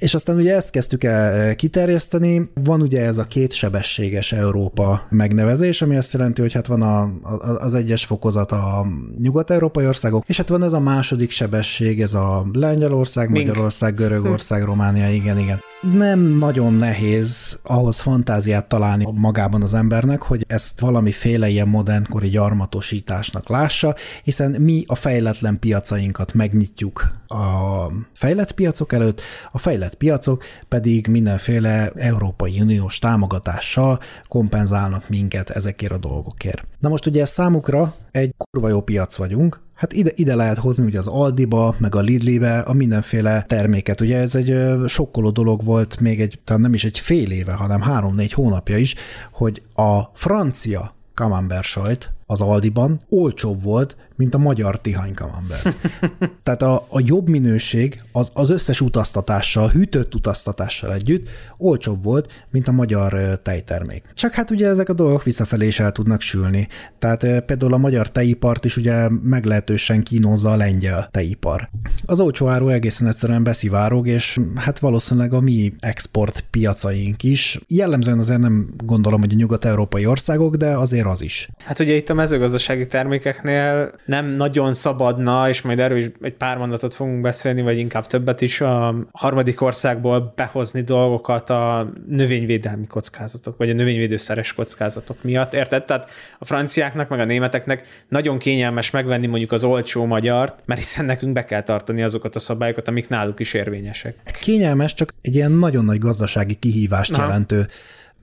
És 0.00 0.14
aztán 0.14 0.36
ugye 0.36 0.54
ezt 0.54 0.70
kezdtük 0.70 1.04
el 1.04 1.32
eh, 1.32 1.54
kiterjeszteni. 1.54 2.50
Van 2.54 2.80
ugye 2.80 3.04
ez 3.04 3.18
a 3.18 3.24
kétsebességes 3.24 4.32
Európa 4.32 5.06
megnevezés, 5.10 5.82
ami 5.82 5.96
azt 5.96 6.12
jelenti, 6.12 6.40
hogy 6.40 6.52
hát 6.52 6.66
van 6.66 6.82
a, 6.82 7.00
a, 7.02 7.58
az 7.58 7.74
egyes 7.74 8.04
fokozat 8.04 8.52
a 8.52 8.86
nyugat-európai 9.18 9.86
országok, 9.86 10.24
és 10.26 10.36
hát 10.36 10.48
van 10.48 10.62
ez 10.62 10.72
a 10.72 10.80
második 10.80 11.30
sebesség, 11.30 12.00
ez 12.00 12.14
a 12.14 12.46
Lengyelország, 12.52 13.30
Mink. 13.30 13.46
Magyarország, 13.46 13.94
Görögország, 13.94 14.62
Románia, 14.62 15.10
igen, 15.10 15.38
igen. 15.38 15.60
Nem 15.80 16.20
nagyon 16.20 16.74
nehéz 16.74 17.58
ahhoz 17.62 18.00
fantáziát 18.00 18.68
találni 18.68 19.06
magában 19.14 19.62
az 19.62 19.74
embernek, 19.74 20.22
hogy 20.22 20.44
ezt 20.48 20.80
valamiféle 20.80 21.48
ilyen 21.48 21.68
modernkori 21.68 22.28
gyarmatosításnak 22.28 23.48
lássa, 23.48 23.94
hiszen 24.22 24.50
mi 24.50 24.84
a 24.86 24.94
fejletlen 24.94 25.58
piacainkat 25.58 26.34
megnyitjuk 26.34 27.18
a 27.30 27.92
fejlett 28.12 28.52
piacok 28.52 28.92
előtt, 28.92 29.22
a 29.52 29.58
fejlett 29.58 29.89
fejlett 29.90 29.94
piacok 29.94 30.44
pedig 30.68 31.06
mindenféle 31.06 31.90
Európai 31.94 32.60
Uniós 32.60 32.98
támogatással 32.98 33.98
kompenzálnak 34.28 35.08
minket 35.08 35.50
ezekért 35.50 35.92
a 35.92 35.98
dolgokért. 35.98 36.66
Na 36.78 36.88
most 36.88 37.06
ugye 37.06 37.24
számukra 37.24 37.94
egy 38.10 38.34
kurva 38.36 38.68
jó 38.68 38.80
piac 38.80 39.16
vagyunk, 39.16 39.68
Hát 39.74 39.92
ide, 39.92 40.10
ide 40.14 40.34
lehet 40.34 40.58
hozni 40.58 40.84
ugye 40.84 40.98
az 40.98 41.06
Aldiba, 41.06 41.74
meg 41.78 41.94
a 41.94 42.00
Lidlibe 42.00 42.58
a 42.58 42.72
mindenféle 42.72 43.42
terméket. 43.42 44.00
Ugye 44.00 44.18
ez 44.18 44.34
egy 44.34 44.54
sokkoló 44.86 45.30
dolog 45.30 45.64
volt 45.64 46.00
még 46.00 46.20
egy, 46.20 46.40
talán 46.44 46.62
nem 46.62 46.74
is 46.74 46.84
egy 46.84 46.98
fél 46.98 47.30
éve, 47.30 47.52
hanem 47.52 47.80
három-négy 47.80 48.32
hónapja 48.32 48.76
is, 48.76 48.94
hogy 49.32 49.62
a 49.74 50.00
francia 50.12 50.94
camembert 51.14 51.64
sajt 51.64 52.12
az 52.30 52.40
Aldiban 52.40 53.00
olcsóbb 53.08 53.62
volt, 53.62 53.96
mint 54.16 54.34
a 54.34 54.38
magyar 54.38 54.80
tihany 54.80 55.12
camembert. 55.14 55.76
Tehát 56.42 56.62
a, 56.62 56.84
a 56.88 57.00
jobb 57.04 57.28
minőség 57.28 58.02
az, 58.12 58.30
az 58.34 58.50
összes 58.50 58.80
utaztatással, 58.80 59.68
hűtött 59.68 60.14
utaztatással 60.14 60.92
együtt 60.92 61.28
olcsóbb 61.58 62.02
volt, 62.02 62.46
mint 62.50 62.68
a 62.68 62.72
magyar 62.72 63.40
tejtermék. 63.42 64.02
Csak 64.14 64.32
hát 64.32 64.50
ugye 64.50 64.68
ezek 64.68 64.88
a 64.88 64.92
dolgok 64.92 65.22
visszafelé 65.22 65.66
is 65.66 65.80
el 65.80 65.92
tudnak 65.92 66.20
sülni. 66.20 66.68
Tehát 66.98 67.20
például 67.20 67.74
a 67.74 67.78
magyar 67.78 68.10
tejipart 68.10 68.64
is 68.64 68.76
ugye 68.76 69.08
meglehetősen 69.22 70.02
kínozza 70.02 70.50
a 70.50 70.56
lengyel 70.56 71.08
tejipar. 71.10 71.68
Az 72.04 72.20
olcsó 72.20 72.48
áru 72.48 72.68
egészen 72.68 73.08
egyszerűen 73.08 73.42
beszivárog, 73.42 74.06
és 74.06 74.40
hát 74.54 74.78
valószínűleg 74.78 75.34
a 75.34 75.40
mi 75.40 75.72
export 75.78 76.44
piacaink 76.50 77.22
is. 77.22 77.60
Jellemzően 77.68 78.18
azért 78.18 78.40
nem 78.40 78.68
gondolom, 78.84 79.20
hogy 79.20 79.32
a 79.32 79.36
nyugat-európai 79.36 80.06
országok, 80.06 80.56
de 80.56 80.66
azért 80.66 81.06
az 81.06 81.22
is. 81.22 81.48
Hát 81.64 81.78
ugye 81.78 81.94
itt 81.94 82.08
a 82.08 82.14
mezőgazdasági 82.20 82.86
termékeknél 82.86 83.92
nem 84.04 84.26
nagyon 84.26 84.74
szabadna, 84.74 85.48
és 85.48 85.62
majd 85.62 85.80
erről 85.80 85.98
is 85.98 86.10
egy 86.20 86.34
pár 86.34 86.58
mondatot 86.58 86.94
fogunk 86.94 87.20
beszélni, 87.20 87.62
vagy 87.62 87.78
inkább 87.78 88.06
többet 88.06 88.40
is, 88.40 88.60
a 88.60 88.94
harmadik 89.12 89.60
országból 89.60 90.32
behozni 90.36 90.80
dolgokat 90.80 91.50
a 91.50 91.90
növényvédelmi 92.08 92.86
kockázatok, 92.86 93.56
vagy 93.56 93.70
a 93.70 93.72
növényvédőszeres 93.72 94.54
kockázatok 94.54 95.22
miatt, 95.22 95.54
érted? 95.54 95.84
Tehát 95.84 96.10
a 96.38 96.44
franciáknak, 96.44 97.08
meg 97.08 97.20
a 97.20 97.24
németeknek 97.24 98.04
nagyon 98.08 98.38
kényelmes 98.38 98.90
megvenni 98.90 99.26
mondjuk 99.26 99.52
az 99.52 99.64
olcsó 99.64 100.04
magyart, 100.04 100.62
mert 100.64 100.80
hiszen 100.80 101.04
nekünk 101.04 101.32
be 101.32 101.44
kell 101.44 101.62
tartani 101.62 102.02
azokat 102.02 102.34
a 102.34 102.38
szabályokat, 102.38 102.88
amik 102.88 103.08
náluk 103.08 103.40
is 103.40 103.54
érvényesek. 103.54 104.14
Kényelmes, 104.40 104.94
csak 104.94 105.14
egy 105.22 105.34
ilyen 105.34 105.52
nagyon 105.52 105.84
nagy 105.84 105.98
gazdasági 105.98 106.54
kihívást 106.54 107.12
Aha. 107.12 107.22
jelentő 107.22 107.66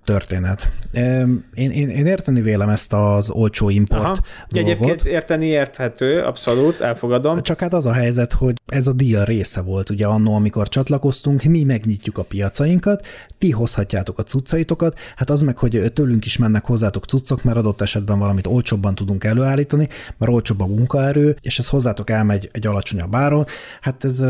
történet. 0.08 0.70
Én, 0.91 1.43
én, 1.53 1.89
én 1.89 2.05
érteni 2.05 2.41
vélem 2.41 2.70
ezt 2.70 2.93
az 2.93 3.30
olcsó 3.30 3.70
import 3.70 4.03
Aha. 4.03 4.18
dolgot. 4.49 4.72
Egyébként 4.72 5.05
érteni 5.05 5.45
érthető, 5.45 6.22
abszolút, 6.22 6.82
elfogadom. 6.82 7.41
Csak 7.41 7.60
hát 7.60 7.74
az 7.74 7.86
a 7.86 7.91
helyzet, 7.91 8.34
hogy 8.34 8.55
ez 8.66 8.88
a 8.88 8.93
díja 8.93 9.24
része 9.24 9.62
volt 9.62 9.89
ugye 9.89 10.05
annó, 10.05 10.36
amikor 10.36 10.70
csatlakoztunk, 10.70 11.43
mi 11.43 11.64
megnyitjuk 11.64 12.18
a 12.18 12.24
piacainkat, 12.24 13.05
ti 13.38 13.51
hozhatjátok 13.51 14.20
a 14.20 14.24
cuccaitokat, 14.24 14.99
hát 15.16 15.30
az 15.30 15.41
meg, 15.41 15.58
hogy 15.58 15.91
tőlünk 15.93 16.26
is 16.26 16.38
mennek 16.38 16.66
hozzátok 16.66 17.05
cuccok, 17.05 17.43
mert 17.43 17.58
adott 17.58 17.82
esetben 17.82 18.20
valamit 18.20 18.47
olcsóbban 18.47 18.95
tudunk 18.95 19.24
előállítani, 19.24 19.88
mert 20.18 20.32
olcsóbb 20.32 20.62
a 20.62 20.66
munkaerő, 20.66 21.36
és 21.41 21.60
ez 21.60 21.70
hozzátok 21.70 22.10
elmegy 22.10 22.49
egy 22.51 22.68
alacsonyabb 22.68 23.16
áron, 23.16 23.45
hát 23.82 24.03
ez... 24.03 24.24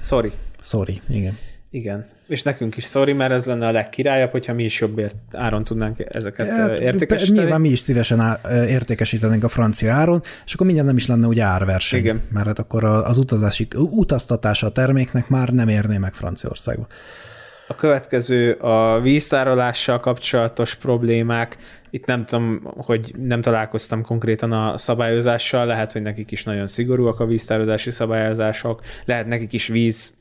Sorry 0.00 0.32
Sorry, 0.62 1.00
igen. 1.08 1.38
Igen. 1.74 2.04
És 2.26 2.42
nekünk 2.42 2.76
is 2.76 2.84
sorry, 2.84 3.12
mert 3.12 3.32
ez 3.32 3.46
lenne 3.46 3.66
a 3.66 3.70
legkirályabb, 3.70 4.30
hogyha 4.30 4.52
mi 4.52 4.64
is 4.64 4.80
jobb 4.80 4.98
ért, 4.98 5.16
áron 5.32 5.64
tudnánk 5.64 5.98
ezeket 6.08 6.48
hát, 6.48 6.80
értékesíteni. 6.80 7.38
Nyilván 7.38 7.60
mi 7.60 7.68
is 7.68 7.78
szívesen 7.78 8.20
á, 8.20 8.40
értékesítenénk 8.68 9.44
a 9.44 9.48
francia 9.48 9.92
áron, 9.92 10.22
és 10.44 10.54
akkor 10.54 10.66
mindjárt 10.66 10.88
nem 10.88 10.98
is 10.98 11.06
lenne 11.06 11.26
ugye 11.26 11.42
árverseny. 11.42 11.98
Igen. 11.98 12.22
Mert 12.30 12.46
hát 12.46 12.58
akkor 12.58 12.84
az 12.84 13.16
utazási, 13.16 13.68
utaztatása 13.74 14.66
a 14.66 14.70
terméknek 14.70 15.28
már 15.28 15.48
nem 15.48 15.68
érné 15.68 15.96
meg 15.96 16.12
Franciaországba. 16.12 16.86
A 17.68 17.74
következő 17.74 18.52
a 18.52 19.00
víztárolással 19.00 20.00
kapcsolatos 20.00 20.74
problémák. 20.74 21.56
Itt 21.90 22.04
nem 22.04 22.24
tudom, 22.24 22.60
hogy 22.76 23.14
nem 23.18 23.40
találkoztam 23.40 24.02
konkrétan 24.02 24.52
a 24.52 24.78
szabályozással, 24.78 25.66
lehet, 25.66 25.92
hogy 25.92 26.02
nekik 26.02 26.30
is 26.30 26.44
nagyon 26.44 26.66
szigorúak 26.66 27.20
a 27.20 27.26
víztározási 27.26 27.90
szabályozások, 27.90 28.80
lehet 29.04 29.26
nekik 29.26 29.52
is 29.52 29.66
víz 29.66 30.20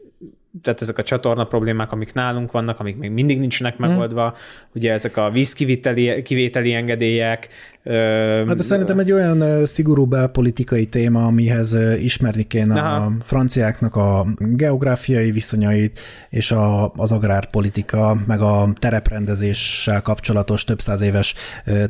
tehát 0.62 0.82
ezek 0.82 0.98
a 0.98 1.04
csatorna 1.04 1.46
problémák, 1.46 1.92
amik 1.92 2.14
nálunk 2.14 2.52
vannak, 2.52 2.80
amik 2.80 2.98
még 2.98 3.12
mindig 3.12 3.40
nincsenek 3.40 3.76
hmm. 3.76 3.88
megoldva, 3.88 4.36
ugye 4.76 4.92
ezek 4.92 5.18
a 5.18 5.30
vízkivételi 5.30 6.22
kivételi 6.22 6.74
engedélyek. 6.74 7.50
Hát 7.84 8.56
de 8.56 8.62
szerintem 8.62 9.00
egy 9.00 9.12
olyan 9.12 9.66
szigorú 9.66 10.06
belpolitikai 10.06 10.86
téma, 10.86 11.26
amihez 11.26 11.78
ismerni 12.00 12.44
kéne 12.44 12.80
Aha. 12.80 12.96
a 12.96 13.12
franciáknak 13.24 13.96
a 13.96 14.26
geográfiai 14.38 15.32
viszonyait, 15.32 16.00
és 16.30 16.52
a, 16.52 16.92
az 16.96 17.12
agrárpolitika, 17.12 18.18
meg 18.28 18.42
a 18.42 18.68
tereprendezéssel 18.80 20.02
kapcsolatos 20.02 20.64
több 20.64 20.80
száz 20.80 21.02
éves 21.02 21.36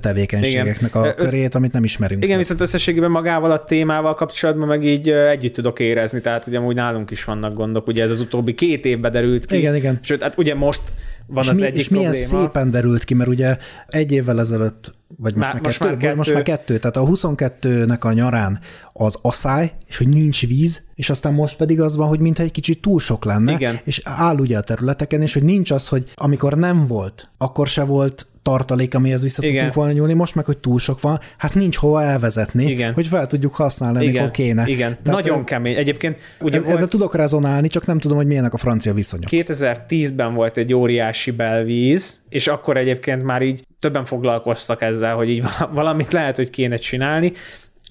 tevékenységeknek 0.02 0.90
igen. 0.96 1.08
a 1.08 1.14
körét, 1.14 1.56
amit 1.56 1.72
nem 1.72 1.84
ismerünk. 1.84 2.24
Igen, 2.24 2.38
viszont 2.38 2.62
összességében 2.62 3.12
magával 3.12 3.52
a 3.52 3.64
témával 3.64 4.16
kapcsolatban 4.16 4.68
meg 4.68 4.86
így 4.86 5.10
együtt 5.10 5.54
tudok 5.54 5.80
érezni, 5.80 6.22
tehát 6.22 6.48
ugye 6.48 6.58
amúgy 6.58 6.76
nálunk 6.76 7.12
is 7.12 7.24
vannak 7.24 7.54
gondok, 7.54 7.88
ugye 7.88 8.04
ez 8.04 8.10
az 8.10 8.20
utóbbi 8.20 8.51
utóbbi 8.52 8.54
két 8.54 8.86
évben 8.86 9.12
derült 9.12 9.46
ki. 9.46 9.58
Igen, 9.58 9.76
igen. 9.76 10.00
Sőt, 10.02 10.22
hát 10.22 10.38
ugye 10.38 10.56
most 10.56 10.82
van 11.28 11.44
és 11.44 11.50
az 11.50 11.60
mi, 11.60 11.66
egyik 11.66 11.80
és 11.80 11.90
milyen 11.90 12.12
probléma. 12.12 12.42
szépen 12.42 12.72
derült 12.72 13.04
ki, 13.04 13.14
mert 13.14 13.30
ugye 13.30 13.58
egy 13.88 14.12
évvel 14.12 14.40
ezelőtt, 14.40 14.94
vagy 15.18 15.36
most, 15.36 15.54
már, 15.54 15.62
most 15.62 15.80
már, 15.80 15.90
már 15.90 15.98
kettő, 15.98 16.08
kettő. 16.08 16.18
most 16.18 16.34
már 16.34 16.44
kettő, 16.44 16.80
tehát 16.80 16.98
a 16.98 17.04
22-nek 17.04 18.00
a 18.00 18.12
nyarán 18.12 18.60
az 18.94 19.18
asszály, 19.22 19.72
és 19.88 19.98
hogy 19.98 20.08
nincs 20.08 20.48
víz, 20.48 20.84
és 20.96 21.10
aztán 21.10 21.34
most 21.34 21.58
pedig 21.58 21.82
az 21.82 21.96
van, 21.96 22.08
hogy 22.08 22.20
mintha 22.20 22.44
egy 22.44 22.52
kicsit 22.52 22.82
túl 22.82 23.00
sok 23.00 23.26
lenne, 23.26 23.54
Igen. 23.54 23.80
és 23.84 24.02
áll 24.04 24.38
ugye 24.38 24.58
a 24.58 24.62
területeken, 24.62 25.22
és 25.22 25.34
hogy 25.34 25.44
nincs 25.44 25.72
az, 25.72 25.88
hogy 25.88 26.12
amikor 26.16 26.58
nem 26.58 26.88
volt, 26.88 27.30
akkor 27.38 27.68
se 27.68 27.84
volt 27.84 28.26
tartalék, 28.42 28.96
amihez 28.96 29.22
vissza 29.22 29.44
Igen. 29.44 29.54
tudtunk 29.54 29.74
volna 29.74 29.92
nyúlni, 29.92 30.14
most 30.14 30.36
meg, 30.36 30.46
hogy 30.46 30.58
túl 30.58 30.80
sok 30.80 31.02
van, 31.02 31.20
hát 31.38 31.54
nincs 31.54 31.78
hova 31.78 32.04
elvezetni, 32.04 32.66
Igen. 32.66 32.94
hogy 32.94 33.08
fel 33.08 33.28
tudjuk 33.28 33.56
használni, 33.56 34.04
Igen, 34.04 34.16
amikor 34.16 34.32
kéne. 34.32 34.64
igen. 34.68 34.98
Tehát, 35.04 35.22
nagyon 35.24 35.40
ö, 35.40 35.44
kemény. 35.44 35.76
Egyébként 35.76 36.20
ugye 36.40 36.56
ez, 36.56 36.64
volt, 36.64 36.76
ezzel 36.76 36.88
tudok 36.88 37.16
rezonálni, 37.16 37.68
csak 37.68 37.86
nem 37.86 38.00
tudom, 38.00 38.18
hogy 38.18 38.28
milyenek 38.28 38.54
a 38.54 38.58
francia 38.58 38.94
viszonyok. 38.94 39.30
2010-ben 39.32 40.34
volt 40.34 40.58
egy 40.58 40.74
óriási 40.74 41.32
belvíz, 41.32 42.22
és 42.30 42.48
akkor 42.48 42.78
egyébként 42.78 43.24
már 43.24 43.42
így 43.42 43.64
többen 43.80 44.06
foglalkoztak 44.06 44.82
ezzel, 44.82 45.16
hogy 45.16 45.30
így 45.30 45.44
valamit 45.72 46.14
lehet, 46.14 46.36
hogy 46.36 46.50
kéne 46.50 46.76
csinálni, 46.76 47.32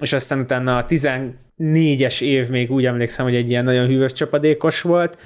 és 0.01 0.13
aztán 0.13 0.39
utána 0.39 0.77
a 0.77 0.85
14-es 0.85 2.21
év 2.21 2.49
még 2.49 2.71
úgy 2.71 2.85
emlékszem, 2.85 3.25
hogy 3.25 3.35
egy 3.35 3.51
ilyen 3.51 3.65
nagyon 3.65 3.87
hűvös 3.87 4.13
csapadékos 4.13 4.83
volt, 4.83 5.19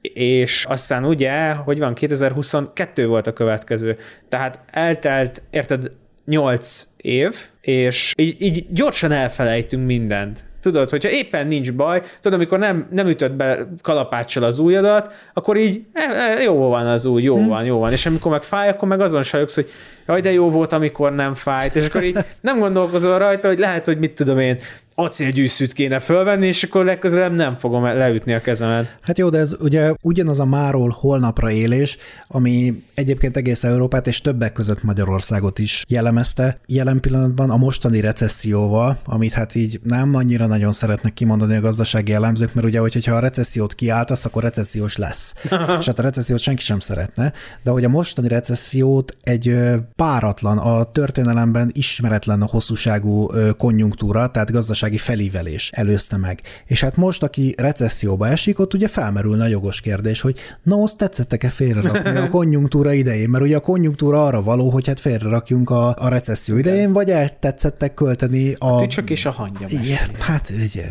és 0.00 0.64
aztán 0.64 1.04
ugye, 1.04 1.52
hogy 1.52 1.78
van, 1.78 1.94
2022 1.94 3.06
volt 3.06 3.26
a 3.26 3.32
következő. 3.32 3.96
Tehát 4.28 4.60
eltelt, 4.70 5.42
érted, 5.50 5.90
8 6.24 6.86
év, 6.96 7.36
és 7.60 8.12
így, 8.16 8.42
így 8.42 8.66
gyorsan 8.70 9.12
elfelejtünk 9.12 9.86
mindent. 9.86 10.44
Tudod, 10.68 10.90
hogyha 10.90 11.10
éppen 11.10 11.46
nincs 11.46 11.72
baj, 11.72 12.02
tudod, 12.20 12.38
amikor 12.38 12.58
nem, 12.58 12.86
nem 12.90 13.06
ütött 13.06 13.32
be 13.32 13.68
kalapáccsal 13.82 14.42
az 14.42 14.58
ujjadat, 14.58 15.12
akkor 15.34 15.56
így 15.56 15.84
e, 15.92 16.00
e, 16.00 16.42
jó 16.42 16.68
van 16.68 16.86
az 16.86 17.04
új, 17.04 17.22
jó 17.22 17.36
hmm. 17.36 17.48
van, 17.48 17.64
jó 17.64 17.78
van. 17.78 17.92
És 17.92 18.06
amikor 18.06 18.30
meg 18.30 18.42
fáj, 18.42 18.68
akkor 18.68 18.88
meg 18.88 19.00
azon 19.00 19.22
sajogsz, 19.22 19.54
hogy 19.54 19.70
jaj, 20.06 20.20
de 20.20 20.32
jó 20.32 20.50
volt, 20.50 20.72
amikor 20.72 21.14
nem 21.14 21.34
fájt. 21.34 21.76
És 21.76 21.86
akkor 21.86 22.02
így 22.02 22.18
nem 22.40 22.58
gondolkozol 22.58 23.18
rajta, 23.18 23.48
hogy 23.48 23.58
lehet, 23.58 23.86
hogy 23.86 23.98
mit 23.98 24.14
tudom 24.14 24.38
én, 24.38 24.58
acélgyűszűt 25.00 25.72
kéne 25.72 25.98
fölvenni, 25.98 26.46
és 26.46 26.62
akkor 26.62 26.84
legközelebb 26.84 27.32
nem 27.32 27.56
fogom 27.56 27.84
leütni 27.84 28.34
a 28.34 28.40
kezemet. 28.40 28.96
Hát 29.00 29.18
jó, 29.18 29.28
de 29.28 29.38
ez 29.38 29.56
ugye 29.60 29.92
ugyanaz 30.02 30.40
a 30.40 30.44
máról 30.44 30.96
holnapra 31.00 31.50
élés, 31.50 31.98
ami 32.26 32.82
egyébként 32.94 33.36
egész 33.36 33.64
Európát 33.64 34.06
és 34.06 34.20
többek 34.20 34.52
között 34.52 34.82
Magyarországot 34.82 35.58
is 35.58 35.84
jellemezte. 35.88 36.60
Jelen 36.66 37.00
pillanatban 37.00 37.50
a 37.50 37.56
mostani 37.56 38.00
recesszióval, 38.00 38.98
amit 39.04 39.32
hát 39.32 39.54
így 39.54 39.80
nem 39.82 40.14
annyira 40.14 40.46
nagyon 40.58 40.72
szeretnek 40.72 41.12
kimondani 41.12 41.56
a 41.56 41.60
gazdasági 41.60 42.12
elemzők, 42.12 42.54
mert 42.54 42.66
ugye, 42.66 42.78
hogyha 42.78 43.14
a 43.14 43.18
recessziót 43.18 43.74
kiáltasz, 43.74 44.24
akkor 44.24 44.42
recessziós 44.42 44.96
lesz. 44.96 45.34
és 45.78 45.86
hát 45.86 45.98
a 45.98 46.02
recessziót 46.02 46.40
senki 46.40 46.62
sem 46.62 46.80
szeretne, 46.80 47.32
de 47.62 47.70
hogy 47.70 47.84
a 47.84 47.88
mostani 47.88 48.28
recessziót 48.28 49.16
egy 49.22 49.56
páratlan, 49.96 50.58
a 50.58 50.84
történelemben 50.84 51.70
ismeretlen 51.74 52.42
a 52.42 52.46
hosszúságú 52.46 53.26
konjunktúra, 53.56 54.30
tehát 54.30 54.50
gazdasági 54.50 54.98
felívelés 54.98 55.70
előzte 55.74 56.16
meg. 56.16 56.40
És 56.66 56.80
hát 56.80 56.96
most, 56.96 57.22
aki 57.22 57.54
recesszióba 57.56 58.28
esik, 58.28 58.58
ott 58.58 58.74
ugye 58.74 58.88
felmerülne 58.88 59.44
a 59.44 59.48
jogos 59.48 59.80
kérdés, 59.80 60.20
hogy 60.20 60.38
na, 60.62 60.82
azt 60.82 60.96
tetszettek-e 60.96 61.48
félrerakni 61.48 62.16
a 62.16 62.28
konjunktúra 62.38 62.92
idején, 62.92 63.28
mert 63.28 63.44
ugye 63.44 63.56
a 63.56 63.60
konjunktúra 63.60 64.26
arra 64.26 64.42
való, 64.42 64.70
hogy 64.70 64.86
hát 64.86 65.00
félrerakjunk 65.00 65.70
a, 65.70 65.94
a 65.98 66.08
recesszió 66.08 66.56
idején, 66.56 66.92
vagy 66.92 67.10
eltetszettek 67.10 67.94
költeni 67.94 68.54
a... 68.58 68.66
A 68.74 68.80
tücsök 68.80 69.10
és 69.10 69.26
a 69.26 69.30
hangya. 69.30 69.66
Igen, 69.68 70.08
hát 70.18 70.37
így, 70.50 70.84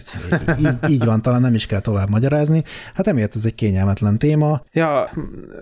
így, 0.59 0.91
így 0.91 1.05
van, 1.05 1.21
talán 1.21 1.41
nem 1.41 1.53
is 1.53 1.65
kell 1.65 1.79
tovább 1.79 2.09
magyarázni. 2.09 2.63
Hát 2.93 3.07
emiatt 3.07 3.35
ez 3.35 3.45
egy 3.45 3.55
kényelmetlen 3.55 4.17
téma. 4.17 4.61
Ja, 4.71 5.09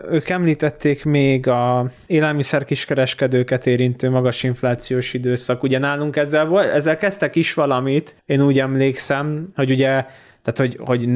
ők 0.09 0.29
említették 0.29 1.03
még 1.03 1.47
a 1.47 1.91
élelmiszer 2.05 2.65
kiskereskedőket 2.65 3.67
érintő 3.67 4.09
magas 4.09 4.43
inflációs 4.43 5.13
időszak. 5.13 5.63
Ugye 5.63 5.77
nálunk 5.77 6.15
ezzel, 6.15 6.45
volt, 6.45 6.71
ezzel 6.71 6.97
kezdtek 6.97 7.35
is 7.35 7.53
valamit, 7.53 8.15
én 8.25 8.41
úgy 8.41 8.59
emlékszem, 8.59 9.47
hogy 9.55 9.71
ugye 9.71 10.05
tehát, 10.45 10.59
hogy, 10.59 10.77
hogy 10.85 11.09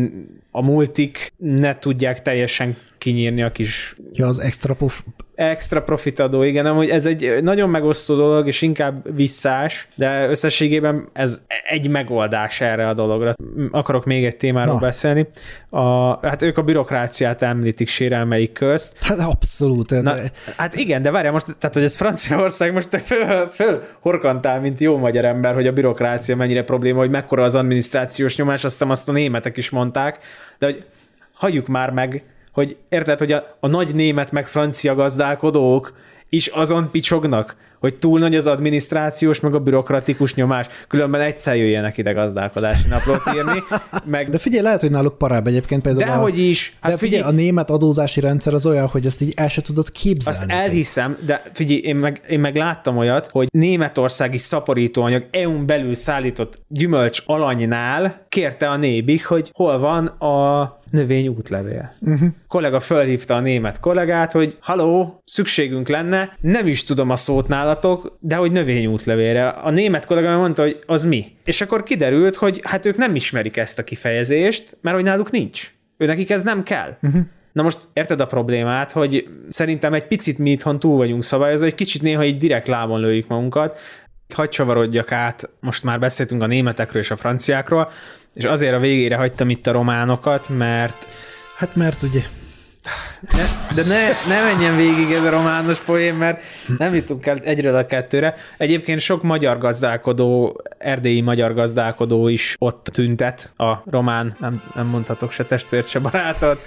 a 0.52 0.62
multik 0.62 1.34
ne 1.38 1.80
tudják 1.80 2.22
teljesen 2.22 2.76
kinyírni 3.00 3.44
a 3.44 3.52
kis 3.52 3.96
Ja, 4.14 4.28
az 4.28 4.40
extra 4.40 4.74
pof... 4.74 5.04
extra 5.36 5.82
profitadó, 5.84 6.44
igen, 6.44 6.66
amúgy 6.66 6.90
ez 6.90 7.06
egy 7.06 7.44
nagyon 7.44 7.70
megosztó 7.70 8.16
dolog, 8.16 8.48
és 8.48 8.62
inkább 8.62 9.16
visszás, 9.16 9.88
de 9.96 10.28
összességében 10.30 11.10
ez 11.14 11.42
egy 11.70 11.90
megoldás 11.90 12.62
erre 12.62 12.88
a 12.88 12.94
dologra. 12.94 13.32
Akarok 13.72 14.06
még 14.06 14.26
egy 14.26 14.38
témáról 14.38 14.74
Na. 14.74 14.80
beszélni. 14.80 15.28
A, 15.70 16.28
hát 16.28 16.42
ők 16.42 16.58
a 16.58 16.62
bürokráciát 16.62 17.42
említik 17.42 17.88
sérelmeik 17.88 18.52
közt. 18.52 19.04
Hát 19.04 19.20
abszolút. 19.20 19.90
Na, 19.90 20.02
de- 20.02 20.32
hát 20.58 20.76
igen, 20.76 21.02
de 21.02 21.12
várjál 21.12 21.34
most, 21.34 21.58
tehát 21.60 21.76
hogy 21.76 21.84
ez 21.84 21.96
Franciaország, 21.96 22.74
most 22.74 22.90
te 22.90 22.98
föl, 22.98 23.48
föl 23.48 23.84
horkantál, 24.00 24.60
mint 24.60 24.80
jó 24.80 24.98
magyar 24.98 25.26
ember, 25.26 25.54
hogy 25.54 25.68
a 25.68 25.72
bürokrácia 25.72 26.36
mennyire 26.36 26.64
probléma, 26.64 27.00
hogy 27.00 27.10
mekkora 27.10 27.44
az 27.44 27.56
adminisztrációs 27.56 28.36
nyomás, 28.36 28.64
aztán 28.64 28.90
azt 28.90 29.10
a 29.10 29.12
németek 29.12 29.58
is 29.58 29.70
mondták, 29.70 30.20
de 30.60 30.66
hogy 30.66 30.86
hagyjuk 31.34 31.68
már 31.68 31.92
meg, 31.92 32.24
hogy 32.60 32.78
érted, 32.90 33.20
hogy 33.20 33.32
a, 33.32 33.58
a 33.60 33.68
nagy 33.68 33.96
német 33.96 34.32
meg 34.32 34.48
francia 34.48 34.96
gazdálkodók 34.96 35.94
is 36.30 36.48
azon 36.48 36.92
picsognak, 36.92 37.56
hogy 37.80 37.96
túl 37.96 38.20
nagy 38.20 38.36
az 38.36 38.48
adminisztrációs, 38.48 39.40
meg 39.40 39.56
a 39.56 39.60
bürokratikus 39.60 40.36
nyomás, 40.36 40.66
különben 40.88 41.22
egyszer 41.22 41.56
jöjjenek 41.56 41.98
ide 41.98 42.12
gazdálkodási 42.12 42.88
naplót 42.88 43.22
írni, 43.36 43.64
meg 44.06 44.30
De 44.30 44.38
figyelj, 44.38 44.64
lehet, 44.64 44.82
hogy 44.82 44.92
náluk 44.92 45.18
parább 45.18 45.48
egyébként 45.48 45.82
például. 45.82 46.12
a, 46.12 46.14
dehogy 46.14 46.38
is. 46.38 46.78
Hát 46.82 46.92
de 46.92 46.98
figyelj, 46.98 47.24
a 47.24 47.32
német 47.32 47.70
adózási 47.70 48.20
rendszer 48.20 48.54
az 48.54 48.66
olyan, 48.66 48.88
hogy 48.88 49.06
ezt 49.06 49.22
így 49.22 49.34
el 49.36 49.50
se 49.50 49.62
tudod 49.62 49.92
képzelni. 49.92 50.40
Azt 50.40 50.62
elhiszem, 50.62 51.18
de 51.26 51.42
figyelj, 51.54 51.80
én 51.80 51.96
meg, 51.96 52.22
én 52.30 52.40
meg 52.40 52.56
láttam 52.56 52.98
olyat, 52.98 53.28
hogy 53.32 53.48
németországi 53.52 54.38
szaporítóanyag 54.38 55.28
EU-n 55.32 55.66
belül 55.66 55.96
szállított 55.96 56.62
gyümölcs 56.68 57.22
alanynál 57.26 58.26
kérte 58.30 58.70
a 58.70 58.76
nébik, 58.76 59.26
hogy 59.26 59.50
hol 59.54 59.80
van 59.80 60.06
a 60.06 60.79
növény 60.92 61.28
útlevél. 61.28 61.94
Uh-huh. 62.02 62.30
Kollega 62.48 62.80
fölhívta 62.80 63.36
a 63.36 63.40
német 63.40 63.80
kollégát, 63.80 64.32
hogy 64.32 64.58
haló, 64.60 65.22
szükségünk 65.26 65.88
lenne, 65.88 66.38
nem 66.42 66.68
is 66.68 66.84
tudom 66.84 67.10
a 67.10 67.16
szót 67.16 67.48
nálatok, 67.48 68.18
de 68.20 68.36
hogy 68.36 68.52
növény 68.52 68.86
útlevélre. 68.86 69.48
A 69.48 69.70
német 69.70 70.06
kollega 70.06 70.38
mondta, 70.38 70.62
hogy 70.62 70.80
az 70.86 71.06
mi. 71.06 71.26
És 71.46 71.62
akkor 71.62 71.84
kiderült, 71.84 72.36
hogy 72.36 72.60
hát 72.64 72.86
ők 72.86 72.98
nem 72.98 73.16
ismerik 73.16 73.58
ezt 73.58 73.80
a 73.80 73.84
kifejezést, 73.84 74.78
mert 74.82 74.96
hogy 74.96 75.06
náluk 75.06 75.32
nincs. 75.32 75.74
Ő 75.98 76.06
nekik 76.06 76.30
ez 76.30 76.44
nem 76.44 76.64
kell. 76.64 76.98
Uh-huh. 77.02 77.22
Na 77.54 77.64
most 77.64 77.80
érted 77.94 78.20
a 78.22 78.26
problémát, 78.26 78.92
hogy 78.92 79.28
szerintem 79.50 79.94
egy 79.94 80.08
picit 80.08 80.38
mi 80.38 80.52
itthon 80.52 80.80
túl 80.80 80.98
vagyunk 80.98 81.24
szabályozva, 81.24 81.66
egy 81.66 81.76
kicsit 81.76 82.02
néha 82.02 82.24
így 82.24 82.38
direkt 82.38 82.68
lábon 82.68 83.00
lőjük 83.00 83.28
magunkat. 83.28 83.78
Hagy 84.36 84.50
csavarodjak 84.50 85.12
át, 85.12 85.50
most 85.60 85.84
már 85.84 86.00
beszéltünk 86.00 86.42
a 86.42 86.46
németekről 86.46 87.02
és 87.02 87.12
a 87.12 87.16
franciákról, 87.16 87.92
és 88.34 88.44
azért 88.44 88.76
a 88.76 88.80
végére 88.80 89.16
hagytam 89.16 89.50
itt 89.50 89.68
a 89.68 89.72
románokat, 89.72 90.50
mert 90.50 91.18
Hát 91.60 91.76
mert 91.76 92.02
ugye 92.02 92.22
ne, 93.32 93.44
de 93.76 93.84
ne, 93.84 94.08
ne 94.28 94.42
menjen 94.44 94.76
végig 94.76 95.12
ez 95.12 95.24
a 95.24 95.30
romános 95.30 95.80
poén, 95.80 96.16
mert 96.16 96.42
nem 96.78 96.94
jutunk 96.94 97.26
el 97.26 97.38
egyről 97.38 97.76
a 97.76 97.86
kettőre. 97.86 98.36
Egyébként 98.58 99.00
sok 99.00 99.24
magyar 99.24 99.58
gazdálkodó, 99.58 100.62
erdélyi 100.78 101.22
magyar 101.22 101.54
gazdálkodó 101.54 102.28
is 102.28 102.56
ott 102.60 102.90
tüntet 102.94 103.54
a 103.56 103.84
román, 103.86 104.36
nem, 104.40 104.64
nem 104.76 104.88
mondhatok 104.88 105.32
se 105.32 105.46
testvért, 105.46 105.88
se 105.88 106.00
barátot, 106.00 106.58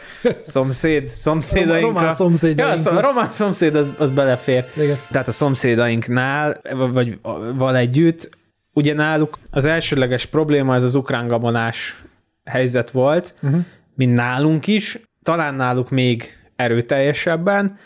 szomszéd, 0.43 1.09
szomszédaink. 1.09 1.87
Román 1.87 2.13
szomszédaink. 2.13 2.85
Ja, 2.85 2.91
a 2.91 3.01
román 3.01 3.31
szomszéd 3.31 3.75
az, 3.75 3.95
az 3.99 4.11
belefér. 4.11 4.65
Igen. 4.77 4.97
Tehát 5.11 5.29
a 5.29 5.33
szomszédainknál, 5.33 6.61
vagy 6.93 7.19
val 7.57 7.77
együtt, 7.77 8.31
ugye 8.73 8.95
náluk 8.95 9.39
az 9.51 9.65
elsődleges 9.65 10.27
probléma 10.27 10.75
ez 10.75 10.83
az 10.83 10.95
ukrán 10.95 11.27
gabonás 11.27 12.03
helyzet 12.45 12.91
volt, 12.91 13.35
uh-huh. 13.43 13.61
mint 13.95 14.15
nálunk 14.15 14.67
is, 14.67 14.99
talán 15.23 15.55
náluk 15.55 15.91
még 15.91 16.37
erőteljesebben, 16.57 17.79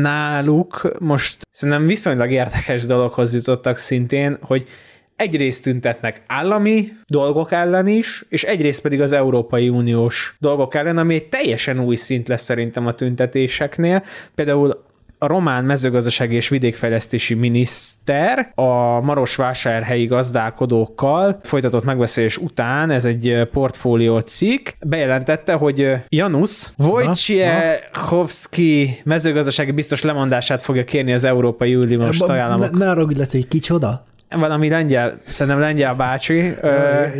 náluk 0.00 0.96
most 0.98 1.46
szerintem 1.50 1.86
viszonylag 1.86 2.30
érdekes 2.30 2.86
dologhoz 2.86 3.34
jutottak 3.34 3.78
szintén, 3.78 4.38
hogy 4.40 4.68
egyrészt 5.16 5.64
tüntetnek 5.64 6.22
állami 6.26 6.92
dolgok 7.06 7.52
ellen 7.52 7.86
is, 7.86 8.24
és 8.28 8.42
egyrészt 8.42 8.82
pedig 8.82 9.00
az 9.00 9.12
Európai 9.12 9.68
Uniós 9.68 10.36
dolgok 10.40 10.74
ellen, 10.74 10.98
ami 10.98 11.14
egy 11.14 11.28
teljesen 11.28 11.80
új 11.80 11.96
szint 11.96 12.28
lesz 12.28 12.42
szerintem 12.42 12.86
a 12.86 12.94
tüntetéseknél. 12.94 14.02
Például 14.34 14.84
a 15.24 15.26
román 15.26 15.64
mezőgazdasági 15.64 16.34
és 16.34 16.48
vidékfejlesztési 16.48 17.34
miniszter 17.34 18.52
a 18.54 19.00
Marosvásárhelyi 19.00 20.06
gazdálkodókkal 20.06 21.38
folytatott 21.42 21.84
megbeszélés 21.84 22.38
után, 22.38 22.90
ez 22.90 23.04
egy 23.04 23.48
portfólió 23.52 24.18
cikk, 24.18 24.68
bejelentette, 24.86 25.52
hogy 25.52 25.92
Janusz 26.08 26.72
Wojciechowski 26.78 29.00
mezőgazdasági 29.04 29.70
biztos 29.70 30.02
lemondását 30.02 30.62
fogja 30.62 30.84
kérni 30.84 31.12
az 31.12 31.24
Európai 31.24 31.74
Uniós 31.74 32.18
tagállamok. 32.18 32.70
Ne, 32.70 32.84
ne 32.84 32.90
arra 32.90 33.06
hogy 33.30 33.48
kicsoda? 33.48 34.06
Valami 34.30 34.68
lengyel, 34.68 35.16
szerintem 35.28 35.60
lengyel 35.60 35.94
bácsi. 35.94 36.34
Jó, 36.34 36.52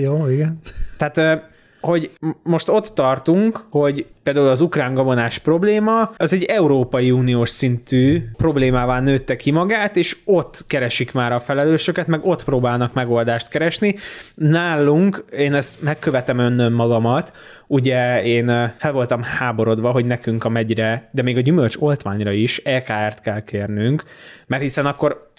jó 0.03 0.29
igen. 0.29 0.61
Tehát 0.99 1.53
hogy 1.85 2.11
most 2.43 2.69
ott 2.69 2.87
tartunk, 2.87 3.65
hogy 3.71 4.07
például 4.23 4.49
az 4.49 4.61
ukrán 4.61 4.95
gabonás 4.95 5.39
probléma, 5.39 6.13
az 6.17 6.33
egy 6.33 6.45
Európai 6.45 7.11
Uniós 7.11 7.51
szintű 7.51 8.23
problémává 8.37 9.01
nőtte 9.01 9.37
ki 9.37 9.51
magát, 9.51 9.97
és 9.97 10.17
ott 10.25 10.65
keresik 10.67 11.13
már 11.13 11.33
a 11.33 11.41
felelősöket, 11.41 12.07
meg 12.07 12.25
ott 12.25 12.45
próbálnak 12.45 12.93
megoldást 12.93 13.49
keresni. 13.49 13.95
Nálunk, 14.35 15.25
én 15.37 15.55
ezt 15.55 15.83
megkövetem 15.83 16.39
önnön 16.39 16.73
magamat, 16.73 17.33
ugye 17.67 18.23
én 18.23 18.75
fel 18.79 18.93
voltam 18.93 19.23
háborodva, 19.23 19.91
hogy 19.91 20.07
nekünk 20.07 20.45
a 20.45 20.49
megyre, 20.49 21.09
de 21.13 21.23
még 21.23 21.37
a 21.37 21.41
gyümölcs 21.41 21.77
oltványra 21.79 22.33
is 22.33 22.59
EKR-t 22.59 23.21
kell 23.21 23.43
kérnünk, 23.43 24.05
mert 24.47 24.63
hiszen 24.63 24.87
akkor 24.87 25.33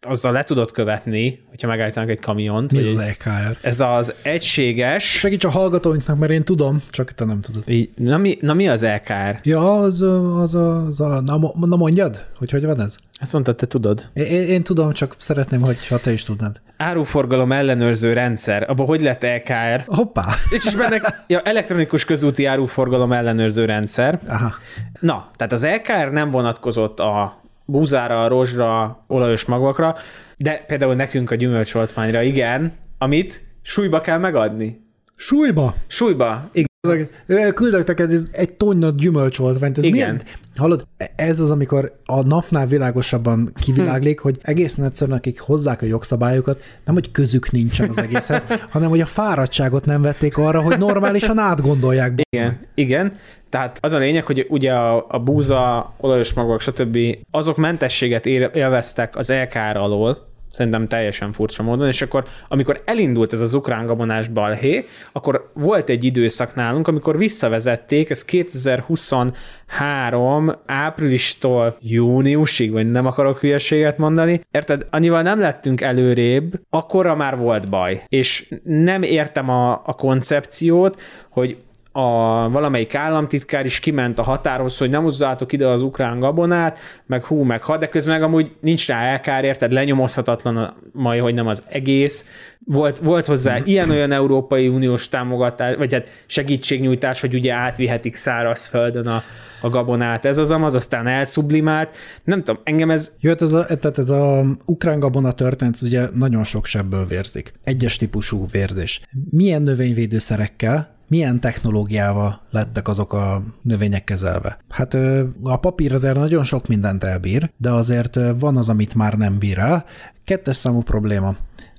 azzal 0.00 0.32
le 0.32 0.42
tudod 0.42 0.72
követni, 0.72 1.44
hogyha 1.48 1.68
megállítanak 1.68 2.10
egy 2.10 2.20
kamiont. 2.20 2.72
Mi 2.72 2.78
az 2.78 2.96
EKR? 2.96 3.56
Ez 3.60 3.80
az 3.80 4.14
egységes... 4.22 5.04
Segíts 5.04 5.44
a 5.44 5.50
hallgatóinknak, 5.50 6.18
mert 6.18 6.32
én 6.32 6.44
tudom, 6.44 6.82
csak 6.90 7.12
te 7.12 7.24
nem 7.24 7.40
tudod. 7.40 7.62
Így, 7.68 7.90
na, 7.96 8.16
mi, 8.16 8.38
na 8.40 8.54
mi 8.54 8.68
az 8.68 8.82
EKR? 8.82 9.38
Ja, 9.42 9.80
az, 9.80 10.02
az, 10.40 10.54
az 10.54 11.00
a... 11.00 11.20
Na, 11.20 11.52
na 11.60 11.76
mondjad, 11.76 12.26
hogy 12.38 12.50
hogy 12.50 12.64
van 12.64 12.80
ez? 12.80 12.96
Ezt 13.20 13.32
mondtad, 13.32 13.56
te 13.56 13.66
tudod. 13.66 14.10
Én, 14.12 14.24
én 14.26 14.62
tudom, 14.62 14.92
csak 14.92 15.14
szeretném, 15.18 15.60
hogy 15.60 15.86
ha 15.86 15.98
te 15.98 16.12
is 16.12 16.22
tudnád. 16.22 16.60
Áruforgalom 16.76 17.52
ellenőrző 17.52 18.12
rendszer. 18.12 18.70
Abba 18.70 18.84
hogy 18.84 19.00
lett 19.00 19.22
EKR? 19.22 19.84
Hoppá! 19.86 20.24
És 20.50 20.64
is 20.64 20.74
benne 20.74 21.24
ja, 21.26 21.40
elektronikus 21.40 22.04
közúti 22.04 22.44
áruforgalom 22.44 23.12
ellenőrző 23.12 23.64
rendszer. 23.64 24.20
Aha. 24.28 24.54
Na, 25.00 25.30
tehát 25.36 25.52
az 25.52 25.62
EKR 25.62 26.10
nem 26.10 26.30
vonatkozott 26.30 27.00
a 27.00 27.44
búzára, 27.66 28.28
rozsra, 28.28 29.04
olajos 29.06 29.44
magvakra, 29.44 29.94
de 30.36 30.64
például 30.66 30.94
nekünk 30.94 31.30
a 31.30 31.34
gyümölcsoltványra 31.34 32.22
igen, 32.22 32.72
amit 32.98 33.42
súlyba 33.62 34.00
kell 34.00 34.18
megadni. 34.18 34.84
Súlyba? 35.16 35.74
Súlyba, 35.86 36.50
igen. 36.52 37.54
Küldök 37.54 37.86
neked 37.86 38.12
egy 38.32 38.52
tonna 38.52 38.90
gyümölcsoltványt. 38.90 39.78
Ez 39.78 39.84
Igen. 39.84 39.96
Milyen? 39.96 40.22
Hallod, 40.56 40.86
ez 41.16 41.40
az, 41.40 41.50
amikor 41.50 42.00
a 42.04 42.22
napnál 42.22 42.66
világosabban 42.66 43.52
kiviláglik, 43.54 44.20
hogy 44.20 44.38
egészen 44.42 44.84
egyszerűen, 44.84 45.16
akik 45.16 45.40
hozzák 45.40 45.82
a 45.82 45.86
jogszabályokat, 45.86 46.62
nem, 46.84 46.94
hogy 46.94 47.10
közük 47.10 47.50
nincsen 47.50 47.88
az 47.88 47.98
egészhez, 47.98 48.46
hanem 48.72 48.88
hogy 48.88 49.00
a 49.00 49.06
fáradtságot 49.06 49.84
nem 49.84 50.02
vették 50.02 50.38
arra, 50.38 50.60
hogy 50.62 50.78
normálisan 50.78 51.38
átgondolják. 51.38 52.20
Igen, 52.30 52.58
igen. 52.74 53.18
Tehát 53.56 53.78
az 53.80 53.92
a 53.92 53.98
lényeg, 53.98 54.24
hogy 54.24 54.46
ugye 54.48 54.72
a, 54.72 55.06
a 55.08 55.18
búza, 55.18 55.94
olajos 56.00 56.32
magok, 56.32 56.60
stb. 56.60 56.98
azok 57.30 57.56
mentességet 57.56 58.26
élveztek 58.26 59.16
az 59.16 59.32
LKR 59.32 59.76
alól, 59.76 60.34
szerintem 60.48 60.88
teljesen 60.88 61.32
furcsa 61.32 61.62
módon, 61.62 61.88
és 61.88 62.02
akkor 62.02 62.24
amikor 62.48 62.82
elindult 62.84 63.32
ez 63.32 63.40
az 63.40 63.54
ukrán 63.54 63.86
gabonás 63.86 64.28
balhé, 64.28 64.86
akkor 65.12 65.50
volt 65.54 65.88
egy 65.88 66.04
időszak 66.04 66.54
nálunk, 66.54 66.88
amikor 66.88 67.18
visszavezették, 67.18 68.10
ez 68.10 68.24
2023 68.24 70.52
áprilistól 70.66 71.76
júniusig, 71.80 72.72
vagy 72.72 72.90
nem 72.90 73.06
akarok 73.06 73.38
hülyeséget 73.38 73.98
mondani, 73.98 74.40
érted? 74.50 74.86
Annyival 74.90 75.22
nem 75.22 75.40
lettünk 75.40 75.80
előrébb, 75.80 76.60
akkorra 76.70 77.14
már 77.14 77.36
volt 77.36 77.68
baj. 77.68 78.02
És 78.08 78.54
nem 78.64 79.02
értem 79.02 79.50
a, 79.50 79.72
a 79.72 79.94
koncepciót, 79.94 81.00
hogy 81.30 81.56
a 81.96 82.48
valamelyik 82.50 82.94
államtitkár 82.94 83.64
is 83.64 83.80
kiment 83.80 84.18
a 84.18 84.22
határhoz, 84.22 84.78
hogy 84.78 84.90
nem 84.90 85.02
hozzátok 85.02 85.52
ide 85.52 85.66
az 85.66 85.82
ukrán 85.82 86.18
gabonát, 86.18 86.78
meg 87.06 87.24
hú, 87.24 87.42
meg 87.42 87.62
ha, 87.62 87.76
de 87.76 87.88
közben 87.88 88.14
meg 88.14 88.28
amúgy 88.28 88.52
nincs 88.60 88.86
rá 88.86 89.02
elkár, 89.02 89.44
érted, 89.44 89.72
lenyomozhatatlan 89.72 90.56
a, 90.56 90.76
majd, 90.92 91.20
hogy 91.20 91.34
nem 91.34 91.46
az 91.46 91.62
egész. 91.68 92.24
Volt, 92.64 92.98
volt 92.98 93.26
hozzá 93.26 93.58
ilyen-olyan 93.64 94.12
Európai 94.12 94.68
Uniós 94.68 95.08
támogatás, 95.08 95.76
vagy 95.76 95.92
hát 95.92 96.12
segítségnyújtás, 96.26 97.20
hogy 97.20 97.34
ugye 97.34 97.52
átvihetik 97.52 98.14
szárazföldön 98.14 99.06
a, 99.06 99.22
a 99.60 99.68
gabonát. 99.68 100.24
Ez 100.24 100.38
az 100.38 100.50
amaz, 100.50 100.74
aztán 100.74 101.06
elszublimált. 101.06 101.96
Nem 102.24 102.42
tudom, 102.42 102.60
engem 102.64 102.90
ez... 102.90 103.12
Jött 103.20 103.40
ez 103.40 103.52
a, 103.52 103.64
tehát 103.64 103.98
ez 103.98 104.10
a 104.10 104.44
ukrán 104.64 104.98
gabona 104.98 105.32
történet 105.32 105.80
ugye 105.82 106.06
nagyon 106.14 106.44
sok 106.44 106.66
sebből 106.66 107.06
vérzik. 107.06 107.52
Egyes 107.62 107.96
típusú 107.96 108.46
vérzés. 108.50 109.00
Milyen 109.30 109.62
növényvédőszerekkel 109.62 110.94
milyen 111.08 111.40
technológiával 111.40 112.42
lettek 112.50 112.88
azok 112.88 113.12
a 113.12 113.42
növények 113.62 114.04
kezelve? 114.04 114.58
Hát 114.68 114.94
a 115.42 115.56
papír 115.56 115.92
azért 115.92 116.16
nagyon 116.16 116.44
sok 116.44 116.66
mindent 116.66 117.04
elbír, 117.04 117.50
de 117.56 117.70
azért 117.70 118.18
van 118.38 118.56
az, 118.56 118.68
amit 118.68 118.94
már 118.94 119.14
nem 119.14 119.38
bír 119.38 119.58
el. 119.58 119.84
Kettes 120.24 120.56
számú 120.56 120.82
probléma. 120.82 121.36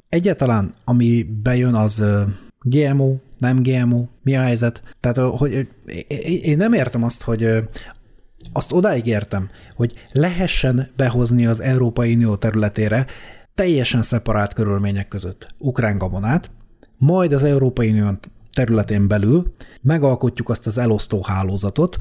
Egyáltalán, 0.09 0.73
ami 0.85 1.23
bejön, 1.43 1.73
az 1.73 2.03
GMO, 2.61 3.15
nem 3.37 3.63
GMO, 3.63 4.05
mi 4.23 4.35
a 4.35 4.41
helyzet? 4.41 4.81
Tehát, 4.99 5.17
hogy 5.17 5.67
én 6.41 6.57
nem 6.57 6.73
értem 6.73 7.03
azt, 7.03 7.23
hogy 7.23 7.47
azt 8.53 8.71
odáig 8.71 9.05
értem, 9.05 9.49
hogy 9.75 9.93
lehessen 10.11 10.87
behozni 10.95 11.45
az 11.45 11.61
Európai 11.61 12.13
Unió 12.13 12.35
területére 12.35 13.05
teljesen 13.55 14.01
szeparált 14.01 14.53
körülmények 14.53 15.07
között 15.07 15.47
ukrán 15.57 15.97
gabonát, 15.97 16.51
majd 16.97 17.33
az 17.33 17.43
Európai 17.43 17.89
Unión 17.89 18.19
területén 18.57 19.07
belül 19.07 19.53
megalkotjuk 19.81 20.49
azt 20.49 20.67
az 20.67 20.77
elosztó 20.77 21.23
hálózatot, 21.27 21.99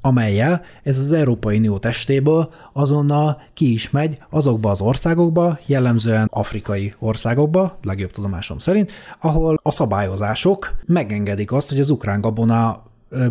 amelyel 0.00 0.62
ez 0.82 0.98
az 0.98 1.12
Európai 1.12 1.56
Unió 1.56 1.78
testéből 1.78 2.50
azonnal 2.72 3.42
ki 3.54 3.72
is 3.72 3.90
megy 3.90 4.18
azokba 4.30 4.70
az 4.70 4.80
országokba, 4.80 5.58
jellemzően 5.66 6.28
afrikai 6.32 6.92
országokba, 6.98 7.78
legjobb 7.82 8.10
tudomásom 8.10 8.58
szerint, 8.58 8.92
ahol 9.20 9.60
a 9.62 9.70
szabályozások 9.70 10.76
megengedik 10.86 11.52
azt, 11.52 11.68
hogy 11.68 11.80
az 11.80 11.90
ukrán 11.90 12.20
gabona 12.20 12.82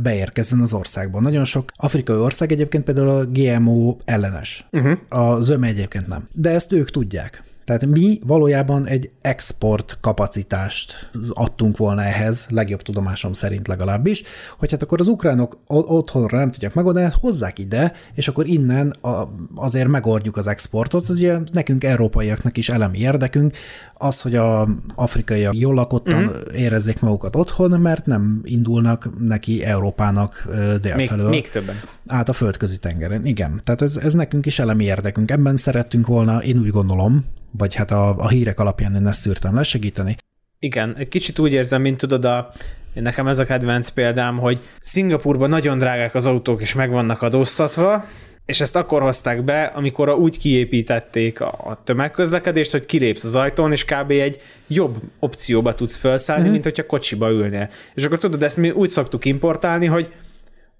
beérkezzen 0.01 0.61
az 0.61 0.73
országba. 0.73 1.19
Nagyon 1.19 1.45
sok 1.45 1.71
afrikai 1.75 2.17
ország 2.17 2.51
egyébként 2.51 2.83
például 2.83 3.09
a 3.09 3.25
GMO 3.25 3.97
ellenes. 4.05 4.67
Uh-huh. 4.71 4.97
A 5.09 5.41
zöme 5.41 5.67
egyébként 5.67 6.07
nem. 6.07 6.27
De 6.33 6.49
ezt 6.49 6.71
ők 6.71 6.89
tudják. 6.91 7.46
Tehát 7.67 7.85
mi 7.85 8.19
valójában 8.25 8.85
egy 8.85 9.09
export 9.21 9.97
kapacitást 10.01 11.09
adtunk 11.33 11.77
volna 11.77 12.03
ehhez, 12.03 12.45
legjobb 12.49 12.81
tudomásom 12.81 13.33
szerint 13.33 13.67
legalábbis, 13.67 14.23
hogy 14.57 14.71
hát 14.71 14.83
akkor 14.83 14.99
az 14.99 15.07
ukránok 15.07 15.57
otthonra 15.67 16.37
nem 16.37 16.51
tudják 16.51 16.73
megoldani, 16.73 17.05
hát 17.05 17.13
hozzák 17.13 17.59
ide, 17.59 17.93
és 18.13 18.27
akkor 18.27 18.47
innen 18.47 18.89
a, 18.89 19.29
azért 19.55 19.87
megoldjuk 19.87 20.37
az 20.37 20.47
exportot. 20.47 21.03
Ez 21.03 21.09
ugye 21.09 21.39
nekünk, 21.51 21.83
európaiaknak 21.83 22.57
is 22.57 22.69
elemi 22.69 22.97
érdekünk, 22.97 23.55
az, 23.93 24.21
hogy 24.21 24.35
a 24.35 24.67
afrikaiak 24.95 25.55
jól 25.57 25.73
lakottan 25.73 26.25
uh-huh. 26.25 26.59
érezzék 26.59 26.99
magukat 26.99 27.35
otthon, 27.35 27.79
mert 27.81 28.05
nem 28.05 28.41
indulnak 28.43 29.09
neki 29.19 29.63
Európának 29.63 30.47
délfelől. 30.81 31.29
Még, 31.29 31.33
még 31.33 31.49
többen. 31.49 31.75
Át 32.07 32.29
a 32.29 32.33
földközi 32.33 32.77
tengeren. 32.77 33.25
Igen, 33.25 33.61
tehát 33.63 33.81
ez, 33.81 33.97
ez 33.97 34.13
nekünk 34.13 34.45
is 34.45 34.59
elemi 34.59 34.83
érdekünk. 34.83 35.31
Ebben 35.31 35.55
szerettünk 35.55 36.07
volna, 36.07 36.43
én 36.43 36.59
úgy 36.59 36.69
gondolom, 36.69 37.25
vagy 37.57 37.75
hát 37.75 37.91
a, 37.91 38.15
a 38.17 38.27
hírek 38.27 38.59
alapján 38.59 38.95
én 38.95 39.07
ezt 39.07 39.19
szűrtem 39.19 39.55
lesegíteni. 39.55 40.15
Igen, 40.59 40.95
egy 40.97 41.07
kicsit 41.07 41.39
úgy 41.39 41.53
érzem, 41.53 41.81
mint 41.81 41.97
tudod, 41.97 42.25
a 42.25 42.53
Nekem 43.01 43.27
ez 43.27 43.37
a 43.39 43.45
kedvenc 43.45 43.89
példám, 43.89 44.37
hogy 44.37 44.59
Szingapurban 44.79 45.49
nagyon 45.49 45.77
drágák 45.77 46.15
az 46.15 46.25
autók, 46.25 46.61
és 46.61 46.73
meg 46.73 46.89
vannak 46.89 47.21
adóztatva, 47.21 48.05
és 48.45 48.61
ezt 48.61 48.75
akkor 48.75 49.01
hozták 49.01 49.43
be, 49.43 49.63
amikor 49.63 50.09
úgy 50.09 50.37
kiépítették 50.37 51.41
a 51.41 51.81
tömegközlekedést, 51.83 52.71
hogy 52.71 52.85
kilépsz 52.85 53.23
az 53.23 53.35
ajtón, 53.35 53.71
és 53.71 53.85
kb. 53.85 54.11
egy 54.11 54.41
jobb 54.67 54.97
opcióba 55.19 55.73
tudsz 55.73 55.97
felszállni, 55.97 56.43
mm-hmm. 56.43 56.51
mint 56.51 56.63
hogyha 56.63 56.85
kocsiba 56.85 57.29
ülnél. 57.29 57.69
És 57.93 58.05
akkor 58.05 58.17
tudod, 58.17 58.43
ezt 58.43 58.57
mi 58.57 58.69
úgy 58.69 58.89
szoktuk 58.89 59.25
importálni, 59.25 59.85
hogy 59.85 60.13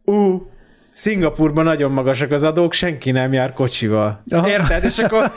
ú, 0.04 0.50
Szingapurban 0.98 1.64
nagyon 1.64 1.92
magasak 1.92 2.32
az 2.32 2.44
adók, 2.44 2.74
senki 2.74 3.12
nem 3.12 3.34
jár 3.34 3.54
kocsival. 3.54 4.24
Aha. 4.30 4.50
Érted? 4.50 4.84
És 4.84 4.98
akkor 4.98 5.32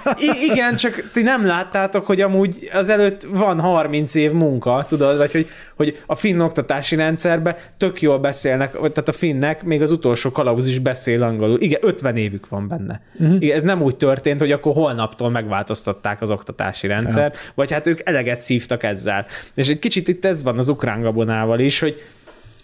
igen, 0.51 0.75
csak 0.75 1.11
ti 1.13 1.23
nem 1.23 1.47
láttátok, 1.47 2.07
hogy 2.07 2.21
amúgy 2.21 2.71
azelőtt 2.73 3.23
van 3.23 3.61
30 3.61 4.15
év 4.15 4.33
munka, 4.33 4.85
tudod, 4.89 5.17
vagy 5.17 5.33
hogy, 5.33 5.49
hogy 5.77 6.03
a 6.07 6.15
finn 6.15 6.41
oktatási 6.41 6.97
rendszerben 6.97 7.57
tök 7.77 8.03
jól 8.03 8.19
beszélnek, 8.19 8.73
tehát 8.73 9.09
a 9.09 9.13
finnek 9.13 9.63
még 9.65 9.83
az 9.83 9.91
utolsó 9.91 10.31
kalauz 10.31 10.67
is 10.67 10.79
beszél 10.79 11.23
angolul. 11.23 11.61
Igen, 11.61 11.81
50 11.83 12.17
évük 12.17 12.49
van 12.49 12.69
benne. 12.69 13.01
Uh-huh. 13.19 13.43
Igen, 13.43 13.57
ez 13.57 13.63
nem 13.63 13.83
úgy 13.83 13.97
történt, 13.97 14.41
hogy 14.41 14.53
akkor 14.53 14.73
holnaptól 14.73 15.31
megváltoztatták 15.31 16.21
az 16.21 16.31
oktatási 16.31 16.87
rendszert, 16.87 17.35
ja. 17.35 17.53
vagy 17.55 17.73
hát 17.73 17.87
ők 17.87 18.01
eleget 18.09 18.41
szívtak 18.41 18.83
ezzel. 18.83 19.27
És 19.55 19.69
egy 19.69 19.79
kicsit 19.79 20.09
itt 20.09 20.25
ez 20.25 20.43
van 20.43 20.59
az 20.59 20.69
ukrán 20.69 21.01
gabonával 21.01 21.59
is, 21.59 21.79
hogy 21.81 22.03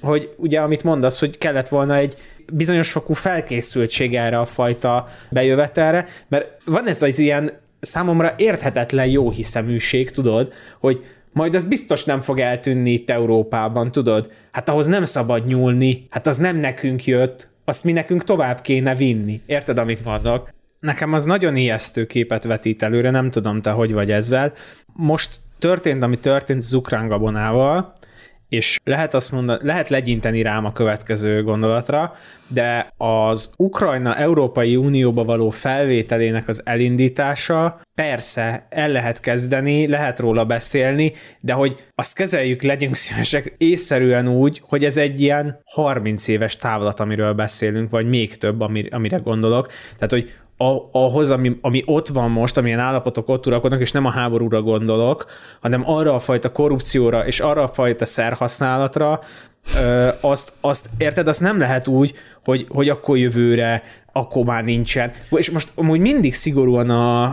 hogy 0.01 0.35
ugye 0.37 0.61
amit 0.61 0.83
mondasz, 0.83 1.21
hogy 1.21 1.39
kellett 1.39 1.69
volna 1.69 1.97
egy 1.97 2.17
bizonyos 2.53 2.91
fokú 2.91 3.15
felkészültség 3.15 4.15
erre 4.15 4.39
a 4.39 4.45
fajta 4.45 5.09
bejövetelre, 5.31 6.07
mert 6.29 6.47
van 6.65 6.87
ez 6.87 7.03
az 7.03 7.19
ilyen 7.19 7.51
számomra 7.81 8.35
érthetetlen 8.37 9.07
jó 9.07 9.31
hiszeműség, 9.31 10.11
tudod, 10.11 10.53
hogy 10.81 11.07
majd 11.33 11.55
az 11.55 11.65
biztos 11.65 12.05
nem 12.05 12.21
fog 12.21 12.39
eltűnni 12.39 12.91
itt 12.91 13.11
Európában, 13.11 13.91
tudod? 13.91 14.31
Hát 14.53 14.69
ahhoz 14.69 14.87
nem 14.87 15.05
szabad 15.05 15.45
nyúlni, 15.45 16.07
hát 16.11 16.27
az 16.27 16.37
nem 16.37 16.57
nekünk 16.57 17.05
jött, 17.05 17.49
azt 17.65 17.85
mi 17.85 17.93
nekünk 17.93 18.25
tovább 18.25 18.61
kéne 18.61 18.95
vinni. 18.95 19.41
Érted, 19.47 19.79
amit 19.79 20.05
mondok? 20.05 20.49
Nekem 20.81 21.13
az 21.13 21.25
nagyon 21.25 21.57
ijesztő 21.57 22.07
képet 22.07 22.45
vetít 22.45 22.83
előre, 22.83 23.11
nem 23.11 23.31
tudom 23.31 23.63
te, 23.63 23.71
hogy 23.71 23.93
vagy 23.93 24.11
ezzel. 24.11 24.53
Most 24.93 25.37
történt, 25.59 26.03
ami 26.03 26.19
történt 26.19 26.63
az 26.63 26.73
ukrán 26.73 27.09
gabonával, 27.09 27.93
és 28.49 28.79
lehet 28.85 29.15
azt 29.15 29.33
mondani, 29.33 29.59
lehet 29.63 29.89
legyinteni 29.89 30.43
rám 30.43 30.65
a 30.65 30.73
következő 30.73 31.43
gondolatra, 31.43 32.15
de 32.49 32.93
az 32.97 33.51
Ukrajna 33.57 34.17
Európai 34.17 34.77
Unióba 34.77 35.25
való 35.25 35.51
felvételének 35.51 36.49
az 36.49 36.63
elindítása 36.65 37.81
persze 37.95 38.67
el 38.71 38.89
lehet 38.89 39.21
kezdeni, 39.21 39.89
lehet 39.89 40.19
róla 40.19 40.45
beszélni, 40.45 41.13
de 41.41 41.53
hogy 41.53 41.85
azt 41.95 42.15
kezeljük, 42.15 42.63
legyünk 42.63 42.95
szívesek 42.95 43.55
észszerűen 43.59 44.29
úgy, 44.29 44.63
hogy 44.65 44.85
ez 44.85 44.97
egy 44.97 45.21
ilyen 45.21 45.61
30 45.65 46.29
éves 46.29 46.57
távlat, 46.57 47.01
amiről 47.01 47.33
beszélünk, 47.33 47.91
vagy 47.91 48.09
még 48.09 48.37
több, 48.37 48.61
amire 48.91 49.17
gondolok. 49.17 49.67
Tehát, 49.95 50.11
hogy 50.11 50.33
ahhoz, 50.93 51.31
ami, 51.31 51.59
ami 51.61 51.83
ott 51.87 52.09
van 52.09 52.31
most, 52.31 52.57
amilyen 52.57 52.79
állapotok 52.79 53.29
ott 53.29 53.47
uralkodnak, 53.47 53.81
és 53.81 53.93
nem 53.93 54.05
a 54.05 54.11
háborúra 54.11 54.63
gondolok, 54.63 55.27
hanem 55.61 55.83
arra 55.91 56.15
a 56.15 56.19
fajta 56.19 56.53
korrupcióra 56.53 57.27
és 57.27 57.41
arra 57.41 57.63
a 57.63 57.69
fajta 57.69 58.05
szerhasználatra, 58.05 59.21
ö, 59.75 60.09
azt, 60.21 60.53
azt, 60.61 60.91
érted, 60.99 61.29
azt 61.29 61.41
nem 61.41 61.59
lehet 61.59 61.89
úgy, 61.89 62.15
hogy, 62.45 62.67
hogy 62.69 62.89
akkor 62.89 63.17
jövőre, 63.19 63.83
akkor 64.13 64.45
már 64.45 64.65
nincsen. 64.65 65.13
És 65.31 65.51
most 65.51 65.73
amúgy 65.75 66.01
mindig 66.01 66.35
szigorúan 66.35 66.91
a, 66.91 67.25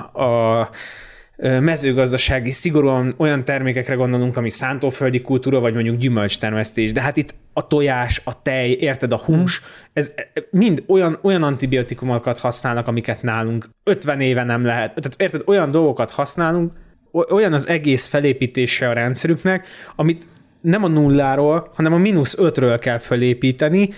a 0.60 0.70
mezőgazdasági, 1.50 2.52
szigorúan 2.52 3.14
olyan 3.18 3.46
termékekre 3.46 3.96
gondolunk, 3.96 4.38
ami 4.38 4.50
szántóföldi 4.50 5.22
kultúra, 5.22 5.60
vagy 5.60 5.74
mondjuk 5.74 5.98
gyümölcstermesztés, 5.98 6.92
de 6.92 7.02
hát 7.02 7.18
itt 7.18 7.36
a 7.54 7.68
tojás, 7.68 8.22
a 8.24 8.42
tej, 8.42 8.72
érted, 8.72 9.12
a 9.12 9.18
hús, 9.18 9.60
hmm. 9.60 9.68
ez 9.94 10.14
mind 10.50 10.84
olyan, 10.88 11.20
olyan 11.24 11.44
antibiotikumokat 11.44 12.38
használnak, 12.38 12.88
amiket 12.88 13.22
nálunk 13.22 13.70
50 13.84 14.22
éve 14.22 14.44
nem 14.44 14.66
lehet. 14.66 14.94
Tehát 14.96 15.16
érted, 15.18 15.42
olyan 15.46 15.72
dolgokat 15.72 16.12
használunk, 16.12 16.72
olyan 17.12 17.54
az 17.54 17.68
egész 17.68 18.08
felépítése 18.08 18.90
a 18.90 18.94
rendszerüknek, 18.94 19.68
amit 19.96 20.28
nem 20.62 20.84
a 20.84 20.88
nulláról, 20.88 21.72
hanem 21.76 21.94
a 21.94 21.98
mínusz 21.98 22.38
ötről 22.38 22.80
kell 22.80 22.98
felépíteni, 22.98 23.90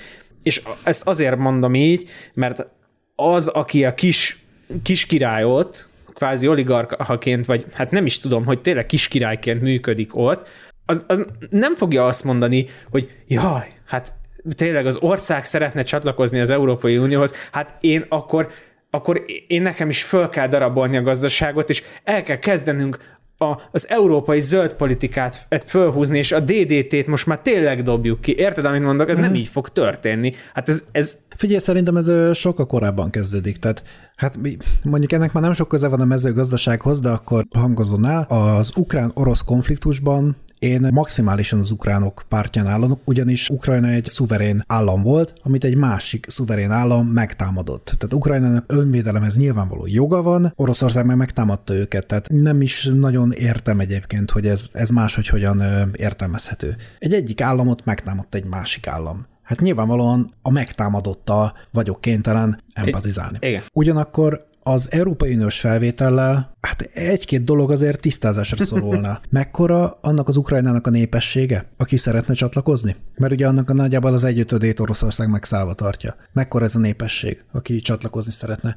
és 0.44 0.62
ezt 0.84 1.08
azért 1.08 1.38
mondom 1.38 1.76
így, 1.76 2.10
mert 2.34 2.68
az, 3.16 3.48
aki 3.48 3.86
a 3.86 3.94
kis, 3.94 4.44
kis 4.84 5.06
királyot, 5.06 5.90
kvázi 6.16 6.48
oligarchaként, 6.48 7.46
vagy 7.46 7.66
hát 7.74 7.92
nem 7.92 8.06
is 8.06 8.18
tudom, 8.18 8.46
hogy 8.46 8.62
tényleg 8.62 8.86
kiskirályként 8.86 9.62
működik 9.62 10.16
ott, 10.16 10.48
az, 10.86 11.04
az 11.08 11.26
nem 11.50 11.76
fogja 11.76 12.06
azt 12.06 12.24
mondani, 12.24 12.66
hogy 12.90 13.12
jaj, 13.28 13.74
hát 13.86 14.14
tényleg 14.56 14.86
az 14.86 14.98
ország 15.00 15.46
szeretne 15.46 15.84
csatlakozni 15.84 16.40
az 16.40 16.50
Európai 16.50 16.98
Unióhoz, 16.98 17.34
hát 17.52 17.76
én 17.80 18.06
akkor 18.10 18.50
akkor 18.90 19.24
én 19.48 19.62
nekem 19.62 19.90
is 19.90 20.04
föl 20.04 20.30
kell 20.30 20.48
darabolni 20.48 20.98
a 20.98 21.02
gazdaságot, 21.02 21.70
és 21.70 21.84
el 22.04 22.24
kell 22.24 22.38
kezdenünk 22.38 22.98
a, 23.38 23.62
az 23.72 23.90
európai 23.90 24.40
zöld 24.40 24.74
politikát 24.74 25.48
fölhúzni, 25.66 26.18
és 26.18 26.32
a 26.32 26.40
DDT-t 26.40 27.08
most 27.08 27.26
már 27.26 27.40
tényleg 27.40 27.82
dobjuk 27.82 28.22
ki. 28.22 28.36
Érted, 28.38 28.66
amit 28.66 28.82
mondok? 28.82 29.10
Ez 29.10 29.18
mm. 29.18 29.22
nem 29.22 29.30
mhm. 29.30 29.40
így 29.40 29.48
fog 29.48 29.70
történni. 29.70 30.34
Hát 30.54 30.70
ez, 30.70 30.84
ez... 30.92 31.18
Figyelj, 31.36 31.60
szerintem 31.60 31.98
ez 31.98 32.38
sokkal 32.38 32.66
korábban 32.66 33.10
kezdődik. 33.10 33.58
Tehát 33.58 33.84
Hát 34.16 34.40
mondjuk 34.84 35.12
ennek 35.12 35.34
már 35.34 35.44
nem 35.44 35.54
sok 35.54 35.68
köze 35.68 35.88
van 35.88 36.02
a 36.02 36.06
mezőgazdasághoz, 36.06 37.00
de 37.00 37.10
akkor 37.10 37.46
hangozon 37.56 38.06
el. 38.06 38.22
Az 38.22 38.72
ukrán-orosz 38.76 39.42
konfliktusban 39.42 40.36
én 40.60 40.88
maximálisan 40.94 41.60
az 41.60 41.72
ukránok 41.72 42.24
pártján 42.30 42.68
állok, 42.68 43.00
ugyanis 43.06 43.50
Ukrajna 43.50 43.88
egy 43.88 44.06
szuverén 44.06 44.64
állam 44.68 45.02
volt, 45.02 45.34
amit 45.44 45.64
egy 45.64 45.78
másik 45.78 46.26
szuverén 46.30 46.72
állam 46.72 47.08
megtámadott. 47.08 47.86
Tehát 47.86 48.14
Ukrajnának 48.14 48.66
önvédelemhez 48.68 49.38
nyilvánvaló 49.38 49.88
joga 49.88 50.22
van, 50.22 50.54
Oroszország 50.56 51.06
meg 51.06 51.18
megtámadta 51.18 51.74
őket, 51.74 52.06
tehát 52.06 52.28
nem 52.30 52.62
is 52.62 52.90
nagyon 52.94 53.32
értem 53.32 53.80
egyébként, 53.80 54.32
hogy 54.32 54.48
ez, 54.48 54.70
ez 54.74 54.90
máshogy 54.90 55.28
hogyan 55.28 55.64
értelmezhető. 55.96 56.76
Egy 56.98 57.14
egyik 57.14 57.42
államot 57.42 57.86
megtámadta 57.86 58.38
egy 58.38 58.46
másik 58.46 58.88
állam 58.88 59.26
hát 59.46 59.60
nyilvánvalóan 59.60 60.34
a 60.42 60.52
megtámadotta 60.52 61.54
vagyok 61.72 62.02
kénytelen 62.02 62.64
empatizálni. 62.74 63.38
Igen. 63.42 63.64
Ugyanakkor 63.74 64.46
az 64.68 64.92
Európai 64.92 65.34
Uniós 65.34 65.60
felvétellel, 65.60 66.56
hát 66.62 66.82
egy-két 66.82 67.44
dolog 67.44 67.72
azért 67.72 68.00
tisztázásra 68.00 68.66
szorulna. 68.66 69.20
Mekkora 69.30 69.98
annak 70.02 70.28
az 70.28 70.38
Ukrajnának 70.38 70.88
a 70.88 70.90
népessége, 70.90 71.70
aki 71.78 71.98
szeretne 71.98 72.34
csatlakozni? 72.34 72.96
Mert 73.16 73.34
ugye 73.34 73.48
annak 73.48 73.70
a 73.70 73.74
nagyjából 73.74 74.14
az 74.14 74.24
egyötödét 74.24 74.80
Oroszország 74.80 75.30
megszállva 75.30 75.74
tartja. 75.74 76.16
Mekkora 76.34 76.66
ez 76.66 76.76
a 76.76 76.80
népesség, 76.80 77.44
aki 77.52 77.80
csatlakozni 77.80 78.32
szeretne? 78.32 78.76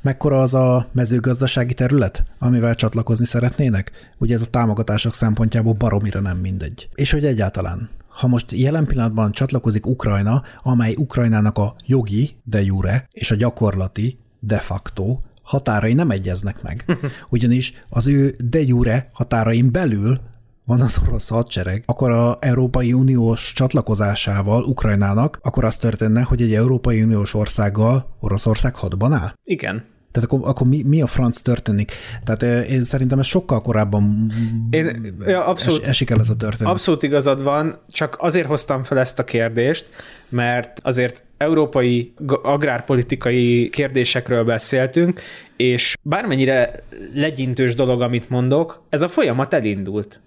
Mekkora 0.00 0.40
az 0.40 0.54
a 0.54 0.88
mezőgazdasági 0.92 1.74
terület, 1.74 2.24
amivel 2.38 2.74
csatlakozni 2.74 3.24
szeretnének? 3.24 3.92
Ugye 4.18 4.34
ez 4.34 4.42
a 4.42 4.46
támogatások 4.46 5.14
szempontjából 5.14 5.72
baromira 5.72 6.20
nem 6.20 6.36
mindegy. 6.36 6.88
És 6.94 7.10
hogy 7.10 7.24
egyáltalán 7.24 7.88
ha 8.18 8.26
most 8.26 8.52
jelen 8.52 8.86
pillanatban 8.86 9.32
csatlakozik 9.32 9.86
Ukrajna, 9.86 10.42
amely 10.62 10.94
Ukrajnának 10.96 11.58
a 11.58 11.74
jogi, 11.86 12.36
de 12.44 12.62
jure, 12.62 13.08
és 13.12 13.30
a 13.30 13.34
gyakorlati, 13.34 14.18
de 14.40 14.58
facto 14.58 15.18
határai 15.42 15.94
nem 15.94 16.10
egyeznek 16.10 16.62
meg. 16.62 16.84
Ugyanis 17.28 17.72
az 17.88 18.06
ő 18.06 18.34
de 18.44 18.62
jure 18.62 19.08
határain 19.12 19.72
belül 19.72 20.20
van 20.64 20.80
az 20.80 20.98
orosz 21.06 21.28
hadsereg, 21.28 21.82
akkor 21.86 22.10
a 22.10 22.36
Európai 22.40 22.92
Uniós 22.92 23.52
csatlakozásával 23.52 24.64
Ukrajnának, 24.64 25.38
akkor 25.42 25.64
az 25.64 25.76
történne, 25.76 26.22
hogy 26.22 26.42
egy 26.42 26.54
Európai 26.54 27.02
Uniós 27.02 27.34
országgal 27.34 28.16
Oroszország 28.20 28.74
hadban 28.74 29.12
áll? 29.12 29.32
Igen. 29.44 29.84
Tehát 30.18 30.32
akkor, 30.32 30.48
akkor 30.48 30.66
mi, 30.66 30.82
mi 30.82 31.02
a 31.02 31.06
franc 31.06 31.40
történik? 31.40 31.92
Tehát 32.24 32.42
eh, 32.42 32.72
én 32.72 32.84
szerintem 32.84 33.18
ez 33.18 33.26
sokkal 33.26 33.60
korábban 33.60 34.30
én, 34.70 35.14
ja, 35.26 35.46
abszolút, 35.46 35.82
es, 35.82 35.88
esik 35.88 36.10
el 36.10 36.20
ez 36.20 36.30
a 36.30 36.36
történet. 36.36 36.72
Abszolút 36.72 37.02
igazad 37.02 37.42
van, 37.42 37.78
csak 37.88 38.16
azért 38.18 38.46
hoztam 38.46 38.82
fel 38.82 38.98
ezt 38.98 39.18
a 39.18 39.24
kérdést, 39.24 39.90
mert 40.28 40.80
azért 40.82 41.22
európai 41.36 42.12
agrárpolitikai 42.42 43.68
kérdésekről 43.70 44.44
beszéltünk, 44.44 45.20
és 45.56 45.96
bármennyire 46.02 46.70
legyintős 47.14 47.74
dolog, 47.74 48.00
amit 48.00 48.30
mondok, 48.30 48.82
ez 48.88 49.02
a 49.02 49.08
folyamat 49.08 49.54
elindult. 49.54 50.20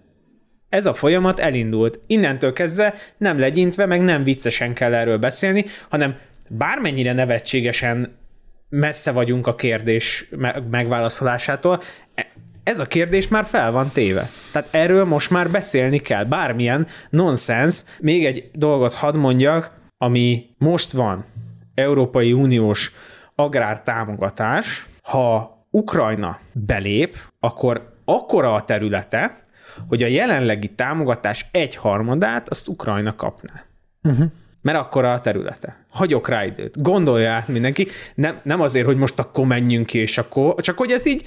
Ez 0.70 0.86
a 0.86 0.94
folyamat 0.94 1.40
elindult. 1.40 2.00
Innentől 2.08 2.54
kezdve 2.54 2.94
nem 3.18 3.40
legyintve, 3.40 3.86
meg 3.86 4.02
nem 4.02 4.24
viccesen 4.24 4.74
kell 4.74 4.94
erről 4.94 5.18
beszélni, 5.18 5.66
hanem 5.90 6.16
bármennyire 6.48 7.14
nevetségesen 7.14 8.20
messze 8.72 9.12
vagyunk 9.12 9.48
a 9.48 9.56
kérdés 9.56 10.30
megválaszolásától. 10.70 11.80
E, 12.16 12.28
ez 12.64 12.80
a 12.80 12.86
kérdés 12.86 13.28
már 13.28 13.46
fel 13.46 13.72
van 13.72 13.90
téve. 13.90 14.30
Tehát 14.52 14.68
erről 14.72 15.06
most 15.06 15.30
már 15.30 15.52
beszélni 15.52 16.00
kell. 16.00 16.24
Bármilyen 16.24 16.88
nonsens. 17.10 17.84
Még 18.00 18.26
egy 18.26 18.50
dolgot 18.54 18.94
hadd 18.94 19.18
mondjak, 19.18 19.72
ami 19.98 20.46
most 20.58 20.92
van 20.92 21.26
Európai 21.76 22.34
Uniós 22.34 22.94
agrártámogatás, 23.36 24.86
ha 25.04 25.60
Ukrajna 25.70 26.40
belép, 26.54 27.18
akkor 27.40 27.96
akkora 28.06 28.54
a 28.54 28.64
területe, 28.64 29.40
hogy 29.88 30.04
a 30.04 30.08
jelenlegi 30.08 30.68
támogatás 30.68 31.46
egy 31.52 31.76
harmadát 31.76 32.50
azt 32.50 32.68
Ukrajna 32.68 33.16
kapná. 33.16 33.64
Uh-huh. 34.04 34.32
Mert 34.62 34.78
akkor 34.78 35.06
a 35.06 35.20
területe. 35.20 35.86
Hagyok 35.90 36.28
rá 36.28 36.46
időt. 36.46 36.82
Gondolja 36.82 37.32
át 37.32 37.48
mindenki. 37.48 37.88
Nem, 38.16 38.40
nem 38.44 38.62
azért, 38.62 38.86
hogy 38.86 38.98
most 38.98 39.20
akkor 39.20 39.46
menjünk 39.46 39.86
ki, 39.86 40.00
és 40.00 40.18
akkor, 40.18 40.56
csak 40.56 40.78
hogy 40.78 40.92
ez 40.92 41.06
így 41.06 41.26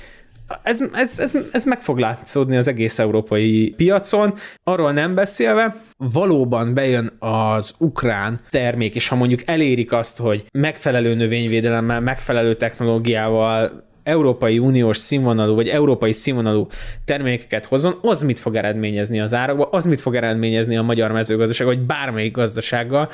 ez, 0.62 0.84
ez, 0.94 1.18
ez, 1.18 1.36
ez 1.52 1.64
meg 1.64 1.80
fog 1.80 1.98
látszódni 1.98 2.56
az 2.56 2.68
egész 2.68 2.98
európai 2.98 3.74
piacon. 3.76 4.34
Arról 4.62 4.92
nem 4.92 5.14
beszélve, 5.14 5.76
valóban 5.96 6.74
bejön 6.74 7.10
az 7.18 7.74
ukrán 7.78 8.40
termék, 8.50 8.94
és 8.94 9.08
ha 9.08 9.16
mondjuk 9.16 9.40
elérik 9.44 9.92
azt, 9.92 10.18
hogy 10.18 10.46
megfelelő 10.52 11.14
növényvédelemmel, 11.14 12.00
megfelelő 12.00 12.54
technológiával, 12.54 13.84
Európai 14.04 14.58
Uniós 14.58 14.96
színvonalú, 14.96 15.54
vagy 15.54 15.68
európai 15.68 16.12
színvonalú 16.12 16.66
termékeket 17.04 17.64
hozzon, 17.64 17.98
az 18.02 18.22
mit 18.22 18.38
fog 18.38 18.56
eredményezni 18.56 19.20
az 19.20 19.34
árakba, 19.34 19.68
az 19.70 19.84
mit 19.84 20.00
fog 20.00 20.16
eredményezni 20.16 20.76
a 20.76 20.82
magyar 20.82 21.12
mezőgazdaság, 21.12 21.66
vagy 21.66 21.80
bármelyik 21.80 22.32
gazdasággal. 22.32 23.08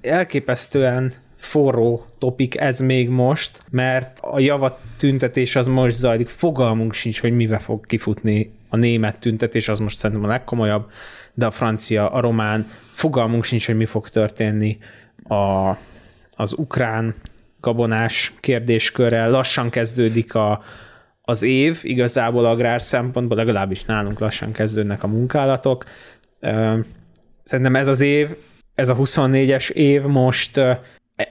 Elképesztően 0.00 1.12
forró 1.36 2.06
topik 2.18 2.56
ez 2.60 2.80
még 2.80 3.08
most, 3.08 3.62
mert 3.70 4.18
a 4.20 4.38
javat 4.38 4.78
tüntetés 4.96 5.56
az 5.56 5.66
most 5.66 5.96
zajlik, 5.96 6.28
fogalmunk 6.28 6.92
sincs, 6.92 7.20
hogy 7.20 7.32
mivel 7.32 7.58
fog 7.58 7.86
kifutni 7.86 8.52
a 8.68 8.76
német 8.76 9.18
tüntetés, 9.18 9.68
az 9.68 9.78
most 9.78 9.96
szerintem 9.96 10.24
a 10.24 10.28
legkomolyabb, 10.28 10.90
de 11.34 11.46
a 11.46 11.50
francia, 11.50 12.10
a 12.10 12.20
román, 12.20 12.66
fogalmunk 12.90 13.44
sincs, 13.44 13.66
hogy 13.66 13.76
mi 13.76 13.84
fog 13.84 14.08
történni 14.08 14.78
a, 15.28 15.68
az 16.36 16.54
ukrán 16.56 17.14
gabonás 17.60 18.32
kérdéskörrel. 18.40 19.30
Lassan 19.30 19.70
kezdődik 19.70 20.34
a, 20.34 20.62
az 21.22 21.42
év, 21.42 21.80
igazából 21.82 22.44
agrár 22.44 22.82
szempontból, 22.82 23.36
legalábbis 23.36 23.84
nálunk 23.84 24.18
lassan 24.18 24.52
kezdődnek 24.52 25.02
a 25.02 25.06
munkálatok. 25.06 25.84
Szerintem 27.42 27.76
ez 27.76 27.88
az 27.88 28.00
év, 28.00 28.36
ez 28.74 28.88
a 28.88 28.96
24-es 28.96 29.70
év 29.70 30.02
most 30.02 30.60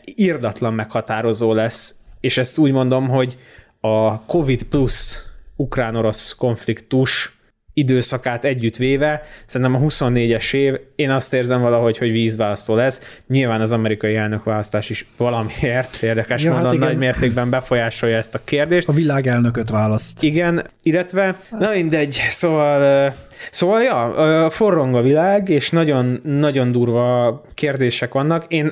irdatlan 0.03 0.73
meghatározó 0.73 1.53
lesz, 1.53 1.95
és 2.19 2.37
ezt 2.37 2.57
úgy 2.57 2.71
mondom, 2.71 3.07
hogy 3.07 3.37
a 3.79 4.21
COVID 4.25 4.63
plusz 4.63 5.25
ukrán-orosz 5.55 6.33
konfliktus 6.33 7.36
időszakát 7.77 8.43
együtt 8.43 8.75
véve, 8.75 9.23
szerintem 9.45 9.75
a 9.75 9.79
24-es 9.79 10.53
év, 10.53 10.73
én 10.95 11.09
azt 11.09 11.33
érzem 11.33 11.61
valahogy, 11.61 11.97
hogy 11.97 12.11
vízválasztó 12.11 12.75
lesz. 12.75 13.19
Nyilván 13.27 13.61
az 13.61 13.71
amerikai 13.71 14.15
elnökválasztás 14.15 14.89
is 14.89 15.05
valamiért 15.17 16.01
érdekes 16.03 16.43
ja, 16.43 16.53
hát 16.53 16.63
módon 16.63 16.79
hát 16.79 16.89
nagy 16.89 16.97
mértékben 16.97 17.49
befolyásolja 17.49 18.17
ezt 18.17 18.35
a 18.35 18.39
kérdést. 18.43 18.87
A 18.87 18.93
világ 18.93 19.27
elnököt 19.27 19.69
választ. 19.69 20.23
Igen, 20.23 20.63
illetve, 20.81 21.39
na 21.49 21.69
mindegy, 21.69 22.11
szóval, 22.29 23.13
szóval 23.51 23.81
ja, 23.81 24.49
forrong 24.49 24.95
a 24.95 25.01
világ, 25.01 25.49
és 25.49 25.69
nagyon, 25.69 26.19
nagyon 26.23 26.71
durva 26.71 27.41
kérdések 27.53 28.13
vannak. 28.13 28.45
Én 28.47 28.71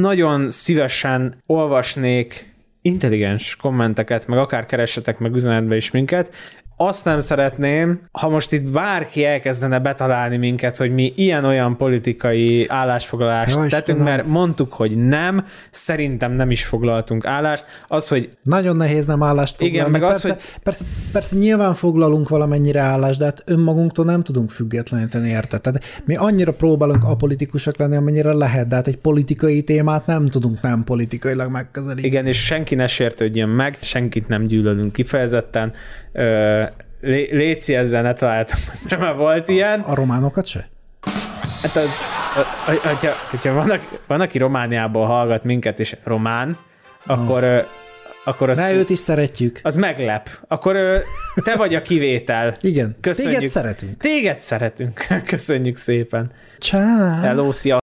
nagyon 0.00 0.50
szívesen 0.50 1.34
olvasnék 1.46 2.52
intelligens 2.82 3.56
kommenteket, 3.56 4.26
meg 4.26 4.38
akár 4.38 4.66
keressetek 4.66 5.18
meg 5.18 5.34
üzenetbe 5.34 5.76
is 5.76 5.90
minket 5.90 6.30
azt 6.76 7.04
nem 7.04 7.20
szeretném, 7.20 8.00
ha 8.12 8.28
most 8.28 8.52
itt 8.52 8.70
bárki 8.70 9.24
elkezdene 9.24 9.78
betalálni 9.78 10.36
minket, 10.36 10.76
hogy 10.76 10.90
mi 10.90 11.12
ilyen-olyan 11.16 11.76
politikai 11.76 12.66
állásfoglalást 12.68 13.56
Jó, 13.56 13.66
tettünk, 13.66 14.02
mert 14.02 14.26
mondtuk, 14.26 14.72
hogy 14.72 14.96
nem, 14.96 15.44
szerintem 15.70 16.32
nem 16.32 16.50
is 16.50 16.64
foglaltunk 16.64 17.26
állást. 17.26 17.64
Az, 17.88 18.08
hogy... 18.08 18.30
Nagyon 18.42 18.76
nehéz 18.76 19.06
nem 19.06 19.22
állást 19.22 19.56
foglalni. 19.56 19.76
Igen, 19.76 19.90
meg 19.90 20.00
persze, 20.00 20.32
az, 20.32 20.36
hogy... 20.36 20.62
persze, 20.62 20.84
persze 21.12 21.36
nyilván 21.36 21.74
foglalunk 21.74 22.28
valamennyire 22.28 22.80
állást, 22.80 23.18
de 23.18 23.24
hát 23.24 23.42
önmagunktól 23.46 24.04
nem 24.04 24.22
tudunk 24.22 24.50
függetleníteni, 24.50 25.28
érted? 25.28 25.60
Tehát 25.60 26.02
mi 26.04 26.16
annyira 26.16 26.52
próbálunk 26.52 27.04
apolitikusak 27.04 27.76
lenni, 27.76 27.96
amennyire 27.96 28.32
lehet, 28.32 28.66
de 28.66 28.74
hát 28.74 28.86
egy 28.86 28.98
politikai 28.98 29.62
témát 29.62 30.06
nem 30.06 30.28
tudunk 30.28 30.60
nem 30.60 30.84
politikailag 30.84 31.50
megközelíteni. 31.50 32.06
Igen, 32.06 32.26
és 32.26 32.44
senki 32.44 32.74
ne 32.74 32.86
sértődjön 32.86 33.48
meg, 33.48 33.78
senkit 33.80 34.28
nem 34.28 34.42
gyűlölünk 34.42 34.92
kifejezetten, 34.92 35.72
Lé- 37.04 37.30
Léci 37.30 37.74
ezzel 37.74 38.02
ne 38.02 38.12
találtam, 38.12 38.58
nem 38.88 39.00
már 39.00 39.16
volt 39.16 39.48
ilyen. 39.48 39.80
A, 39.80 39.90
a 39.90 39.94
románokat 39.94 40.46
se? 40.46 40.68
Hát 41.62 41.76
az, 41.76 41.90
hogyha, 42.82 43.12
hogyha 43.30 43.52
van, 43.52 43.70
aki, 43.70 43.86
van, 44.06 44.20
aki 44.20 44.38
Romániából 44.38 45.06
hallgat 45.06 45.44
minket, 45.44 45.80
és 45.80 45.96
román, 46.04 46.58
akkor, 47.06 47.42
hmm. 47.42 47.60
akkor 48.24 48.50
az... 48.50 48.58
Ne 48.58 48.72
őt 48.72 48.90
is 48.90 48.98
szeretjük. 48.98 49.60
Az 49.62 49.76
meglep. 49.76 50.28
Akkor 50.48 50.76
te 51.44 51.56
vagy 51.56 51.74
a 51.74 51.82
kivétel. 51.82 52.56
Igen. 52.60 52.96
Köszönjük. 53.00 53.34
Téged 53.34 53.50
szeretünk. 53.50 53.96
Téged 53.96 54.38
szeretünk. 54.38 55.06
Köszönjük 55.26 55.76
szépen. 55.76 56.30
Csá. 56.58 57.20
Hello, 57.22 57.52
szia. 57.52 57.82